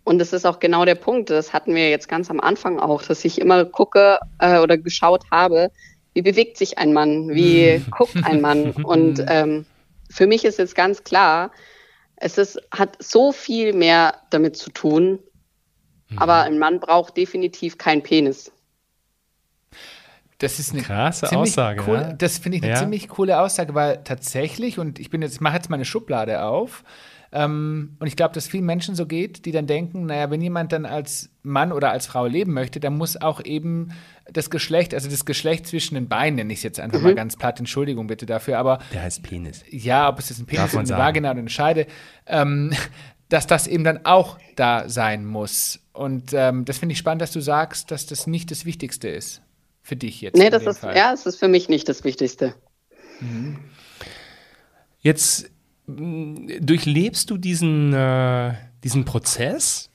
Und 0.04 0.18
das 0.18 0.32
ist 0.32 0.46
auch 0.46 0.58
genau 0.58 0.84
der 0.84 0.94
Punkt. 0.94 1.28
Das 1.30 1.52
hatten 1.52 1.74
wir 1.74 1.90
jetzt 1.90 2.08
ganz 2.08 2.30
am 2.30 2.40
Anfang 2.40 2.78
auch, 2.78 3.02
dass 3.02 3.24
ich 3.24 3.40
immer 3.40 3.64
gucke 3.66 4.18
äh, 4.38 4.58
oder 4.58 4.78
geschaut 4.78 5.24
habe, 5.30 5.70
wie 6.18 6.22
bewegt 6.22 6.58
sich 6.58 6.78
ein 6.78 6.92
Mann, 6.92 7.30
wie 7.30 7.82
guckt 7.90 8.16
ein 8.24 8.40
Mann. 8.40 8.72
Und 8.84 9.24
ähm, 9.28 9.66
für 10.10 10.26
mich 10.26 10.44
ist 10.44 10.58
jetzt 10.58 10.74
ganz 10.74 11.04
klar, 11.04 11.52
es 12.16 12.38
ist, 12.38 12.60
hat 12.72 12.96
so 13.00 13.30
viel 13.30 13.72
mehr 13.72 14.14
damit 14.30 14.56
zu 14.56 14.70
tun, 14.70 15.20
Mhm. 16.08 16.18
Aber 16.18 16.42
ein 16.42 16.58
Mann 16.58 16.80
braucht 16.80 17.16
definitiv 17.16 17.78
keinen 17.78 18.02
Penis. 18.02 18.52
Das 20.38 20.58
ist 20.58 20.72
eine 20.72 20.82
krasse 20.82 21.34
Aussage. 21.36 21.82
Coole, 21.82 22.00
ja? 22.00 22.12
Das 22.12 22.38
finde 22.38 22.58
ich 22.58 22.62
eine 22.62 22.72
ja. 22.72 22.78
ziemlich 22.78 23.08
coole 23.08 23.40
Aussage, 23.40 23.74
weil 23.74 24.02
tatsächlich, 24.04 24.78
und 24.78 25.00
ich 25.00 25.10
bin 25.10 25.20
jetzt, 25.20 25.40
mache 25.40 25.56
jetzt 25.56 25.68
meine 25.68 25.84
Schublade 25.84 26.42
auf, 26.42 26.84
ähm, 27.30 27.96
und 27.98 28.06
ich 28.06 28.16
glaube, 28.16 28.34
dass 28.34 28.48
vielen 28.48 28.64
Menschen 28.64 28.94
so 28.94 29.06
geht, 29.06 29.44
die 29.44 29.52
dann 29.52 29.66
denken, 29.66 30.06
naja, 30.06 30.30
wenn 30.30 30.40
jemand 30.40 30.72
dann 30.72 30.86
als 30.86 31.30
Mann 31.42 31.72
oder 31.72 31.90
als 31.90 32.06
Frau 32.06 32.26
leben 32.26 32.52
möchte, 32.52 32.80
dann 32.80 32.96
muss 32.96 33.20
auch 33.20 33.44
eben 33.44 33.92
das 34.30 34.50
Geschlecht, 34.50 34.94
also 34.94 35.10
das 35.10 35.24
Geschlecht 35.24 35.66
zwischen 35.66 35.94
den 35.94 36.08
Beinen, 36.08 36.36
nenne 36.36 36.52
ich 36.52 36.60
es 36.60 36.62
jetzt 36.62 36.80
einfach 36.80 36.98
mhm. 36.98 37.04
mal 37.04 37.14
ganz 37.14 37.36
platt, 37.36 37.58
Entschuldigung 37.58 38.06
bitte 38.06 38.26
dafür, 38.26 38.58
aber. 38.58 38.78
Der 38.92 39.02
heißt 39.02 39.22
Penis. 39.22 39.62
Ja, 39.70 40.08
ob 40.08 40.18
es 40.18 40.30
jetzt 40.30 40.38
ein 40.38 40.46
Penis 40.46 40.72
ist, 40.72 40.76
eine 40.76 40.88
Vagina 40.88 41.30
oder 41.30 41.40
eine 41.40 41.50
Scheide, 41.50 41.86
ähm, 42.26 42.72
dass 43.28 43.46
das 43.46 43.66
eben 43.66 43.84
dann 43.84 44.04
auch 44.04 44.38
da 44.56 44.88
sein 44.88 45.26
muss. 45.26 45.80
Und 45.92 46.32
ähm, 46.32 46.64
das 46.64 46.78
finde 46.78 46.94
ich 46.94 46.98
spannend, 46.98 47.20
dass 47.20 47.32
du 47.32 47.40
sagst, 47.40 47.90
dass 47.90 48.06
das 48.06 48.26
nicht 48.26 48.50
das 48.50 48.64
Wichtigste 48.64 49.08
ist 49.08 49.42
für 49.82 49.96
dich 49.96 50.20
jetzt. 50.20 50.36
Nee, 50.36 50.50
das 50.50 50.64
ist, 50.64 50.78
Fall. 50.78 50.96
ja, 50.96 51.12
es 51.12 51.26
ist 51.26 51.38
für 51.38 51.48
mich 51.48 51.68
nicht 51.68 51.88
das 51.88 52.04
Wichtigste. 52.04 52.54
Mhm. 53.20 53.58
Jetzt 55.00 55.50
durchlebst 55.88 57.30
du 57.30 57.38
diesen, 57.38 57.92
äh, 57.94 58.54
diesen 58.84 59.04
Prozess 59.04 59.90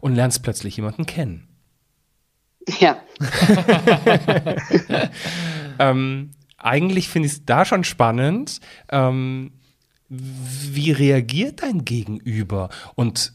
und 0.00 0.14
lernst 0.14 0.42
plötzlich 0.42 0.76
jemanden 0.76 1.06
kennen. 1.06 1.48
Ja. 2.78 3.02
ähm, 5.78 6.30
eigentlich 6.56 7.08
finde 7.08 7.26
ich 7.26 7.32
es 7.34 7.44
da 7.44 7.64
schon 7.64 7.84
spannend. 7.84 8.60
Ähm, 8.88 9.52
wie 10.08 10.92
reagiert 10.92 11.62
dein 11.62 11.84
Gegenüber? 11.84 12.70
Und 12.94 13.32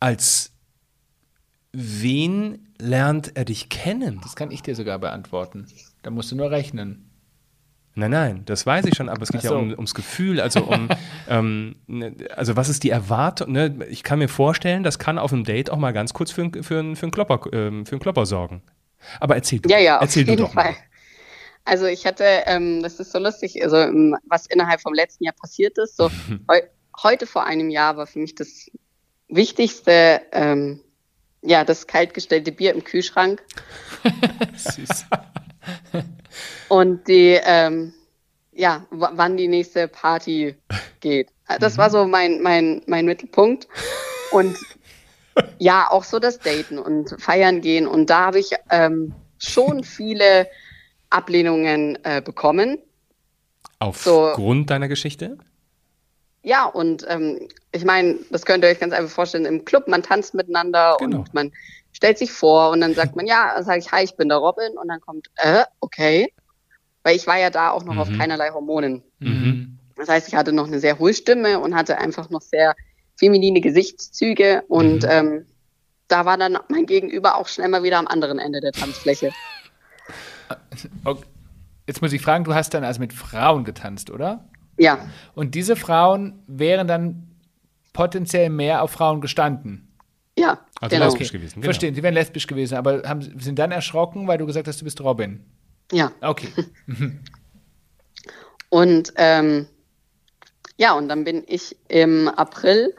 als 0.00 0.52
wen 1.72 2.68
lernt 2.78 3.36
er 3.36 3.44
dich 3.44 3.68
kennen? 3.68 4.20
Das 4.22 4.34
kann 4.36 4.50
ich 4.50 4.62
dir 4.62 4.74
sogar 4.74 4.98
beantworten. 4.98 5.66
Da 6.02 6.10
musst 6.10 6.32
du 6.32 6.36
nur 6.36 6.50
rechnen. 6.50 7.05
Nein, 7.98 8.10
nein, 8.10 8.42
das 8.44 8.66
weiß 8.66 8.84
ich 8.84 8.94
schon, 8.94 9.08
aber 9.08 9.22
es 9.22 9.30
geht 9.30 9.40
so. 9.40 9.54
ja 9.54 9.58
um, 9.58 9.70
ums 9.70 9.94
Gefühl, 9.94 10.38
also 10.38 10.64
um, 10.64 10.90
ähm, 11.30 11.76
ne, 11.86 12.14
also 12.36 12.54
was 12.54 12.68
ist 12.68 12.82
die 12.82 12.90
Erwartung? 12.90 13.52
Ne? 13.52 13.86
Ich 13.88 14.02
kann 14.02 14.18
mir 14.18 14.28
vorstellen, 14.28 14.82
das 14.82 14.98
kann 14.98 15.18
auf 15.18 15.32
einem 15.32 15.44
Date 15.44 15.70
auch 15.70 15.78
mal 15.78 15.92
ganz 15.92 16.12
kurz 16.12 16.30
für, 16.30 16.50
für, 16.52 16.62
für, 16.62 16.78
einen, 16.78 17.10
Klopper, 17.10 17.40
ähm, 17.54 17.86
für 17.86 17.92
einen 17.92 18.00
Klopper 18.00 18.26
sorgen. 18.26 18.62
Aber 19.18 19.34
erzähl 19.34 19.60
du, 19.60 19.70
ja, 19.70 19.78
ja, 19.78 19.96
erzähl 19.96 20.24
auf 20.24 20.28
jeden 20.28 20.36
du 20.36 20.44
doch 20.44 20.52
Fall. 20.52 20.72
mal. 20.72 20.76
Also 21.64 21.86
ich 21.86 22.04
hatte, 22.04 22.24
ähm, 22.44 22.82
das 22.82 23.00
ist 23.00 23.12
so 23.12 23.18
lustig, 23.18 23.62
also 23.64 23.76
was 24.28 24.44
innerhalb 24.46 24.82
vom 24.82 24.92
letzten 24.92 25.24
Jahr 25.24 25.34
passiert 25.34 25.78
ist. 25.78 25.96
So 25.96 26.10
heu, 26.50 26.60
heute 27.02 27.26
vor 27.26 27.46
einem 27.46 27.70
Jahr 27.70 27.96
war 27.96 28.06
für 28.06 28.18
mich 28.18 28.34
das 28.34 28.70
Wichtigste, 29.28 30.20
ähm, 30.32 30.82
ja, 31.40 31.64
das 31.64 31.86
kaltgestellte 31.86 32.52
Bier 32.52 32.74
im 32.74 32.84
Kühlschrank. 32.84 33.42
Süß. 34.54 35.06
Und 36.68 37.06
die, 37.08 37.38
ähm, 37.44 37.92
ja, 38.52 38.86
wann 38.90 39.36
die 39.36 39.48
nächste 39.48 39.88
Party 39.88 40.56
geht. 41.00 41.28
Das 41.60 41.74
mhm. 41.74 41.78
war 41.78 41.90
so 41.90 42.04
mein, 42.06 42.42
mein, 42.42 42.82
mein 42.86 43.04
Mittelpunkt. 43.06 43.68
Und 44.32 44.56
ja, 45.58 45.90
auch 45.90 46.04
so 46.04 46.18
das 46.18 46.38
Daten 46.38 46.78
und 46.78 47.14
Feiern 47.20 47.60
gehen. 47.60 47.86
Und 47.86 48.10
da 48.10 48.26
habe 48.26 48.38
ich 48.38 48.50
ähm, 48.70 49.14
schon 49.38 49.84
viele 49.84 50.48
Ablehnungen 51.10 51.98
äh, 52.04 52.20
bekommen. 52.20 52.78
Aufgrund 53.78 54.68
so, 54.68 54.72
deiner 54.72 54.88
Geschichte? 54.88 55.38
Ja, 56.42 56.64
und 56.64 57.04
ähm, 57.08 57.48
ich 57.72 57.84
meine, 57.84 58.18
das 58.30 58.46
könnt 58.46 58.64
ihr 58.64 58.70
euch 58.70 58.78
ganz 58.78 58.94
einfach 58.94 59.10
vorstellen, 59.10 59.44
im 59.46 59.64
Club, 59.64 59.88
man 59.88 60.02
tanzt 60.02 60.32
miteinander 60.34 60.96
genau. 60.98 61.18
und 61.18 61.34
man 61.34 61.52
stellt 61.96 62.18
sich 62.18 62.30
vor 62.30 62.70
und 62.72 62.82
dann 62.82 62.94
sagt 62.94 63.16
man, 63.16 63.26
ja, 63.26 63.62
sage 63.62 63.78
ich, 63.78 63.90
hi, 63.90 64.04
ich 64.04 64.16
bin 64.16 64.28
der 64.28 64.36
Robin 64.36 64.76
und 64.76 64.86
dann 64.88 65.00
kommt, 65.00 65.28
äh, 65.36 65.64
okay. 65.80 66.30
Weil 67.02 67.16
ich 67.16 67.26
war 67.26 67.38
ja 67.38 67.48
da 67.48 67.70
auch 67.70 67.84
noch 67.84 67.94
mhm. 67.94 68.00
auf 68.00 68.08
keinerlei 68.18 68.50
Hormonen. 68.50 69.02
Mhm. 69.18 69.78
Das 69.96 70.10
heißt, 70.10 70.28
ich 70.28 70.34
hatte 70.34 70.52
noch 70.52 70.66
eine 70.66 70.78
sehr 70.78 70.98
hohe 70.98 71.14
Stimme 71.14 71.58
und 71.58 71.74
hatte 71.74 71.96
einfach 71.96 72.28
noch 72.28 72.42
sehr 72.42 72.74
feminine 73.18 73.62
Gesichtszüge 73.62 74.62
und 74.68 75.04
mhm. 75.04 75.08
ähm, 75.10 75.46
da 76.06 76.26
war 76.26 76.36
dann 76.36 76.58
mein 76.68 76.84
Gegenüber 76.84 77.36
auch 77.36 77.48
schnell 77.48 77.68
mal 77.68 77.82
wieder 77.82 77.98
am 77.98 78.06
anderen 78.06 78.38
Ende 78.38 78.60
der 78.60 78.72
Tanzfläche. 78.72 79.32
Okay. 81.04 81.24
Jetzt 81.86 82.02
muss 82.02 82.12
ich 82.12 82.20
fragen, 82.20 82.44
du 82.44 82.54
hast 82.54 82.74
dann 82.74 82.84
also 82.84 83.00
mit 83.00 83.12
Frauen 83.12 83.64
getanzt, 83.64 84.10
oder? 84.10 84.44
Ja. 84.76 85.08
Und 85.34 85.54
diese 85.54 85.76
Frauen 85.76 86.42
wären 86.46 86.86
dann 86.86 87.30
potenziell 87.92 88.50
mehr 88.50 88.82
auf 88.82 88.90
Frauen 88.90 89.22
gestanden? 89.22 89.85
Ja. 90.38 90.58
Also 90.80 90.94
genau. 90.94 91.06
lesbisch 91.06 91.32
gewesen. 91.32 91.54
Genau. 91.54 91.64
Verstehen, 91.64 91.94
sie 91.94 92.02
wären 92.02 92.14
lesbisch 92.14 92.46
gewesen, 92.46 92.76
aber 92.76 93.02
haben, 93.04 93.22
sind 93.40 93.58
dann 93.58 93.72
erschrocken, 93.72 94.28
weil 94.28 94.38
du 94.38 94.46
gesagt 94.46 94.68
hast, 94.68 94.80
du 94.80 94.84
bist 94.84 95.00
Robin. 95.00 95.44
Ja. 95.92 96.12
Okay. 96.20 96.48
und 98.68 99.12
ähm, 99.16 99.66
ja, 100.76 100.92
und 100.92 101.08
dann 101.08 101.24
bin 101.24 101.44
ich 101.46 101.76
im 101.88 102.28
April 102.28 102.94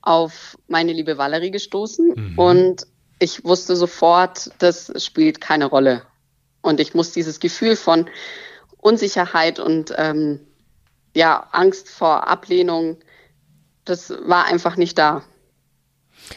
auf 0.00 0.56
meine 0.68 0.92
liebe 0.92 1.18
Valerie 1.18 1.50
gestoßen 1.50 2.14
mhm. 2.16 2.38
und 2.38 2.86
ich 3.18 3.44
wusste 3.44 3.76
sofort, 3.76 4.50
das 4.58 4.92
spielt 5.04 5.40
keine 5.40 5.66
Rolle. 5.66 6.02
Und 6.62 6.80
ich 6.80 6.94
muss 6.94 7.12
dieses 7.12 7.40
Gefühl 7.40 7.76
von 7.76 8.08
Unsicherheit 8.78 9.58
und 9.58 9.92
ähm, 9.96 10.40
ja, 11.14 11.48
Angst 11.52 11.88
vor 11.90 12.28
Ablehnung, 12.28 12.96
das 13.84 14.10
war 14.10 14.46
einfach 14.46 14.76
nicht 14.76 14.96
da. 14.98 15.24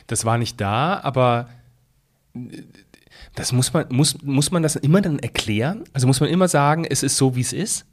Das 0.07 0.25
war 0.25 0.37
nicht 0.37 0.59
da, 0.59 0.99
aber 1.01 1.49
das 3.35 3.51
muss 3.51 3.73
man, 3.73 3.87
muss, 3.89 4.21
muss 4.21 4.51
man 4.51 4.63
das 4.63 4.75
immer 4.75 5.01
dann 5.01 5.19
erklären? 5.19 5.83
Also 5.93 6.07
muss 6.07 6.19
man 6.19 6.29
immer 6.29 6.47
sagen, 6.47 6.85
es 6.85 7.03
ist 7.03 7.17
so, 7.17 7.35
wie 7.35 7.41
es 7.41 7.53
ist? 7.53 7.85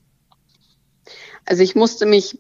Also 1.45 1.63
ich 1.63 1.75
musste 1.75 2.07
mich 2.07 2.39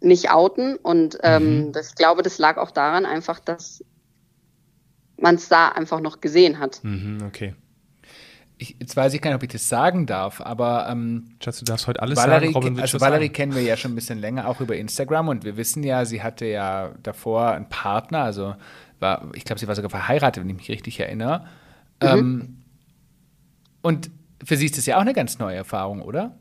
nicht 0.00 0.30
outen 0.30 0.76
und 0.76 1.18
ähm, 1.22 1.66
mhm. 1.66 1.72
das, 1.72 1.90
ich 1.90 1.94
glaube, 1.94 2.22
das 2.22 2.38
lag 2.38 2.56
auch 2.56 2.70
daran 2.70 3.06
einfach, 3.06 3.38
dass 3.38 3.84
man 5.16 5.36
es 5.36 5.48
da 5.48 5.68
einfach 5.68 6.00
noch 6.00 6.20
gesehen 6.20 6.58
hat. 6.58 6.82
Mhm, 6.82 7.18
okay 7.26 7.54
ich, 8.62 8.76
jetzt 8.78 8.96
weiß 8.96 9.12
ich 9.14 9.20
gar 9.20 9.30
nicht, 9.30 9.36
ob 9.36 9.42
ich 9.42 9.50
das 9.50 9.68
sagen 9.68 10.06
darf, 10.06 10.40
aber 10.40 10.88
ähm, 10.88 11.36
Schatz, 11.42 11.58
du 11.58 11.64
darfst 11.64 11.86
heute 11.86 12.00
alles 12.00 12.16
Valerie, 12.16 12.46
sagen. 12.46 12.54
Robin 12.54 12.80
also 12.80 13.00
Valerie 13.00 13.24
sagen. 13.24 13.32
kennen 13.34 13.54
wir 13.54 13.62
ja 13.62 13.76
schon 13.76 13.92
ein 13.92 13.94
bisschen 13.94 14.18
länger, 14.20 14.48
auch 14.48 14.60
über 14.60 14.76
Instagram 14.76 15.28
und 15.28 15.44
wir 15.44 15.56
wissen 15.56 15.82
ja, 15.82 16.04
sie 16.04 16.22
hatte 16.22 16.46
ja 16.46 16.92
davor 17.02 17.50
einen 17.50 17.68
Partner, 17.68 18.22
also 18.22 18.54
war, 19.00 19.30
ich 19.34 19.44
glaube, 19.44 19.58
sie 19.58 19.68
war 19.68 19.74
sogar 19.74 19.90
verheiratet, 19.90 20.42
wenn 20.42 20.50
ich 20.50 20.56
mich 20.56 20.68
richtig 20.70 21.00
erinnere. 21.00 21.46
Mhm. 22.00 22.08
Ähm, 22.08 22.62
und 23.82 24.10
für 24.44 24.56
sie 24.56 24.66
ist 24.66 24.78
das 24.78 24.86
ja 24.86 24.96
auch 24.96 25.02
eine 25.02 25.12
ganz 25.12 25.38
neue 25.38 25.56
Erfahrung, 25.56 26.00
oder? 26.00 26.36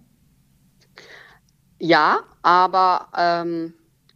Ja, 1.80 2.20
aber 2.44 3.08
ähm, 3.18 3.74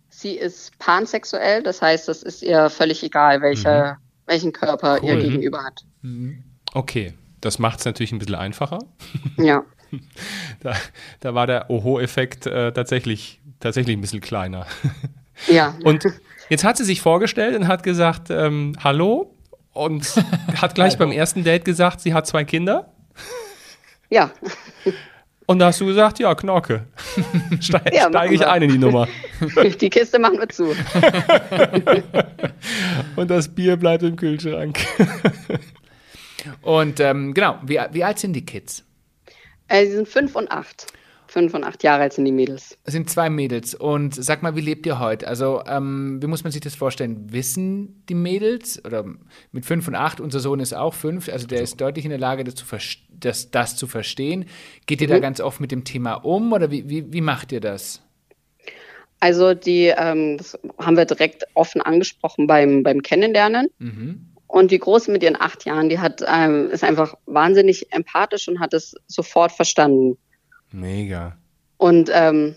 sie 0.09 0.33
ist 0.33 0.77
pansexuell, 0.77 1.63
das 1.63 1.81
heißt, 1.81 2.07
es 2.09 2.21
ist 2.21 2.43
ihr 2.43 2.69
völlig 2.69 3.03
egal, 3.03 3.41
welche, 3.41 3.97
mhm. 3.97 4.27
welchen 4.27 4.51
Körper 4.53 4.99
cool. 5.01 5.09
ihr 5.09 5.17
gegenüber 5.17 5.63
hat. 5.63 5.83
Mhm. 6.03 6.43
Okay, 6.73 7.13
das 7.45 7.59
macht 7.59 7.79
es 7.79 7.85
natürlich 7.85 8.11
ein 8.11 8.19
bisschen 8.19 8.35
einfacher. 8.35 8.79
Ja. 9.37 9.63
da, 10.61 10.73
da 11.19 11.35
war 11.35 11.47
der 11.47 11.69
Oho-Effekt 11.69 12.47
äh, 12.47 12.71
tatsächlich, 12.71 13.39
tatsächlich 13.59 13.95
ein 13.95 14.01
bisschen 14.01 14.21
kleiner. 14.21 14.65
Ja. 15.47 15.75
Und 15.83 16.05
jetzt 16.49 16.63
hat 16.63 16.77
sie 16.77 16.83
sich 16.83 17.01
vorgestellt 17.01 17.55
und 17.55 17.67
hat 17.67 17.83
gesagt, 17.83 18.29
ähm, 18.29 18.75
hallo 18.83 19.35
und 19.73 20.15
hat 20.61 20.75
gleich 20.75 20.97
beim 20.97 21.11
ersten 21.11 21.43
Date 21.43 21.65
gesagt, 21.65 22.01
sie 22.01 22.13
hat 22.13 22.25
zwei 22.25 22.43
Kinder. 22.43 22.91
Ja. 24.09 24.31
Und 25.45 25.59
da 25.59 25.67
hast 25.67 25.81
du 25.81 25.85
gesagt, 25.85 26.17
ja, 26.17 26.33
Knorke. 26.33 26.87
Steige 27.59 27.95
ja, 27.95 28.09
steig 28.09 28.31
ich 28.31 28.45
ein 28.45 28.63
in 28.63 28.71
die 28.71 28.77
Nummer. 28.79 29.07
Die 29.79 29.89
Kiste 29.89 30.17
machen 30.17 30.39
wir 30.39 30.49
zu. 30.49 30.75
Und 33.15 33.29
das 33.29 33.47
Bier 33.49 33.77
bleibt 33.77 34.01
im 34.01 34.15
Kühlschrank. 34.15 34.79
Und 36.61 36.99
ähm, 36.99 37.33
genau, 37.33 37.59
wie, 37.63 37.79
wie 37.91 38.03
alt 38.03 38.19
sind 38.19 38.33
die 38.33 38.45
Kids? 38.45 38.83
Äh, 39.67 39.85
sie 39.85 39.93
sind 39.93 40.07
fünf 40.07 40.35
und 40.35 40.51
acht. 40.51 40.87
Fünf 41.27 41.53
und 41.53 41.63
acht 41.63 41.83
Jahre 41.83 42.03
alt 42.03 42.13
sind 42.13 42.25
die 42.25 42.31
Mädels. 42.31 42.77
Das 42.83 42.93
sind 42.93 43.09
zwei 43.09 43.29
Mädels. 43.29 43.73
Und 43.73 44.15
sag 44.15 44.43
mal, 44.43 44.55
wie 44.55 44.61
lebt 44.61 44.85
ihr 44.85 44.99
heute? 44.99 45.27
Also, 45.27 45.63
ähm, 45.67 46.19
wie 46.21 46.27
muss 46.27 46.43
man 46.43 46.51
sich 46.51 46.61
das 46.61 46.75
vorstellen? 46.75 47.31
Wissen 47.31 48.03
die 48.07 48.13
Mädels 48.13 48.83
oder 48.85 49.05
mit 49.51 49.65
fünf 49.65 49.87
und 49.87 49.95
acht, 49.95 50.21
unser 50.21 50.39
Sohn 50.39 50.59
ist 50.59 50.73
auch 50.73 50.93
fünf, 50.93 51.27
also 51.27 51.47
der 51.47 51.61
ist 51.61 51.81
deutlich 51.81 52.05
in 52.05 52.11
der 52.11 52.19
Lage, 52.19 52.43
das 52.43 52.55
zu, 52.55 52.65
das, 53.09 53.49
das 53.49 53.75
zu 53.75 53.87
verstehen. 53.87 54.45
Geht 54.85 55.01
ihr 55.01 55.07
mhm. 55.07 55.13
da 55.13 55.19
ganz 55.19 55.41
oft 55.41 55.59
mit 55.59 55.71
dem 55.71 55.83
Thema 55.83 56.13
um 56.13 56.53
oder 56.53 56.69
wie, 56.69 56.87
wie, 56.89 57.11
wie 57.11 57.21
macht 57.21 57.51
ihr 57.51 57.59
das? 57.59 58.01
Also, 59.19 59.55
die, 59.55 59.93
ähm, 59.97 60.37
das 60.37 60.57
haben 60.77 60.95
wir 60.95 61.05
direkt 61.05 61.45
offen 61.55 61.81
angesprochen 61.81 62.45
beim, 62.45 62.83
beim 62.83 63.01
Kennenlernen. 63.01 63.67
Mhm. 63.79 64.34
Und 64.55 64.71
die 64.71 64.79
Große 64.79 65.11
mit 65.11 65.21
ihren 65.21 65.35
acht 65.35 65.65
Jahren, 65.65 65.89
die 65.89 65.99
hat, 65.99 66.23
ähm, 66.25 66.69
ist 66.71 66.85
einfach 66.85 67.15
wahnsinnig 67.25 67.91
empathisch 67.91 68.47
und 68.47 68.61
hat 68.61 68.73
es 68.73 68.95
sofort 69.05 69.51
verstanden. 69.51 70.17
Mega. 70.71 71.37
Und 71.75 72.09
ähm, 72.13 72.55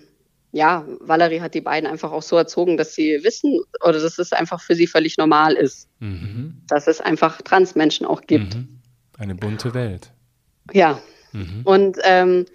ja, 0.53 0.85
Valerie 1.01 1.41
hat 1.41 1.55
die 1.55 1.61
beiden 1.61 1.91
einfach 1.91 2.13
auch 2.13 2.23
so 2.23 2.37
erzogen, 2.37 2.77
dass 2.77 2.95
sie 2.95 3.19
wissen 3.25 3.59
oder 3.85 3.99
dass 3.99 4.17
es 4.21 4.33
einfach 4.33 4.61
für 4.61 4.77
sie 4.77 4.87
völlig 4.87 5.19
normal 5.19 5.55
ist, 5.55 5.89
mhm. 5.99 6.63
dass 6.69 6.87
es 6.87 7.01
einfach 7.01 7.43
Transmenschen 7.43 8.07
auch 8.07 8.21
gibt. 8.21 8.55
Mhm. 8.55 8.79
Eine 9.19 9.35
bunte 9.35 9.75
Welt. 9.75 10.13
Ja. 10.73 11.03
Mhm. 11.33 11.63
Und 11.65 11.99
ähm, 12.05 12.47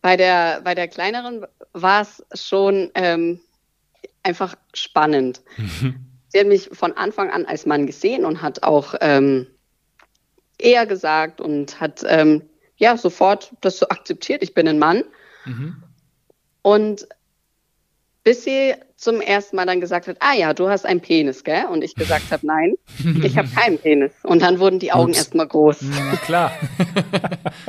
bei 0.00 0.16
der 0.16 0.62
bei 0.62 0.74
der 0.74 0.88
kleineren 0.88 1.44
war 1.74 2.00
es 2.00 2.24
schon 2.32 2.90
ähm, 2.94 3.40
einfach 4.22 4.54
spannend. 4.72 5.42
Mhm 6.30 6.30
sie 6.30 6.40
hat 6.40 6.46
mich 6.46 6.70
von 6.72 6.96
Anfang 6.96 7.30
an 7.30 7.46
als 7.46 7.66
Mann 7.66 7.86
gesehen 7.86 8.24
und 8.24 8.42
hat 8.42 8.62
auch 8.62 8.94
ähm, 9.00 9.46
eher 10.58 10.86
gesagt 10.86 11.40
und 11.40 11.80
hat 11.80 12.04
ähm, 12.06 12.42
ja 12.76 12.96
sofort 12.96 13.52
das 13.60 13.78
so 13.78 13.88
akzeptiert, 13.88 14.42
ich 14.42 14.54
bin 14.54 14.68
ein 14.68 14.78
Mann. 14.78 15.04
Mhm. 15.44 15.82
Und 16.62 17.08
bis 18.22 18.44
sie 18.44 18.74
zum 18.96 19.22
ersten 19.22 19.56
Mal 19.56 19.64
dann 19.64 19.80
gesagt 19.80 20.06
hat, 20.06 20.18
ah 20.20 20.34
ja, 20.34 20.52
du 20.52 20.68
hast 20.68 20.84
einen 20.84 21.00
Penis, 21.00 21.42
gell? 21.42 21.64
Und 21.66 21.82
ich 21.82 21.94
gesagt 21.94 22.24
habe, 22.30 22.46
nein, 22.46 22.74
ich 23.22 23.36
habe 23.36 23.48
keinen 23.54 23.78
Penis. 23.78 24.12
Und 24.22 24.42
dann 24.42 24.60
wurden 24.60 24.78
die 24.78 24.92
Augen 24.92 25.14
erstmal 25.14 25.48
groß. 25.48 25.78
Na 25.82 26.16
klar. 26.16 26.52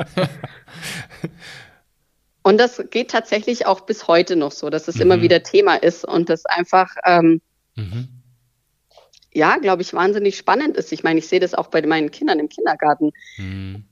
und 2.42 2.58
das 2.58 2.82
geht 2.90 3.10
tatsächlich 3.10 3.64
auch 3.64 3.80
bis 3.80 4.08
heute 4.08 4.36
noch 4.36 4.52
so, 4.52 4.68
dass 4.68 4.88
es 4.88 4.96
mhm. 4.96 5.02
immer 5.02 5.22
wieder 5.22 5.42
Thema 5.42 5.76
ist 5.76 6.04
und 6.04 6.28
das 6.28 6.44
einfach 6.44 6.96
ähm, 7.06 7.40
mhm. 7.74 8.21
Ja, 9.34 9.56
glaube 9.56 9.82
ich, 9.82 9.94
wahnsinnig 9.94 10.36
spannend 10.36 10.76
ist. 10.76 10.92
Ich 10.92 11.02
meine, 11.02 11.18
ich 11.18 11.28
sehe 11.28 11.40
das 11.40 11.54
auch 11.54 11.68
bei 11.68 11.84
meinen 11.86 12.10
Kindern 12.10 12.38
im 12.38 12.48
Kindergarten. 12.48 13.12
Mhm. 13.36 13.84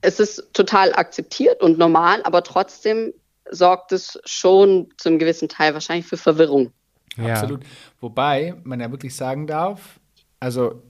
Es 0.00 0.20
ist 0.20 0.52
total 0.52 0.94
akzeptiert 0.94 1.60
und 1.62 1.78
normal, 1.78 2.22
aber 2.22 2.42
trotzdem 2.42 3.12
sorgt 3.50 3.92
es 3.92 4.20
schon 4.24 4.88
zum 4.96 5.18
gewissen 5.18 5.48
Teil 5.48 5.74
wahrscheinlich 5.74 6.06
für 6.06 6.16
Verwirrung. 6.16 6.72
Ja. 7.16 7.34
Absolut. 7.34 7.64
Wobei 8.00 8.54
man 8.62 8.80
ja 8.80 8.90
wirklich 8.90 9.16
sagen 9.16 9.46
darf, 9.46 9.98
also 10.40 10.82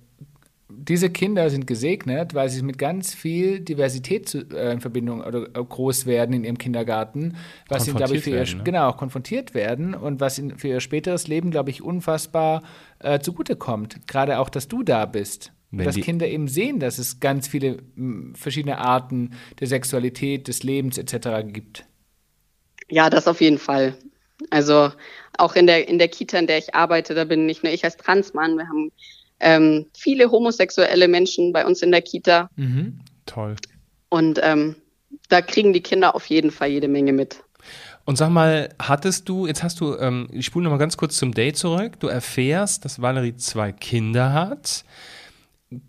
diese 0.70 1.08
Kinder 1.08 1.48
sind 1.48 1.66
gesegnet, 1.66 2.34
weil 2.34 2.48
sie 2.50 2.62
mit 2.62 2.76
ganz 2.76 3.14
viel 3.14 3.60
Diversität 3.60 4.28
zu, 4.28 4.40
äh, 4.50 4.72
in 4.72 4.80
Verbindung 4.80 5.22
oder 5.22 5.44
äh, 5.44 5.64
groß 5.64 6.04
werden 6.04 6.34
in 6.34 6.44
ihrem 6.44 6.58
Kindergarten, 6.58 7.36
was 7.68 7.88
ihnen, 7.88 7.96
glaube 7.96 8.16
ich, 8.16 8.24
für 8.24 8.32
werden, 8.32 8.48
ihr, 8.48 8.56
ne? 8.56 8.64
genau, 8.64 8.92
konfrontiert 8.92 9.54
werden 9.54 9.94
und 9.94 10.20
was 10.20 10.38
ihnen 10.38 10.58
für 10.58 10.68
ihr 10.68 10.80
späteres 10.80 11.26
Leben, 11.26 11.50
glaube 11.50 11.70
ich, 11.70 11.82
unfassbar 11.82 12.62
äh, 12.98 13.18
zugutekommt. 13.18 14.06
Gerade 14.06 14.38
auch, 14.38 14.50
dass 14.50 14.68
du 14.68 14.82
da 14.82 15.06
bist. 15.06 15.52
Wenn 15.70 15.84
dass 15.84 15.96
Kinder 15.96 16.26
eben 16.26 16.48
sehen, 16.48 16.80
dass 16.80 16.98
es 16.98 17.20
ganz 17.20 17.46
viele 17.46 17.82
verschiedene 18.34 18.78
Arten 18.78 19.32
der 19.60 19.66
Sexualität, 19.66 20.48
des 20.48 20.62
Lebens 20.62 20.96
etc. 20.96 21.28
gibt. 21.46 21.84
Ja, 22.88 23.10
das 23.10 23.28
auf 23.28 23.42
jeden 23.42 23.58
Fall. 23.58 23.94
Also 24.48 24.90
auch 25.36 25.56
in 25.56 25.66
der, 25.66 25.88
in 25.88 25.98
der 25.98 26.08
Kita, 26.08 26.38
in 26.38 26.46
der 26.46 26.58
ich 26.58 26.74
arbeite, 26.74 27.14
da 27.14 27.24
bin 27.24 27.44
nicht 27.44 27.64
nur 27.64 27.72
ich 27.72 27.84
als 27.84 27.96
Transmann, 27.98 28.56
wir 28.56 28.66
haben 28.66 28.92
ähm, 29.40 29.86
viele 29.96 30.30
homosexuelle 30.30 31.08
Menschen 31.08 31.52
bei 31.52 31.64
uns 31.64 31.82
in 31.82 31.90
der 31.90 32.02
Kita. 32.02 32.50
Mhm. 32.56 33.00
Toll. 33.26 33.56
Und 34.08 34.40
ähm, 34.42 34.76
da 35.28 35.42
kriegen 35.42 35.72
die 35.72 35.82
Kinder 35.82 36.14
auf 36.14 36.26
jeden 36.26 36.50
Fall 36.50 36.68
jede 36.68 36.88
Menge 36.88 37.12
mit. 37.12 37.42
Und 38.04 38.16
sag 38.16 38.30
mal, 38.30 38.70
hattest 38.78 39.28
du, 39.28 39.46
jetzt 39.46 39.62
hast 39.62 39.80
du, 39.80 39.94
ähm, 39.98 40.28
ich 40.32 40.46
spule 40.46 40.64
nochmal 40.64 40.78
ganz 40.78 40.96
kurz 40.96 41.18
zum 41.18 41.32
Date 41.32 41.58
zurück, 41.58 42.00
du 42.00 42.06
erfährst, 42.06 42.84
dass 42.84 43.02
Valerie 43.02 43.36
zwei 43.36 43.70
Kinder 43.70 44.32
hat. 44.32 44.84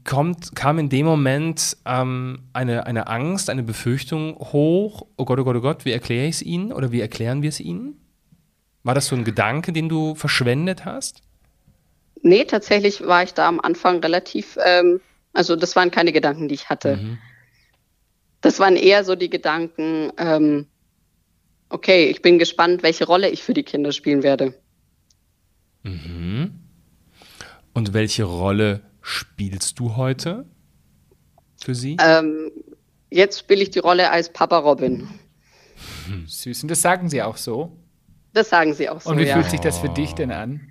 Kommt, 0.03 0.53
kam 0.53 0.77
in 0.77 0.89
dem 0.89 1.05
Moment 1.05 1.77
ähm, 1.85 2.39
eine, 2.51 2.85
eine 2.85 3.07
Angst, 3.07 3.49
eine 3.49 3.63
Befürchtung 3.63 4.35
hoch, 4.35 5.07
oh 5.15 5.23
Gott, 5.23 5.39
oh 5.39 5.45
Gott, 5.45 5.55
oh 5.55 5.61
Gott, 5.61 5.85
wie 5.85 5.93
erkläre 5.93 6.27
ich 6.27 6.35
es 6.35 6.41
ihnen 6.41 6.73
oder 6.73 6.91
wie 6.91 6.99
erklären 6.99 7.41
wir 7.41 7.47
es 7.47 7.61
ihnen? 7.61 7.95
War 8.83 8.93
das 8.95 9.07
so 9.07 9.15
ein 9.15 9.23
Gedanke, 9.23 9.71
den 9.71 9.87
du 9.87 10.15
verschwendet 10.15 10.83
hast? 10.83 11.21
Nee, 12.21 12.45
tatsächlich 12.45 13.05
war 13.05 13.23
ich 13.23 13.33
da 13.33 13.47
am 13.47 13.59
Anfang 13.59 13.99
relativ, 13.99 14.57
ähm, 14.63 14.99
also 15.33 15.55
das 15.55 15.75
waren 15.75 15.91
keine 15.91 16.11
Gedanken, 16.11 16.47
die 16.47 16.55
ich 16.55 16.69
hatte. 16.69 16.97
Mhm. 16.97 17.17
Das 18.41 18.59
waren 18.59 18.75
eher 18.75 19.03
so 19.03 19.15
die 19.15 19.29
Gedanken, 19.29 20.11
ähm, 20.17 20.67
okay, 21.69 22.09
ich 22.09 22.21
bin 22.21 22.39
gespannt, 22.39 22.83
welche 22.83 23.05
Rolle 23.05 23.29
ich 23.29 23.43
für 23.43 23.53
die 23.53 23.63
Kinder 23.63 23.91
spielen 23.91 24.23
werde. 24.23 24.53
Mhm. 25.83 26.59
Und 27.73 27.93
welche 27.93 28.23
Rolle 28.23 28.81
spielst 29.01 29.79
du 29.79 29.95
heute 29.95 30.45
für 31.63 31.75
sie? 31.75 31.97
Ähm, 32.01 32.51
jetzt 33.09 33.39
spiele 33.39 33.61
ich 33.61 33.69
die 33.69 33.79
Rolle 33.79 34.11
als 34.11 34.31
Papa 34.31 34.57
Robin. 34.57 35.07
Süß. 36.25 36.63
Und 36.63 36.71
das 36.71 36.81
sagen 36.81 37.09
sie 37.09 37.21
auch 37.21 37.37
so? 37.37 37.77
Das 38.33 38.49
sagen 38.49 38.73
sie 38.73 38.89
auch 38.89 39.01
so. 39.01 39.09
Und 39.09 39.19
wie 39.19 39.25
ja. 39.25 39.35
fühlt 39.35 39.49
sich 39.49 39.59
das 39.59 39.79
für 39.79 39.89
dich 39.89 40.13
denn 40.13 40.31
an? 40.31 40.68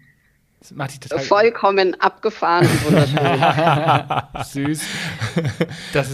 Das 0.60 0.72
macht 0.72 0.90
dich 0.90 1.00
total 1.00 1.20
Vollkommen 1.20 2.00
abgefahren 2.00 2.66
und 2.66 2.86
wunderschön. 2.86 4.66
Süß. 4.66 4.82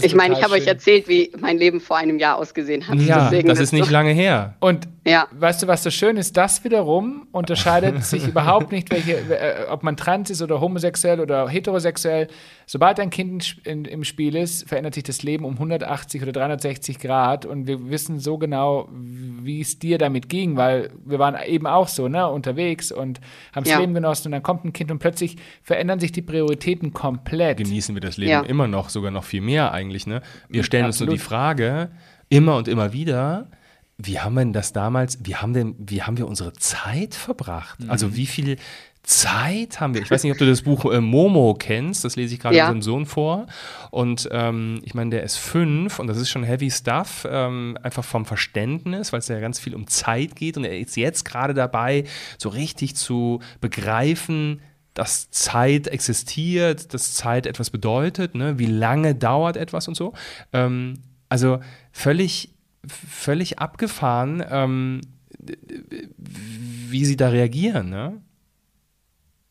ich 0.03 0.13
meine, 0.13 0.35
ich 0.35 0.43
habe 0.43 0.53
euch 0.53 0.67
erzählt, 0.67 1.07
wie 1.07 1.31
mein 1.39 1.57
Leben 1.57 1.81
vor 1.81 1.97
einem 1.97 2.19
Jahr 2.19 2.37
ausgesehen 2.37 2.87
hat. 2.87 2.99
Ja, 2.99 3.23
Deswegen 3.23 3.47
das 3.47 3.59
ist 3.59 3.71
nicht 3.71 3.85
so 3.85 3.91
lange 3.91 4.11
her. 4.11 4.53
Und 4.59 4.87
ja. 5.03 5.27
weißt 5.31 5.63
du, 5.63 5.67
was 5.67 5.81
so 5.81 5.89
schön 5.89 6.17
ist? 6.17 6.37
Das 6.37 6.63
wiederum 6.63 7.27
unterscheidet 7.31 8.03
sich 8.03 8.27
überhaupt 8.27 8.71
nicht, 8.71 8.91
welche, 8.91 9.17
äh, 9.17 9.65
ob 9.69 9.81
man 9.81 9.97
trans 9.97 10.29
ist 10.29 10.43
oder 10.43 10.61
homosexuell 10.61 11.19
oder 11.19 11.49
heterosexuell. 11.49 12.27
Sobald 12.67 12.99
ein 12.99 13.09
Kind 13.09 13.57
in, 13.63 13.85
im 13.85 14.03
Spiel 14.03 14.35
ist, 14.35 14.67
verändert 14.67 14.93
sich 14.93 15.03
das 15.03 15.23
Leben 15.23 15.45
um 15.45 15.53
180 15.53 16.21
oder 16.21 16.31
360 16.31 16.99
Grad 16.99 17.45
und 17.45 17.67
wir 17.67 17.89
wissen 17.89 18.19
so 18.19 18.37
genau, 18.37 18.89
wie 18.91 19.61
es 19.61 19.79
dir 19.79 19.97
damit 19.97 20.29
ging, 20.29 20.55
weil 20.55 20.91
wir 21.03 21.19
waren 21.19 21.35
eben 21.45 21.67
auch 21.67 21.87
so 21.87 22.07
ne, 22.07 22.27
unterwegs 22.27 22.91
und 22.91 23.19
haben 23.55 23.63
das 23.63 23.73
ja. 23.73 23.79
Leben 23.79 23.93
genossen 23.93 24.29
und 24.29 24.34
dann 24.35 24.43
kommt 24.43 24.65
ein 24.65 24.73
Kind 24.73 24.91
und 24.91 24.99
plötzlich 24.99 25.37
verändern 25.63 25.99
sich 25.99 26.11
die 26.11 26.21
Prioritäten 26.21 26.93
komplett. 26.93 27.57
Genießen 27.57 27.95
wir 27.95 28.01
das 28.01 28.17
Leben 28.17 28.31
ja. 28.31 28.41
immer 28.41 28.67
noch, 28.67 28.89
sogar 28.89 29.11
noch 29.11 29.23
viel 29.23 29.41
mehr 29.41 29.71
eigentlich. 29.71 30.05
Ne? 30.05 30.21
Wir 30.49 30.63
stellen 30.63 30.85
Absolut. 30.85 31.09
uns 31.11 31.19
nur 31.19 31.23
die 31.23 31.27
Frage, 31.27 31.89
immer 32.29 32.57
und 32.57 32.67
immer 32.67 32.93
wieder, 32.93 33.49
wie 33.97 34.19
haben 34.19 34.33
wir 34.33 34.41
denn 34.41 34.53
das 34.53 34.73
damals, 34.73 35.19
wie 35.23 35.35
haben, 35.35 35.53
denn, 35.53 35.75
wie 35.77 36.03
haben 36.03 36.17
wir 36.17 36.27
unsere 36.27 36.53
Zeit 36.53 37.15
verbracht? 37.15 37.79
Mhm. 37.81 37.89
Also 37.89 38.15
wie 38.15 38.25
viel 38.25 38.57
Zeit 39.03 39.79
haben 39.79 39.93
wir. 39.93 40.01
Ich 40.01 40.09
weiß 40.09 40.23
nicht, 40.23 40.31
ob 40.31 40.37
du 40.39 40.47
das 40.47 40.63
Buch 40.63 40.91
äh, 40.91 40.99
Momo 40.99 41.53
kennst, 41.53 42.03
das 42.03 42.15
lese 42.15 42.33
ich 42.33 42.39
gerade 42.39 42.55
ja. 42.55 42.65
unserem 42.65 42.81
Sohn 42.81 43.05
vor. 43.05 43.45
Und 43.91 44.27
ähm, 44.31 44.81
ich 44.83 44.95
meine, 44.95 45.11
der 45.11 45.23
ist 45.23 45.37
fünf 45.37 45.99
und 45.99 46.07
das 46.07 46.17
ist 46.17 46.29
schon 46.29 46.43
heavy 46.43 46.71
stuff, 46.71 47.25
ähm, 47.29 47.77
einfach 47.83 48.03
vom 48.03 48.25
Verständnis, 48.25 49.13
weil 49.13 49.19
es 49.19 49.27
ja 49.27 49.39
ganz 49.39 49.59
viel 49.59 49.75
um 49.75 49.87
Zeit 49.87 50.35
geht 50.35 50.57
und 50.57 50.63
er 50.63 50.77
ist 50.79 50.97
jetzt 50.97 51.23
gerade 51.23 51.53
dabei, 51.53 52.05
so 52.37 52.49
richtig 52.49 52.95
zu 52.95 53.41
begreifen, 53.61 54.61
dass 54.95 55.29
Zeit 55.29 55.87
existiert, 55.87 56.93
dass 56.93 57.13
Zeit 57.13 57.45
etwas 57.45 57.69
bedeutet, 57.69 58.33
ne? 58.33 58.57
wie 58.57 58.65
lange 58.65 59.13
dauert 59.13 59.57
etwas 59.57 59.87
und 59.87 59.95
so. 59.95 60.13
Ähm, 60.51 60.95
also 61.29 61.59
völlig, 61.91 62.54
völlig 62.87 63.59
abgefahren, 63.59 64.43
ähm, 64.49 65.01
wie 65.37 67.05
sie 67.05 67.17
da 67.17 67.29
reagieren. 67.29 67.89
Ne? 67.89 68.21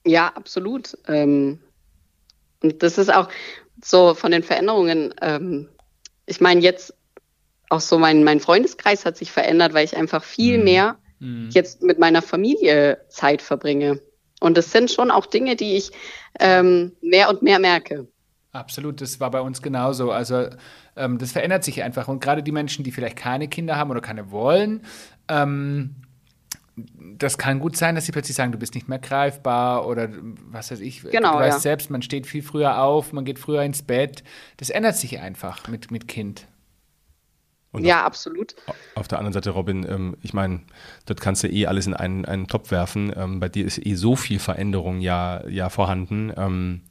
Ja, 0.07 0.29
absolut. 0.29 0.97
Ähm, 1.07 1.61
und 2.63 2.83
das 2.83 2.99
ist 2.99 3.13
auch 3.13 3.29
so 3.83 4.15
von 4.15 4.33
den 4.33 4.43
Veränderungen. 4.43 5.15
Ähm, 5.21 5.69
ich 6.27 6.41
meine, 6.41 6.61
jetzt 6.61 6.95
auch 7.71 7.81
so 7.81 7.99
mein, 7.99 8.25
mein 8.25 8.41
Freundeskreis 8.41 9.05
hat 9.05 9.17
sich 9.17 9.33
verändert, 9.33 9.75
weil 9.75 9.85
ich 9.85 9.97
einfach 9.97 10.23
viel 10.23 10.59
mhm. 10.59 10.65
mehr 10.65 10.99
mhm. 11.19 11.51
jetzt 11.51 11.83
mit 11.83 11.99
meiner 11.99 12.23
Familie 12.23 13.05
Zeit 13.09 13.43
verbringe. 13.43 14.01
Und 14.41 14.57
das 14.57 14.73
sind 14.73 14.91
schon 14.91 15.11
auch 15.11 15.27
Dinge, 15.27 15.57
die 15.57 15.77
ich 15.77 15.91
ähm, 16.41 16.93
mehr 17.01 17.29
und 17.31 17.43
mehr 17.43 17.59
merke. 17.59 18.09
Absolut, 18.55 19.01
das 19.01 19.19
war 19.19 19.33
bei 19.33 19.41
uns 19.41 19.63
genauso. 19.63 20.13
Also 20.13 20.47
ähm, 20.95 21.19
das 21.19 21.33
verändert 21.33 21.65
sich 21.65 21.83
einfach. 21.83 22.07
Und 22.07 22.21
gerade 22.21 22.43
die 22.43 22.53
Menschen, 22.53 22.85
die 22.85 22.93
vielleicht 22.93 23.17
keine 23.17 23.49
Kinder 23.49 23.77
haben 23.77 23.91
oder 23.91 24.01
keine 24.01 24.31
wollen, 24.31 24.83
ähm, 25.27 25.97
das 26.77 27.37
kann 27.37 27.59
gut 27.59 27.77
sein, 27.77 27.97
dass 27.97 28.07
sie 28.07 28.13
plötzlich 28.13 28.37
sagen, 28.37 28.53
du 28.53 28.59
bist 28.59 28.77
nicht 28.77 28.89
mehr 28.89 29.01
greifbar 29.01 29.87
oder 29.89 30.09
was 30.51 30.71
weiß 30.71 30.81
ich. 30.81 31.03
Genau, 31.03 31.33
du 31.33 31.39
weißt 31.41 31.59
ja. 31.59 31.61
selbst, 31.61 31.91
man 31.91 32.03
steht 32.03 32.29
viel 32.29 32.43
früher 32.43 32.81
auf, 32.81 33.13
man 33.13 33.25
geht 33.25 33.41
früher 33.41 33.63
ins 33.63 33.83
Bett. 33.83 34.23
Das 34.57 34.71
ändert 34.71 34.97
sich 34.97 35.19
einfach 35.19 35.67
mit, 35.67 35.91
mit 35.91 36.07
Kind. 36.07 36.47
Und 37.75 37.85
ja, 37.85 38.03
auf, 38.03 38.07
absolut. 38.07 38.55
Auf 38.95 39.09
der 39.09 39.19
anderen 39.19 39.33
Seite, 39.33 39.51
Robin, 39.51 39.85
ähm, 39.89 40.17
ich 40.23 40.33
meine, 40.33 40.61
dort 41.07 41.21
kannst 41.21 41.43
du 41.43 41.49
eh 41.49 41.67
alles 41.67 41.89
in 41.89 41.95
einen, 41.95 42.25
einen 42.25 42.47
Topf 42.47 42.71
werfen. 42.71 43.13
Ähm, 43.17 43.41
bei 43.41 43.49
dir 43.49 43.67
ist 43.67 43.85
eh 43.85 43.97
so 43.97 44.15
viel 44.15 44.39
Veränderung 44.39 45.01
ja, 45.01 45.45
ja 45.49 45.69
vorhanden. 45.71 46.33
Ähm, 46.37 46.83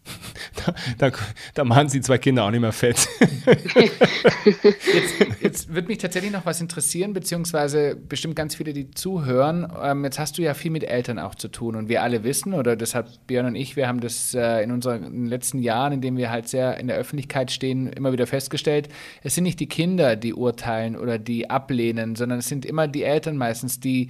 da, 0.66 0.74
da, 0.98 1.18
da, 1.54 1.64
machen 1.64 1.88
sie 1.88 2.02
zwei 2.02 2.18
Kinder 2.18 2.44
auch 2.44 2.52
nicht 2.52 2.60
mehr 2.60 2.74
fett. 2.74 3.08
jetzt, 3.46 5.42
jetzt 5.42 5.74
würde 5.74 5.88
mich 5.88 6.00
tatsächlich 6.00 6.34
noch 6.34 6.46
was 6.46 6.60
interessieren, 6.60 7.14
beziehungsweise 7.14 7.96
bestimmt 7.96 8.36
ganz 8.36 8.56
viele, 8.56 8.74
die 8.74 8.92
zuhören. 8.92 9.72
Ähm, 9.82 10.04
jetzt 10.04 10.20
hast 10.20 10.38
du 10.38 10.42
ja 10.42 10.54
viel 10.54 10.72
mit 10.72 10.84
Eltern 10.84 11.18
auch 11.18 11.36
zu 11.36 11.48
tun 11.48 11.78
und 11.78 11.88
wir 11.88 12.04
alle 12.04 12.26
wissen, 12.26 12.54
oder 12.54 12.76
deshalb 12.76 13.08
Björn 13.26 13.46
und 13.46 13.56
ich, 13.56 13.78
wir 13.78 13.88
haben 13.88 14.02
das 14.02 14.34
äh, 14.34 14.62
in 14.62 14.72
unseren 14.72 15.28
letzten 15.28 15.60
Jahren, 15.60 15.94
in 15.94 16.02
denen 16.02 16.18
wir 16.18 16.30
halt 16.30 16.50
sehr 16.50 16.78
in 16.78 16.88
der 16.88 16.98
Öffentlichkeit 16.98 17.52
stehen, 17.52 17.88
immer 17.88 18.12
wieder 18.12 18.28
festgestellt, 18.28 18.90
es 19.24 19.36
sind 19.36 19.46
nicht 19.46 19.62
die 19.62 19.68
Kinder, 19.68 20.18
die 20.18 20.34
urteilen 20.34 20.73
verurteilen 20.74 20.96
oder 20.96 21.20
die 21.20 21.50
ablehnen, 21.50 22.16
sondern 22.16 22.40
es 22.40 22.48
sind 22.48 22.66
immer 22.66 22.88
die 22.88 23.04
Eltern 23.04 23.38
meistens, 23.38 23.80
die 23.80 24.10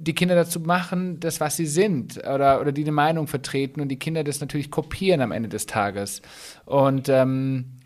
die 0.00 0.14
Kinder 0.14 0.36
dazu 0.36 0.60
machen, 0.60 1.18
das, 1.18 1.40
was 1.40 1.56
sie 1.56 1.66
sind, 1.66 2.18
oder, 2.18 2.60
oder 2.60 2.70
die 2.70 2.82
eine 2.82 2.92
Meinung 2.92 3.26
vertreten 3.26 3.80
und 3.80 3.88
die 3.88 3.98
Kinder 3.98 4.22
das 4.22 4.40
natürlich 4.40 4.70
kopieren 4.70 5.20
am 5.20 5.32
Ende 5.32 5.48
des 5.48 5.66
Tages. 5.66 6.22
Und 6.66 7.08
ähm, 7.08 7.80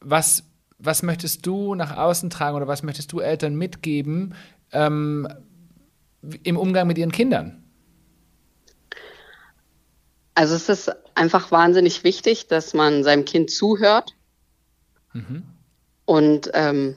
was, 0.00 0.44
was 0.78 1.02
möchtest 1.02 1.44
du 1.44 1.74
nach 1.74 1.96
außen 1.96 2.30
tragen 2.30 2.56
oder 2.56 2.68
was 2.68 2.84
möchtest 2.84 3.12
du 3.12 3.18
Eltern 3.18 3.56
mitgeben 3.56 4.34
ähm, 4.70 5.26
im 6.44 6.56
Umgang 6.56 6.86
mit 6.86 6.96
ihren 6.96 7.10
Kindern? 7.10 7.64
Also 10.34 10.54
es 10.54 10.68
ist 10.68 10.92
einfach 11.16 11.50
wahnsinnig 11.50 12.04
wichtig, 12.04 12.46
dass 12.46 12.72
man 12.72 13.02
seinem 13.02 13.24
Kind 13.24 13.50
zuhört 13.50 14.14
mhm. 15.12 15.42
und 16.04 16.50
ähm, 16.54 16.94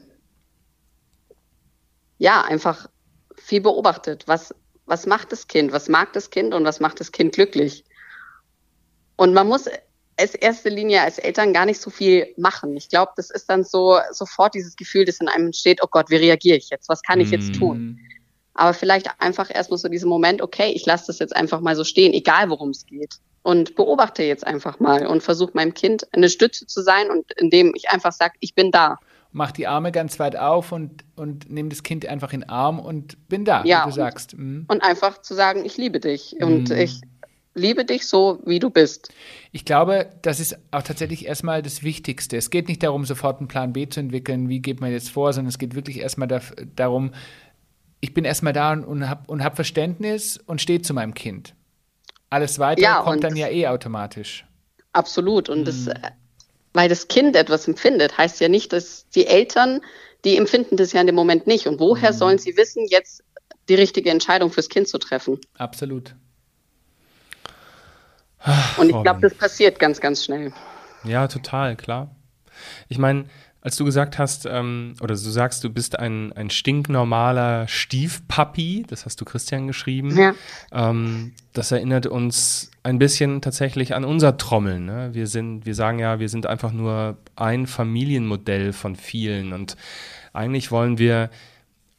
ja, 2.18 2.42
einfach 2.42 2.88
viel 3.36 3.62
beobachtet. 3.62 4.28
Was, 4.28 4.54
was 4.86 5.06
macht 5.06 5.32
das 5.32 5.48
Kind? 5.48 5.72
Was 5.72 5.90
mag 5.90 6.14
das 6.14 6.30
Kind 6.30 6.54
und 6.54 6.64
was 6.64 6.80
macht 6.80 7.00
das 7.00 7.12
Kind 7.12 7.34
glücklich? 7.34 7.84
Und 9.18 9.34
man 9.34 9.48
muss 9.48 9.68
als 10.18 10.34
erste 10.34 10.70
Linie 10.70 11.02
als 11.02 11.18
Eltern 11.18 11.54
gar 11.54 11.66
nicht 11.66 11.82
so 11.82 11.90
viel 11.90 12.34
machen. 12.38 12.76
Ich 12.78 12.90
glaube, 12.90 13.12
das 13.18 13.30
ist 13.30 13.50
dann 13.50 13.64
so 13.64 14.00
sofort 14.12 14.56
dieses 14.56 14.76
Gefühl, 14.76 15.06
das 15.06 15.20
in 15.20 15.28
einem 15.28 15.48
entsteht, 15.48 15.80
oh 15.84 15.88
Gott, 15.90 16.10
wie 16.10 16.16
reagiere 16.16 16.58
ich 16.58 16.70
jetzt? 16.70 16.90
Was 16.90 17.02
kann 17.02 17.20
ich 17.20 17.32
jetzt 17.32 17.56
tun? 17.56 18.00
Aber 18.54 18.74
vielleicht 18.74 19.10
einfach 19.20 19.54
erstmal 19.54 19.78
so 19.78 19.90
diesen 19.90 20.08
Moment, 20.08 20.42
okay, 20.42 20.72
ich 20.72 20.86
lasse 20.86 21.08
das 21.08 21.20
jetzt 21.20 21.36
einfach 21.36 21.60
mal 21.60 21.76
so 21.76 21.84
stehen, 21.84 22.14
egal 22.14 22.50
worum 22.50 22.70
es 22.70 22.86
geht. 22.86 23.16
Und 23.44 23.76
beobachte 23.76 24.24
jetzt 24.24 24.48
einfach 24.48 24.80
mal 24.80 25.06
und 25.06 25.22
versuche 25.22 25.52
meinem 25.54 25.74
Kind 25.74 26.08
eine 26.14 26.30
Stütze 26.30 26.66
zu 26.66 26.82
sein 26.82 27.12
und 27.12 27.32
indem 27.34 27.74
ich 27.76 27.90
einfach 27.90 28.14
sage, 28.14 28.36
ich 28.40 28.56
bin 28.56 28.72
da. 28.72 28.98
Mach 29.38 29.52
die 29.52 29.68
Arme 29.68 29.92
ganz 29.92 30.18
weit 30.18 30.38
auf 30.38 30.72
und, 30.72 31.04
und 31.18 31.52
nimm 31.52 31.68
das 31.70 31.84
Kind 31.84 32.06
einfach 32.06 32.32
in 32.32 32.40
den 32.40 32.50
Arm 32.50 32.80
und 32.80 33.28
bin 33.28 33.44
da, 33.44 33.66
Ja, 33.66 33.80
wie 33.80 33.82
du 33.82 33.86
und- 33.88 33.94
sagst. 33.96 34.38
Mhm. 34.38 34.64
Und 34.70 34.82
einfach 34.82 35.22
zu 35.22 35.34
sagen, 35.34 35.66
ich 35.66 35.76
liebe 35.76 36.00
dich. 36.00 36.38
Und 36.40 36.70
Mhm. 36.70 36.76
ich 36.78 37.02
liebe 37.54 37.84
dich 37.84 38.08
so, 38.08 38.40
wie 38.46 38.60
du 38.60 38.70
bist. 38.70 39.14
Ich 39.52 39.66
glaube, 39.66 40.10
das 40.22 40.40
ist 40.40 40.58
auch 40.72 40.84
tatsächlich 40.84 41.26
erstmal 41.26 41.62
das 41.62 41.84
Wichtigste. 41.84 42.38
Es 42.38 42.50
geht 42.50 42.70
nicht 42.70 42.82
darum, 42.82 43.04
sofort 43.04 43.40
einen 43.40 43.50
Plan 43.50 43.74
B 43.74 43.90
zu 43.90 44.00
entwickeln, 44.00 44.48
wie 44.48 44.62
geht 44.62 44.80
man 44.80 44.92
jetzt 44.94 45.10
vor, 45.10 45.34
sondern 45.34 45.50
es 45.50 45.58
geht 45.58 45.76
wirklich 45.76 46.00
erstmal 46.00 46.30
daf- 46.30 46.56
darum, 46.78 47.12
ich 48.00 48.14
bin 48.14 48.24
erstmal 48.24 48.54
da 48.54 48.72
und, 48.72 48.86
und 48.86 49.10
habe 49.10 49.24
und 49.28 49.44
hab 49.44 49.56
Verständnis 49.58 50.38
und 50.38 50.62
stehe 50.62 50.82
zu 50.82 50.94
meinem 50.94 51.14
Kind. 51.14 51.56
Alles 52.30 52.58
weitere 52.60 52.86
Ja, 52.86 53.02
kommt 53.02 53.24
dann 53.26 53.36
ja 53.36 53.48
eh 53.50 53.68
automatisch. 53.68 54.46
Absolut. 54.94 55.50
Und 55.50 55.66
das, 55.68 55.88
äh, 55.88 55.94
weil 56.76 56.90
das 56.90 57.08
Kind 57.08 57.36
etwas 57.36 57.68
empfindet, 57.68 58.18
heißt 58.18 58.40
ja 58.42 58.50
nicht, 58.50 58.74
dass 58.74 59.08
die 59.10 59.26
Eltern, 59.26 59.82
die 60.26 60.38
empfinden 60.38 60.76
das 60.78 60.92
ja 60.92 61.02
in 61.02 61.08
dem 61.08 61.16
Moment 61.16 61.48
nicht. 61.48 61.68
Und 61.68 61.80
woher 61.80 62.14
sollen 62.14 62.38
sie 62.38 62.58
wissen, 62.58 62.86
jetzt 62.88 63.24
die 63.70 63.76
richtige 63.76 64.10
Entscheidung 64.10 64.52
fürs 64.52 64.70
Kind 64.70 64.88
zu 64.88 64.98
treffen? 64.98 65.40
Absolut. 65.58 66.16
Und 68.78 68.90
ich 68.90 69.02
glaube, 69.02 69.22
das 69.22 69.34
passiert 69.34 69.80
ganz, 69.80 70.02
ganz 70.02 70.26
schnell. 70.26 70.54
Ja, 71.04 71.28
total, 71.28 71.76
klar. 71.76 72.16
Ich 72.90 72.98
meine, 72.98 73.26
als 73.66 73.78
du 73.78 73.84
gesagt 73.84 74.20
hast, 74.20 74.46
ähm, 74.46 74.94
oder 75.02 75.16
du 75.16 75.20
sagst, 75.20 75.64
du 75.64 75.72
bist 75.72 75.98
ein, 75.98 76.32
ein 76.34 76.52
stinknormaler 76.52 77.68
Stiefpapi, 77.68 78.86
das 78.88 79.06
hast 79.06 79.20
du 79.20 79.26
Christian 79.26 79.66
geschrieben, 79.66 80.16
Ja. 80.16 80.36
ähm, 80.72 81.34
das 81.52 81.72
erinnert 81.72 82.06
uns 82.06 82.70
ein 82.84 83.00
bisschen 83.00 83.42
tatsächlich 83.42 83.96
an 83.96 84.06
unser 84.06 84.38
Trommeln. 84.38 84.86
Ne? 84.86 85.10
Wir 85.14 85.26
sind, 85.26 85.66
wir 85.66 85.74
sagen 85.74 85.98
ja, 85.98 86.20
wir 86.20 86.30
sind 86.30 86.46
einfach 86.46 86.72
nur 86.72 87.18
ein 87.36 87.66
Familienmodell 87.66 88.72
von 88.72 88.96
vielen 88.96 89.52
und 89.52 89.76
eigentlich 90.32 90.70
wollen 90.70 91.00
wir, 91.00 91.32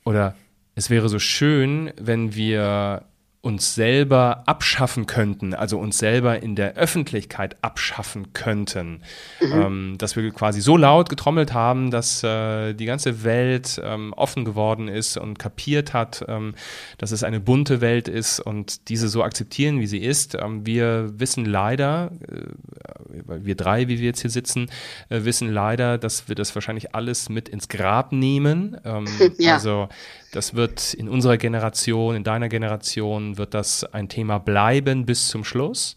oder 0.04 0.36
es 0.76 0.88
wäre 0.88 1.08
so 1.08 1.18
schön, 1.18 1.90
wenn 2.00 2.36
wir 2.36 3.02
uns 3.40 3.74
selber 3.74 4.42
abschaffen 4.46 5.06
könnten, 5.06 5.54
also 5.54 5.78
uns 5.78 5.98
selber 5.98 6.42
in 6.42 6.56
der 6.56 6.74
Öffentlichkeit 6.74 7.56
abschaffen 7.62 8.32
könnten. 8.32 9.02
Ähm, 9.40 9.94
dass 9.98 10.16
wir 10.16 10.28
quasi 10.32 10.60
so 10.60 10.76
laut 10.76 11.08
getrommelt 11.08 11.52
haben, 11.52 11.90
dass 11.90 12.24
äh, 12.24 12.74
die 12.74 12.86
ganze 12.86 13.22
Welt 13.22 13.80
ähm, 13.84 14.12
offen 14.14 14.44
geworden 14.44 14.88
ist 14.88 15.16
und 15.16 15.38
kapiert 15.38 15.92
hat, 15.92 16.24
ähm, 16.26 16.54
dass 16.98 17.12
es 17.12 17.22
eine 17.22 17.38
bunte 17.38 17.80
Welt 17.80 18.08
ist 18.08 18.40
und 18.40 18.88
diese 18.88 19.08
so 19.08 19.22
akzeptieren, 19.22 19.80
wie 19.80 19.86
sie 19.86 20.00
ist. 20.00 20.34
Ähm, 20.34 20.66
wir 20.66 21.12
wissen 21.18 21.44
leider, 21.44 22.10
äh, 22.28 23.22
wir 23.26 23.54
drei, 23.54 23.86
wie 23.86 23.98
wir 24.00 24.06
jetzt 24.06 24.22
hier 24.22 24.30
sitzen, 24.30 24.70
äh, 25.08 25.22
wissen 25.22 25.48
leider, 25.52 25.98
dass 25.98 26.28
wir 26.28 26.34
das 26.34 26.54
wahrscheinlich 26.54 26.94
alles 26.94 27.28
mit 27.28 27.48
ins 27.48 27.68
Grab 27.68 28.12
nehmen. 28.12 28.76
Ähm, 28.84 29.06
Ja. 29.38 29.54
Also 29.54 29.88
das 30.36 30.54
wird 30.54 30.92
in 30.92 31.08
unserer 31.08 31.38
Generation, 31.38 32.14
in 32.14 32.22
deiner 32.22 32.50
Generation, 32.50 33.38
wird 33.38 33.54
das 33.54 33.84
ein 33.84 34.10
Thema 34.10 34.38
bleiben 34.38 35.06
bis 35.06 35.28
zum 35.28 35.44
Schluss. 35.44 35.96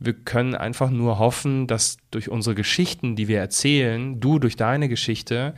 Wir 0.00 0.14
können 0.14 0.56
einfach 0.56 0.90
nur 0.90 1.20
hoffen, 1.20 1.68
dass 1.68 1.98
durch 2.10 2.28
unsere 2.28 2.56
Geschichten, 2.56 3.14
die 3.14 3.28
wir 3.28 3.38
erzählen, 3.38 4.18
du 4.18 4.40
durch 4.40 4.56
deine 4.56 4.88
Geschichte, 4.88 5.54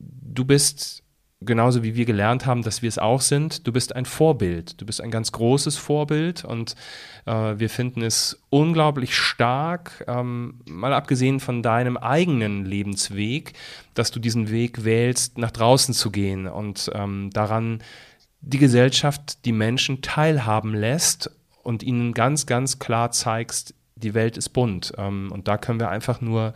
du 0.00 0.44
bist 0.44 1.04
genauso 1.40 1.82
wie 1.82 1.94
wir 1.94 2.06
gelernt 2.06 2.46
haben, 2.46 2.62
dass 2.62 2.82
wir 2.82 2.88
es 2.88 2.98
auch 2.98 3.20
sind, 3.20 3.66
du 3.66 3.72
bist 3.72 3.94
ein 3.94 4.06
Vorbild. 4.06 4.80
Du 4.80 4.86
bist 4.86 5.00
ein 5.00 5.10
ganz 5.10 5.32
großes 5.32 5.76
Vorbild 5.76 6.44
und 6.44 6.74
äh, 7.26 7.54
wir 7.58 7.68
finden 7.68 8.02
es 8.02 8.40
unglaublich 8.48 9.14
stark, 9.14 10.04
ähm, 10.08 10.60
mal 10.66 10.94
abgesehen 10.94 11.40
von 11.40 11.62
deinem 11.62 11.96
eigenen 11.96 12.64
Lebensweg, 12.64 13.52
dass 13.94 14.10
du 14.10 14.18
diesen 14.18 14.50
Weg 14.50 14.84
wählst, 14.84 15.36
nach 15.36 15.50
draußen 15.50 15.92
zu 15.92 16.10
gehen 16.10 16.46
und 16.46 16.90
ähm, 16.94 17.30
daran 17.32 17.82
die 18.40 18.58
Gesellschaft, 18.58 19.44
die 19.44 19.52
Menschen 19.52 20.02
teilhaben 20.02 20.74
lässt 20.74 21.30
und 21.62 21.82
ihnen 21.82 22.14
ganz, 22.14 22.46
ganz 22.46 22.78
klar 22.78 23.10
zeigst, 23.10 23.74
die 23.96 24.14
Welt 24.14 24.36
ist 24.36 24.50
bunt. 24.50 24.92
Ähm, 24.96 25.30
und 25.32 25.48
da 25.48 25.58
können 25.58 25.80
wir 25.80 25.90
einfach 25.90 26.20
nur 26.20 26.54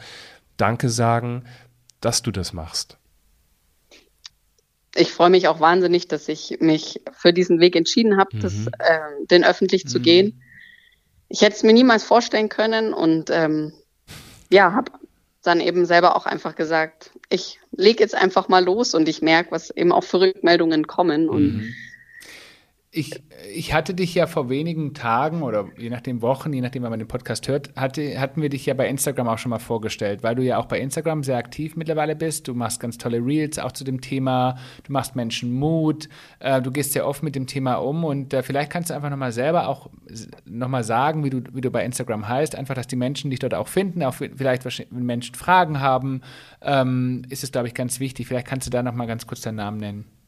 Danke 0.56 0.88
sagen, 0.88 1.44
dass 2.00 2.22
du 2.22 2.30
das 2.30 2.52
machst. 2.52 2.99
Ich 4.94 5.12
freue 5.12 5.30
mich 5.30 5.48
auch 5.48 5.60
wahnsinnig, 5.60 6.08
dass 6.08 6.28
ich 6.28 6.58
mich 6.60 7.00
für 7.12 7.32
diesen 7.32 7.60
Weg 7.60 7.76
entschieden 7.76 8.16
habe, 8.16 8.36
das, 8.38 8.66
äh, 8.78 8.98
den 9.30 9.44
öffentlich 9.44 9.86
zu 9.86 10.00
gehen. 10.00 10.42
Ich 11.28 11.42
hätte 11.42 11.54
es 11.54 11.62
mir 11.62 11.72
niemals 11.72 12.02
vorstellen 12.02 12.48
können 12.48 12.92
und 12.92 13.30
ähm, 13.30 13.72
ja, 14.50 14.72
habe 14.72 14.90
dann 15.42 15.60
eben 15.60 15.86
selber 15.86 16.16
auch 16.16 16.26
einfach 16.26 16.54
gesagt, 16.54 17.12
ich 17.28 17.60
lege 17.70 18.02
jetzt 18.02 18.14
einfach 18.14 18.48
mal 18.48 18.64
los 18.64 18.94
und 18.94 19.08
ich 19.08 19.22
merke, 19.22 19.52
was 19.52 19.70
eben 19.70 19.92
auch 19.92 20.04
für 20.04 20.20
Rückmeldungen 20.20 20.86
kommen. 20.86 21.28
Und 21.28 21.74
Ich, 22.92 23.22
ich 23.54 23.72
hatte 23.72 23.94
dich 23.94 24.16
ja 24.16 24.26
vor 24.26 24.48
wenigen 24.48 24.94
Tagen 24.94 25.42
oder 25.42 25.68
je 25.78 25.90
nachdem 25.90 26.22
Wochen, 26.22 26.52
je 26.52 26.60
nachdem, 26.60 26.82
wann 26.82 26.90
man 26.90 26.98
den 26.98 27.06
Podcast 27.06 27.46
hört, 27.46 27.72
hatte, 27.76 28.18
hatten 28.20 28.42
wir 28.42 28.48
dich 28.48 28.66
ja 28.66 28.74
bei 28.74 28.88
Instagram 28.88 29.28
auch 29.28 29.38
schon 29.38 29.50
mal 29.50 29.60
vorgestellt, 29.60 30.24
weil 30.24 30.34
du 30.34 30.42
ja 30.42 30.58
auch 30.58 30.66
bei 30.66 30.80
Instagram 30.80 31.22
sehr 31.22 31.36
aktiv 31.36 31.76
mittlerweile 31.76 32.16
bist. 32.16 32.48
Du 32.48 32.54
machst 32.54 32.80
ganz 32.80 32.98
tolle 32.98 33.24
Reels 33.24 33.60
auch 33.60 33.70
zu 33.70 33.84
dem 33.84 34.00
Thema. 34.00 34.58
Du 34.82 34.92
machst 34.92 35.14
Menschen 35.14 35.52
Mut. 35.52 36.08
Äh, 36.40 36.60
du 36.60 36.72
gehst 36.72 36.92
sehr 36.92 37.06
oft 37.06 37.22
mit 37.22 37.36
dem 37.36 37.46
Thema 37.46 37.74
um 37.74 38.02
und 38.02 38.34
äh, 38.34 38.42
vielleicht 38.42 38.72
kannst 38.72 38.90
du 38.90 38.94
einfach 38.94 39.10
nochmal 39.10 39.30
selber 39.30 39.68
auch 39.68 39.88
nochmal 40.44 40.82
sagen, 40.82 41.22
wie 41.22 41.30
du, 41.30 41.44
wie 41.52 41.60
du 41.60 41.70
bei 41.70 41.84
Instagram 41.84 42.28
heißt. 42.28 42.56
Einfach, 42.56 42.74
dass 42.74 42.88
die 42.88 42.96
Menschen 42.96 43.30
dich 43.30 43.38
dort 43.38 43.54
auch 43.54 43.68
finden. 43.68 44.02
Auch 44.02 44.14
vielleicht, 44.14 44.64
wenn 44.64 45.06
Menschen 45.06 45.36
Fragen 45.36 45.78
haben, 45.78 46.22
ähm, 46.60 47.22
ist 47.28 47.44
es, 47.44 47.52
glaube 47.52 47.68
ich, 47.68 47.74
ganz 47.74 48.00
wichtig. 48.00 48.26
Vielleicht 48.26 48.48
kannst 48.48 48.66
du 48.66 48.70
da 48.72 48.82
nochmal 48.82 49.06
ganz 49.06 49.28
kurz 49.28 49.42
deinen 49.42 49.56
Namen 49.56 49.78
nennen. 49.78 50.19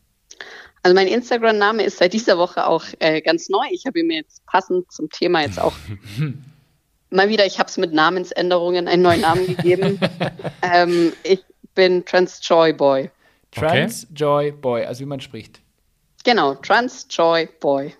Also 0.82 0.94
mein 0.94 1.06
Instagram-Name 1.06 1.84
ist 1.84 1.98
seit 1.98 2.12
dieser 2.12 2.38
Woche 2.38 2.66
auch 2.66 2.84
äh, 2.98 3.20
ganz 3.20 3.48
neu. 3.48 3.64
Ich 3.70 3.86
habe 3.86 4.00
ihm 4.00 4.10
jetzt 4.10 4.44
passend 4.46 4.90
zum 4.90 5.08
Thema 5.10 5.42
jetzt 5.42 5.60
auch 5.60 5.74
mal 7.10 7.28
wieder, 7.28 7.46
ich 7.46 7.58
habe 7.58 7.68
es 7.68 7.78
mit 7.78 7.92
Namensänderungen 7.92 8.88
einen 8.88 9.02
neuen 9.02 9.20
Namen 9.20 9.46
gegeben. 9.46 10.00
ähm, 10.62 11.12
ich 11.22 11.44
bin 11.74 12.04
Trans 12.04 12.40
Joy 12.42 12.72
Boy. 12.72 13.10
Trans 13.52 14.06
Joy 14.14 14.50
Boy, 14.50 14.84
also 14.84 15.00
wie 15.00 15.06
man 15.06 15.20
spricht. 15.20 15.60
Genau, 16.24 16.54
Trans 16.54 17.06
Joy 17.10 17.48
Boy. 17.60 17.94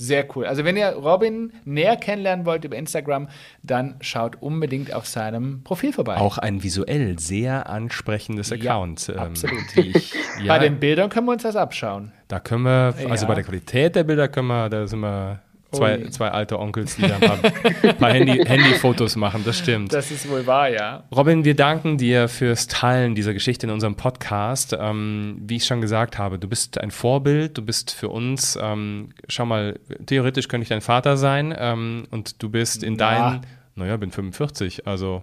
Sehr 0.00 0.24
cool. 0.36 0.46
Also 0.46 0.64
wenn 0.64 0.76
ihr 0.76 0.90
Robin 0.90 1.52
näher 1.64 1.96
kennenlernen 1.96 2.46
wollt 2.46 2.64
über 2.64 2.76
Instagram, 2.76 3.28
dann 3.64 3.96
schaut 4.00 4.40
unbedingt 4.40 4.94
auf 4.94 5.08
seinem 5.08 5.64
Profil 5.64 5.92
vorbei. 5.92 6.18
Auch 6.18 6.38
ein 6.38 6.62
visuell 6.62 7.18
sehr 7.18 7.68
ansprechendes 7.68 8.50
Ja, 8.50 8.56
Account. 8.56 9.08
ähm, 9.08 9.18
absolut. 9.18 9.60
die 9.74 9.90
Ich, 9.96 10.14
ja, 10.44 10.46
Bei 10.46 10.60
den 10.60 10.78
Bildern 10.78 11.10
können 11.10 11.26
wir 11.26 11.32
uns 11.32 11.42
das 11.42 11.56
abschauen. 11.56 12.12
da 12.28 12.38
können 12.38 12.62
wir, 12.62 12.94
also 13.10 13.24
Ja. 13.24 13.28
bei 13.28 13.34
der 13.34 13.42
Qualität 13.44 13.96
der 13.96 14.04
Bilder 14.04 14.28
können 14.28 14.46
wir, 14.46 14.68
da 14.68 14.86
sind 14.86 15.00
wir 15.00 15.40
zwei, 15.72 16.08
zwei 16.10 16.28
alte 16.30 16.58
Onkels, 16.58 16.96
die 16.96 17.02
da 17.02 17.16
ein 17.16 17.20
paar, 17.20 17.92
paar 17.94 18.12
Handy, 18.12 18.44
Handyfotos 18.44 19.16
machen, 19.16 19.42
das 19.44 19.58
stimmt. 19.58 19.92
Das 19.92 20.10
ist 20.10 20.28
wohl 20.28 20.46
wahr, 20.46 20.68
ja. 20.70 21.04
Robin, 21.14 21.44
wir 21.44 21.54
danken 21.54 21.98
dir 21.98 22.28
fürs 22.28 22.66
Teilen 22.66 23.14
dieser 23.14 23.34
Geschichte 23.34 23.66
in 23.66 23.72
unserem 23.72 23.94
Podcast. 23.94 24.76
Ähm, 24.78 25.38
wie 25.42 25.56
ich 25.56 25.66
schon 25.66 25.80
gesagt 25.80 26.18
habe, 26.18 26.38
du 26.38 26.48
bist 26.48 26.80
ein 26.80 26.90
Vorbild, 26.90 27.58
du 27.58 27.62
bist 27.62 27.92
für 27.92 28.08
uns, 28.08 28.58
ähm, 28.60 29.10
schau 29.28 29.46
mal, 29.46 29.78
theoretisch 30.06 30.48
könnte 30.48 30.62
ich 30.62 30.68
dein 30.68 30.80
Vater 30.80 31.16
sein 31.16 31.54
ähm, 31.56 32.06
und 32.10 32.42
du 32.42 32.48
bist 32.48 32.82
in 32.82 32.94
Na. 32.94 33.10
deinen, 33.10 33.46
naja, 33.74 33.96
bin 33.96 34.10
45, 34.10 34.86
also 34.86 35.22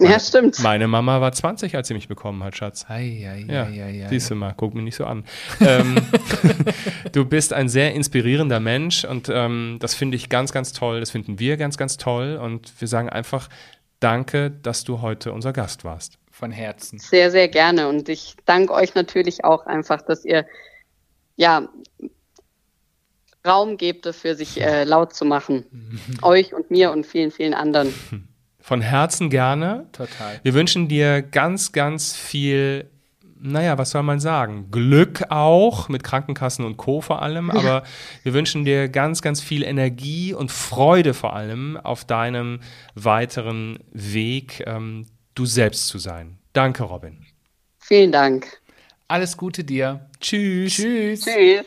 Ja, 0.00 0.18
stimmt. 0.18 0.58
meine 0.60 0.88
Mama 0.88 1.20
war 1.20 1.32
20, 1.32 1.76
als 1.76 1.88
sie 1.88 1.94
mich 1.94 2.08
bekommen 2.08 2.42
hat, 2.42 2.56
Schatz. 2.56 2.86
Ei, 2.88 3.28
ei, 3.28 3.44
Ja, 3.48 3.64
ei, 3.64 4.04
ei, 4.04 4.06
siehst 4.08 4.30
du 4.30 4.34
mal, 4.34 4.54
guck 4.56 4.74
mich 4.74 4.84
nicht 4.84 4.96
so 4.96 5.04
an. 5.04 5.24
ähm, 5.60 5.96
du 7.12 7.24
bist 7.24 7.52
ein 7.52 7.68
sehr 7.68 7.94
inspirierender 7.94 8.60
Mensch 8.60 9.04
und 9.04 9.28
ähm, 9.32 9.76
das 9.80 9.94
finde 9.94 10.16
ich 10.16 10.28
ganz, 10.28 10.52
ganz 10.52 10.72
toll. 10.72 11.00
Das 11.00 11.10
finden 11.10 11.38
wir 11.38 11.56
ganz, 11.56 11.76
ganz 11.76 11.96
toll 11.96 12.40
und 12.42 12.72
wir 12.80 12.88
sagen 12.88 13.08
einfach 13.08 13.48
Danke, 14.00 14.50
dass 14.50 14.84
du 14.84 15.02
heute 15.02 15.30
unser 15.32 15.52
Gast 15.52 15.84
warst. 15.84 16.18
Von 16.30 16.50
Herzen. 16.50 16.98
Sehr, 16.98 17.30
sehr 17.30 17.48
gerne. 17.48 17.86
Und 17.88 18.08
ich 18.08 18.34
danke 18.46 18.72
euch 18.72 18.94
natürlich 18.94 19.44
auch 19.44 19.66
einfach, 19.66 20.00
dass 20.00 20.24
ihr 20.24 20.46
ja 21.36 21.68
Raum 23.46 23.76
gebt 23.76 24.06
dafür, 24.06 24.34
sich 24.34 24.58
äh, 24.58 24.84
laut 24.84 25.14
zu 25.14 25.26
machen. 25.26 25.66
euch 26.22 26.54
und 26.54 26.70
mir 26.70 26.92
und 26.92 27.06
vielen, 27.06 27.30
vielen 27.30 27.54
anderen. 27.54 27.94
Von 28.70 28.82
Herzen 28.82 29.30
gerne. 29.30 29.88
Total. 29.90 30.38
Wir 30.44 30.54
wünschen 30.54 30.86
dir 30.86 31.22
ganz, 31.22 31.72
ganz 31.72 32.14
viel, 32.14 32.88
naja, 33.40 33.78
was 33.78 33.90
soll 33.90 34.04
man 34.04 34.20
sagen? 34.20 34.70
Glück 34.70 35.24
auch, 35.28 35.88
mit 35.88 36.04
Krankenkassen 36.04 36.64
und 36.64 36.76
Co. 36.76 37.00
vor 37.00 37.20
allem, 37.20 37.50
aber 37.50 37.82
wir 38.22 38.32
wünschen 38.32 38.64
dir 38.64 38.88
ganz, 38.88 39.22
ganz 39.22 39.40
viel 39.40 39.64
Energie 39.64 40.34
und 40.34 40.52
Freude 40.52 41.14
vor 41.14 41.34
allem 41.34 41.78
auf 41.78 42.04
deinem 42.04 42.60
weiteren 42.94 43.80
Weg, 43.90 44.62
ähm, 44.68 45.06
du 45.34 45.46
selbst 45.46 45.88
zu 45.88 45.98
sein. 45.98 46.38
Danke, 46.52 46.84
Robin. 46.84 47.26
Vielen 47.80 48.12
Dank. 48.12 48.60
Alles 49.08 49.36
Gute 49.36 49.64
dir. 49.64 50.08
Tschüss. 50.20 50.76
Tschüss. 50.76 51.22
Tschüss. 51.22 51.66